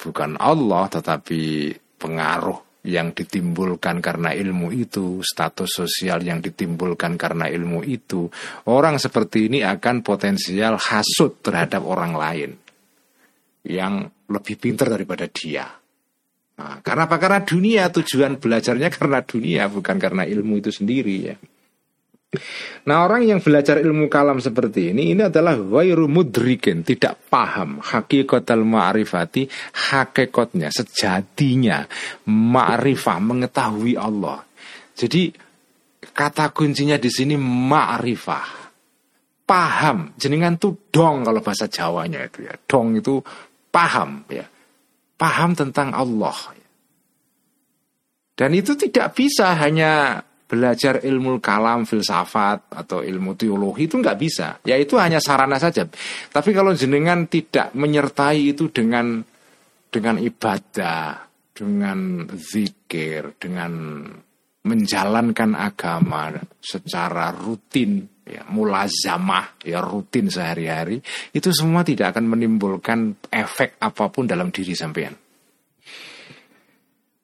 bukan 0.00 0.34
Allah 0.42 0.90
tetapi 0.90 1.70
pengaruh 2.00 2.69
yang 2.80 3.12
ditimbulkan 3.12 4.00
karena 4.00 4.32
ilmu 4.32 4.72
itu, 4.72 5.20
status 5.20 5.84
sosial 5.84 6.24
yang 6.24 6.40
ditimbulkan 6.40 7.20
karena 7.20 7.44
ilmu 7.52 7.84
itu, 7.84 8.32
orang 8.72 8.96
seperti 8.96 9.52
ini 9.52 9.60
akan 9.60 10.00
potensial 10.00 10.80
hasut 10.80 11.44
terhadap 11.44 11.84
orang 11.84 12.16
lain 12.16 12.50
yang 13.68 14.08
lebih 14.32 14.56
pintar 14.56 14.88
daripada 14.88 15.28
dia. 15.28 15.68
Nah, 16.60 16.80
karena 16.84 17.08
apa? 17.08 17.16
Karena 17.16 17.40
dunia 17.44 17.88
tujuan 17.88 18.36
belajarnya 18.36 18.88
karena 18.92 19.20
dunia 19.24 19.68
bukan 19.68 19.96
karena 19.96 20.24
ilmu 20.28 20.60
itu 20.60 20.72
sendiri 20.72 21.16
ya. 21.24 21.36
Nah 22.86 23.02
orang 23.02 23.26
yang 23.26 23.42
belajar 23.42 23.82
ilmu 23.82 24.06
kalam 24.06 24.38
seperti 24.38 24.94
ini 24.94 25.18
Ini 25.18 25.34
adalah 25.34 25.58
wairu 25.58 26.06
mudrikin 26.06 26.86
Tidak 26.86 27.26
paham 27.26 27.82
Hakikatul 27.82 28.62
ma'rifati 28.62 29.50
Hakikatnya, 29.90 30.70
sejatinya. 30.70 31.82
Ma'rifah, 32.30 33.18
mengetahui 33.18 33.98
Allah. 33.98 34.46
Jadi 34.94 35.50
Kata 36.00 36.50
kuncinya 36.50 36.96
di 36.96 37.10
sini 37.12 37.36
ma'rifah. 37.36 38.48
Paham. 39.44 40.16
Jenengan 40.16 40.56
tuh 40.56 40.88
dong 40.88 41.26
kalau 41.26 41.44
bahasa 41.44 41.68
Jawanya 41.68 42.24
itu 42.24 42.46
ya. 42.48 42.54
Dong 42.56 42.96
itu 42.96 43.20
paham 43.68 44.24
ya. 44.32 44.46
Paham 45.20 45.52
tentang 45.52 45.92
Allah. 45.92 46.56
Dan 48.32 48.56
itu 48.56 48.72
tidak 48.72 49.12
bisa 49.12 49.52
hanya 49.60 50.24
belajar 50.50 51.06
ilmu 51.06 51.38
kalam, 51.38 51.86
filsafat 51.86 52.74
atau 52.74 53.06
ilmu 53.06 53.38
teologi 53.38 53.86
itu 53.86 54.02
nggak 54.02 54.18
bisa. 54.18 54.58
Ya 54.66 54.74
itu 54.74 54.98
hanya 54.98 55.22
sarana 55.22 55.62
saja. 55.62 55.86
Tapi 56.34 56.50
kalau 56.50 56.74
jenengan 56.74 57.30
tidak 57.30 57.70
menyertai 57.78 58.50
itu 58.50 58.66
dengan 58.74 59.22
dengan 59.86 60.18
ibadah, 60.18 61.22
dengan 61.54 62.26
zikir, 62.34 63.38
dengan 63.38 64.02
menjalankan 64.60 65.54
agama 65.54 66.34
secara 66.58 67.30
rutin, 67.30 68.04
ya, 68.26 68.42
mulazamah, 68.50 69.62
ya 69.62 69.78
rutin 69.80 70.28
sehari-hari, 70.28 70.98
itu 71.30 71.48
semua 71.54 71.86
tidak 71.86 72.18
akan 72.18 72.26
menimbulkan 72.26 73.14
efek 73.30 73.78
apa 73.78 74.10
pun 74.10 74.26
dalam 74.26 74.50
diri 74.50 74.74
sampean. 74.74 75.29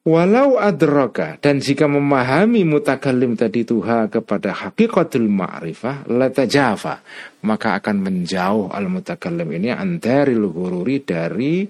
Walau 0.06 0.54
adraka 0.54 1.34
dan 1.42 1.58
jika 1.58 1.90
memahami 1.90 2.62
mutakalim 2.62 3.34
tadi 3.34 3.66
tuha 3.66 4.06
kepada 4.06 4.54
hakikatul 4.54 5.26
ma'rifah 5.26 6.06
java 6.46 7.02
maka 7.42 7.74
akan 7.82 8.06
menjauh 8.06 8.70
al 8.70 8.86
mutakalim 8.86 9.50
ini 9.58 9.74
antari 9.74 10.38
luhururi 10.38 11.02
dari 11.02 11.66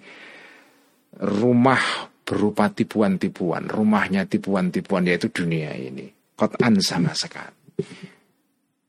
rumah 1.17 2.13
berupa 2.29 2.69
tipuan-tipuan 2.69 3.73
rumahnya 3.73 4.29
tipuan-tipuan 4.29 5.09
yaitu 5.09 5.33
dunia 5.33 5.73
ini. 5.73 6.05
Kotan 6.37 6.77
sama 6.85 7.17
sekali. 7.17 7.81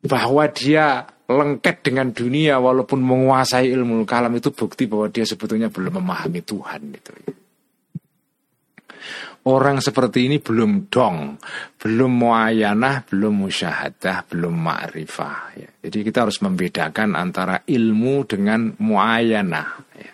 Bahwa 0.03 0.43
dia 0.51 1.07
lengket 1.31 1.87
dengan 1.87 2.11
dunia 2.11 2.59
walaupun 2.59 2.99
menguasai 2.99 3.71
ilmu 3.71 4.03
kalam 4.03 4.35
itu 4.35 4.51
bukti 4.51 4.91
bahwa 4.91 5.07
dia 5.07 5.23
sebetulnya 5.23 5.71
belum 5.71 6.03
memahami 6.03 6.43
Tuhan 6.43 6.91
itu 6.91 7.15
Orang 9.47 9.79
seperti 9.79 10.27
ini 10.27 10.43
belum 10.43 10.91
dong, 10.91 11.39
belum 11.79 12.11
muayanah, 12.19 13.07
belum 13.07 13.47
musyahadah, 13.47 14.27
belum 14.27 14.51
ma'rifah. 14.51 15.39
Ya. 15.55 15.69
Jadi 15.87 16.03
kita 16.03 16.27
harus 16.27 16.43
membedakan 16.43 17.15
antara 17.15 17.63
ilmu 17.63 18.27
dengan 18.27 18.75
muayanah. 18.75 19.69
Ya. 19.95 20.11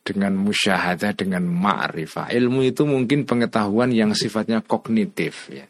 Dengan 0.00 0.40
musyahadah, 0.40 1.12
dengan 1.12 1.44
ma'rifah. 1.44 2.32
Ilmu 2.32 2.64
itu 2.64 2.88
mungkin 2.88 3.28
pengetahuan 3.28 3.92
yang 3.92 4.16
sifatnya 4.16 4.64
kognitif. 4.64 5.52
Ya. 5.52 5.68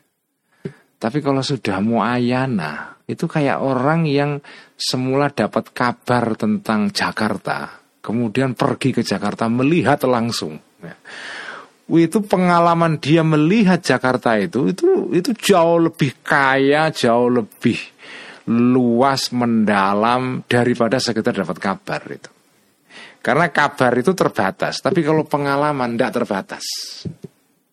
Tapi 0.95 1.19
kalau 1.19 1.43
sudah 1.43 1.83
muayanah, 1.83 3.03
itu 3.11 3.27
kayak 3.27 3.59
orang 3.59 4.07
yang 4.07 4.39
semula 4.79 5.27
dapat 5.35 5.75
kabar 5.75 6.39
tentang 6.39 6.95
Jakarta. 6.95 7.83
Kemudian 7.99 8.55
pergi 8.55 8.95
ke 8.95 9.03
Jakarta 9.03 9.51
melihat 9.51 10.07
langsung. 10.07 10.55
Ya 10.79 10.95
itu 11.99 12.23
pengalaman 12.23 13.03
dia 13.03 13.27
melihat 13.27 13.83
Jakarta 13.83 14.39
itu 14.39 14.71
itu 14.71 15.11
itu 15.11 15.31
jauh 15.35 15.91
lebih 15.91 16.23
kaya, 16.23 16.95
jauh 16.95 17.27
lebih 17.27 17.79
luas, 18.51 19.35
mendalam 19.35 20.47
daripada 20.47 21.03
sekedar 21.03 21.35
dapat 21.35 21.59
kabar 21.59 22.03
itu. 22.11 22.31
Karena 23.21 23.53
kabar 23.53 23.93
itu 24.01 24.17
terbatas, 24.17 24.81
tapi 24.81 25.05
kalau 25.05 25.27
pengalaman 25.29 25.99
tidak 25.99 26.23
terbatas. 26.23 26.65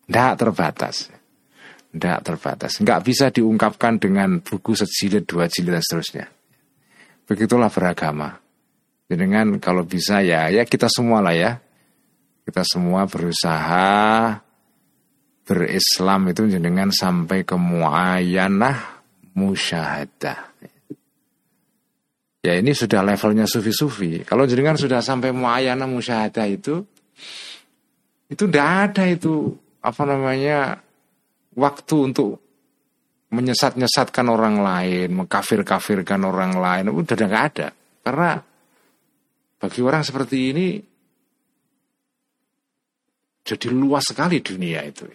Tidak 0.04 0.34
terbatas. 0.36 0.96
Tidak 1.88 2.18
terbatas. 2.20 2.72
Nggak 2.84 3.00
bisa 3.00 3.26
diungkapkan 3.32 3.96
dengan 3.96 4.44
buku 4.44 4.76
sejilid, 4.76 5.24
dua 5.24 5.48
jilid 5.48 5.78
dan 5.78 5.84
seterusnya. 5.84 6.26
Begitulah 7.24 7.72
beragama. 7.72 8.36
Dengan 9.08 9.56
kalau 9.56 9.88
bisa 9.88 10.20
ya, 10.20 10.52
ya 10.52 10.68
kita 10.68 10.84
semua 10.92 11.24
lah 11.24 11.32
ya 11.32 11.56
kita 12.48 12.64
semua 12.64 13.04
berusaha 13.04 14.32
berislam 15.44 16.32
itu 16.32 16.48
dengan 16.48 16.88
sampai 16.88 17.44
ke 17.44 17.52
muayanah 17.60 19.04
musyahadah. 19.36 20.40
Ya 22.40 22.56
ini 22.56 22.72
sudah 22.72 23.04
levelnya 23.04 23.44
sufi-sufi. 23.44 24.24
Kalau 24.24 24.48
jenengan 24.48 24.80
sudah 24.80 25.04
sampai 25.04 25.28
muayanah 25.36 25.84
musyahadah 25.84 26.48
itu, 26.48 26.80
itu 28.32 28.42
tidak 28.48 28.68
ada 28.96 29.04
itu 29.04 29.52
apa 29.84 30.02
namanya 30.08 30.80
waktu 31.52 31.96
untuk 32.00 32.40
menyesat-nyesatkan 33.28 34.24
orang 34.24 34.64
lain, 34.64 35.12
mengkafir-kafirkan 35.20 36.24
orang 36.24 36.56
lain, 36.56 36.88
udah 36.96 37.12
nggak 37.12 37.44
ada. 37.52 37.68
Karena 38.00 38.40
bagi 39.60 39.80
orang 39.84 40.00
seperti 40.00 40.36
ini 40.48 40.87
jadi 43.48 43.72
luas 43.72 44.04
sekali 44.12 44.44
dunia 44.44 44.84
itu. 44.84 45.08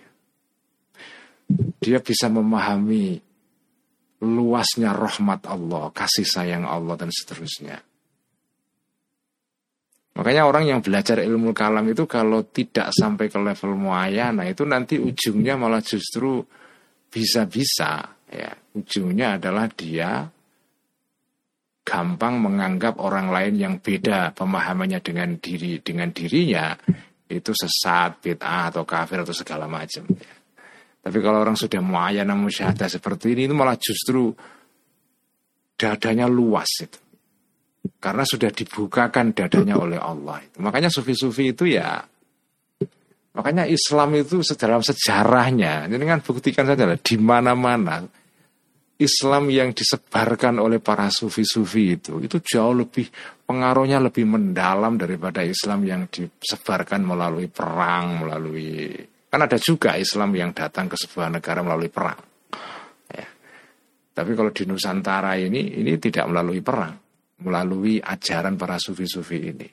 Dia 1.78 2.02
bisa 2.02 2.34
memahami 2.34 3.22
luasnya 4.26 4.90
rahmat 4.98 5.46
Allah, 5.46 5.94
kasih 5.94 6.26
sayang 6.26 6.66
Allah 6.66 6.98
dan 6.98 7.14
seterusnya. 7.14 7.78
Makanya 10.14 10.46
orang 10.46 10.66
yang 10.66 10.80
belajar 10.82 11.22
ilmu 11.22 11.54
kalam 11.54 11.86
itu 11.90 12.06
kalau 12.10 12.46
tidak 12.46 12.94
sampai 12.94 13.30
ke 13.30 13.38
level 13.38 13.78
muayana 13.78 14.46
itu 14.46 14.66
nanti 14.66 14.98
ujungnya 14.98 15.58
malah 15.58 15.82
justru 15.82 16.42
bisa-bisa 17.10 18.18
ya. 18.30 18.50
Ujungnya 18.74 19.38
adalah 19.38 19.70
dia 19.70 20.26
gampang 21.86 22.42
menganggap 22.42 22.98
orang 22.98 23.30
lain 23.30 23.54
yang 23.58 23.76
beda 23.78 24.34
pemahamannya 24.34 25.04
dengan 25.04 25.38
diri 25.38 25.78
dengan 25.84 26.10
dirinya 26.10 26.74
itu 27.38 27.52
sesat, 27.56 28.22
bid'ah 28.22 28.70
atau 28.70 28.86
kafir 28.86 29.26
atau 29.26 29.34
segala 29.34 29.66
macam. 29.66 30.06
Tapi 31.04 31.18
kalau 31.20 31.44
orang 31.44 31.60
sudah 31.60 31.84
muayana 31.84 32.38
musyahadah 32.38 32.88
seperti 32.88 33.36
ini 33.36 33.52
itu 33.52 33.56
malah 33.58 33.76
justru 33.76 34.32
dadanya 35.76 36.30
luas 36.30 36.70
itu. 36.80 37.00
Karena 38.00 38.24
sudah 38.24 38.48
dibukakan 38.48 39.36
dadanya 39.36 39.76
oleh 39.76 40.00
Allah. 40.00 40.40
Makanya 40.62 40.88
sufi-sufi 40.88 41.52
itu 41.52 41.68
ya 41.68 42.00
makanya 43.34 43.66
Islam 43.66 44.14
itu 44.14 44.46
dalam 44.54 44.86
sejarahnya 44.86 45.90
ini 45.90 46.06
kan 46.06 46.22
buktikan 46.22 46.70
saja 46.70 46.86
lah 46.86 47.02
di 47.02 47.18
mana-mana 47.18 48.06
Islam 49.04 49.52
yang 49.52 49.76
disebarkan 49.76 50.64
oleh 50.64 50.80
para 50.80 51.12
sufi-sufi 51.12 52.00
itu 52.00 52.24
itu 52.24 52.40
jauh 52.40 52.72
lebih 52.72 53.12
pengaruhnya 53.44 54.00
lebih 54.00 54.24
mendalam 54.24 54.96
daripada 54.96 55.44
Islam 55.44 55.84
yang 55.84 56.02
disebarkan 56.08 57.04
melalui 57.04 57.52
perang, 57.52 58.24
melalui 58.24 58.96
kan 59.28 59.44
ada 59.44 59.60
juga 59.60 60.00
Islam 60.00 60.32
yang 60.34 60.56
datang 60.56 60.88
ke 60.88 60.96
sebuah 60.96 61.28
negara 61.28 61.60
melalui 61.62 61.92
perang. 61.92 62.22
Ya. 63.12 63.28
Tapi 64.14 64.32
kalau 64.34 64.56
di 64.56 64.64
Nusantara 64.64 65.36
ini 65.36 65.78
ini 65.84 66.00
tidak 66.00 66.32
melalui 66.32 66.64
perang, 66.64 66.96
melalui 67.44 68.00
ajaran 68.00 68.56
para 68.56 68.80
sufi-sufi 68.80 69.38
ini. 69.52 69.68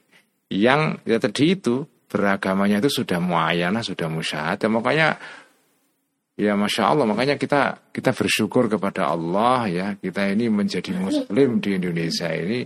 Yang 0.50 1.06
ya 1.06 1.18
tadi 1.22 1.44
itu 1.54 1.86
beragamanya 2.10 2.82
itu 2.82 2.90
sudah 2.90 3.22
muayana, 3.22 3.86
sudah 3.86 4.10
musyahadah. 4.10 4.66
Makanya 4.66 5.08
Ya 6.40 6.56
masya 6.56 6.88
Allah, 6.88 7.04
makanya 7.04 7.36
kita 7.36 7.92
kita 7.92 8.16
bersyukur 8.16 8.64
kepada 8.72 9.12
Allah 9.12 9.68
ya 9.68 9.86
kita 10.00 10.24
ini 10.32 10.48
menjadi 10.48 10.96
Muslim 10.96 11.60
di 11.60 11.76
Indonesia 11.76 12.32
ini 12.32 12.64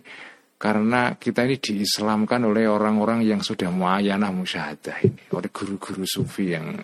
karena 0.55 1.19
kita 1.19 1.43
ini 1.43 1.59
diislamkan 1.59 2.47
oleh 2.47 2.71
orang-orang 2.71 3.27
yang 3.27 3.43
sudah 3.43 3.75
muayanah 3.75 4.31
musyahadah 4.31 5.03
ini, 5.03 5.27
oleh 5.35 5.51
guru-guru 5.51 6.07
sufi 6.07 6.55
yang 6.55 6.79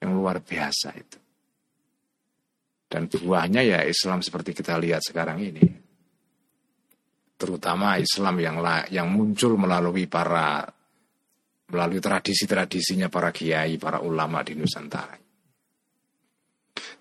yang 0.00 0.10
luar 0.16 0.40
biasa 0.40 0.88
itu. 0.96 1.18
Dan 2.88 3.04
buahnya 3.04 3.60
ya 3.60 3.84
Islam 3.84 4.24
seperti 4.24 4.56
kita 4.56 4.80
lihat 4.80 5.04
sekarang 5.04 5.36
ini. 5.44 5.68
Terutama 7.36 8.00
Islam 8.00 8.40
yang 8.40 8.56
yang 8.88 9.12
muncul 9.12 9.60
melalui 9.60 10.08
para 10.08 10.64
melalui 11.68 12.00
tradisi-tradisinya 12.00 13.12
para 13.12 13.28
kiai, 13.36 13.76
para 13.76 14.00
ulama 14.00 14.40
di 14.40 14.56
Nusantara. 14.56 15.23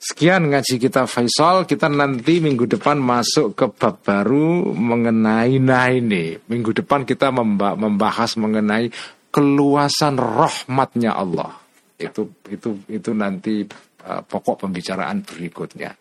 Sekian 0.04 0.52
ngaji 0.52 0.84
kita 0.84 1.08
Faisal, 1.08 1.64
kita 1.64 1.88
nanti 1.88 2.44
minggu 2.44 2.68
depan 2.68 3.00
masuk 3.00 3.56
ke 3.56 3.72
bab 3.72 4.04
baru 4.04 4.76
mengenai 4.76 5.64
nah 5.64 5.88
ini. 5.88 6.36
Minggu 6.44 6.76
depan 6.76 7.08
kita 7.08 7.32
membahas 7.32 8.36
mengenai 8.36 8.92
keluasan 9.32 10.20
rahmatnya 10.20 11.16
Allah. 11.16 11.56
Itu 11.96 12.36
itu 12.52 12.84
itu 12.92 13.16
nanti 13.16 13.64
uh, 14.04 14.20
pokok 14.28 14.68
pembicaraan 14.68 15.24
berikutnya. 15.24 15.96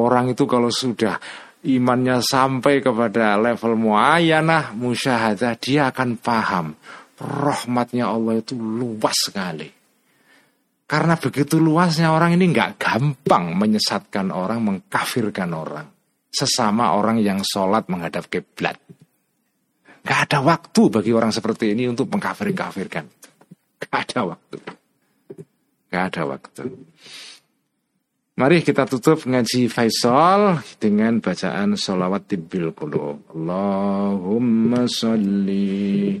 Orang 0.00 0.32
itu 0.32 0.48
kalau 0.48 0.72
sudah 0.72 1.20
imannya 1.68 2.24
sampai 2.24 2.80
kepada 2.80 3.36
level 3.36 3.76
muayyanah 3.76 4.72
musyahadah, 4.72 5.60
dia 5.60 5.92
akan 5.92 6.16
paham 6.16 6.72
rahmatnya 7.20 8.08
Allah 8.08 8.40
itu 8.40 8.56
luas 8.56 9.28
sekali 9.28 9.81
karena 10.92 11.16
begitu 11.16 11.56
luasnya 11.56 12.12
orang 12.12 12.36
ini 12.36 12.52
nggak 12.52 12.76
gampang 12.76 13.56
menyesatkan 13.56 14.28
orang, 14.28 14.60
mengkafirkan 14.60 15.48
orang. 15.56 15.88
Sesama 16.28 16.92
orang 16.92 17.16
yang 17.16 17.40
sholat 17.40 17.88
menghadap 17.88 18.28
kiblat. 18.28 18.76
Gak 20.04 20.28
ada 20.28 20.44
waktu 20.44 20.92
bagi 20.92 21.16
orang 21.16 21.32
seperti 21.32 21.72
ini 21.72 21.88
untuk 21.88 22.12
mengkafir-kafirkan. 22.12 23.08
Gak 23.80 23.88
ada 23.88 24.36
waktu. 24.36 24.60
Gak 25.88 26.04
ada 26.12 26.22
waktu. 26.28 26.64
Mari 28.36 28.60
kita 28.60 28.84
tutup 28.84 29.24
ngaji 29.24 29.72
Faisal 29.72 30.60
dengan 30.76 31.24
bacaan 31.24 31.72
sholawat 31.72 32.28
tibil 32.28 32.76
qulub. 32.76 33.32
Allahumma 33.32 34.84
salli 34.84 36.20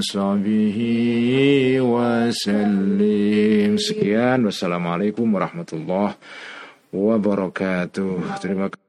وصحبه 0.00 0.78
وسلم 1.80 3.72
sekian 3.76 4.40
wassalamualaikum 4.48 5.28
warahmatullahi 5.28 6.16
wabarakatuh 6.96 8.40
terima 8.40 8.72
kasih 8.72 8.79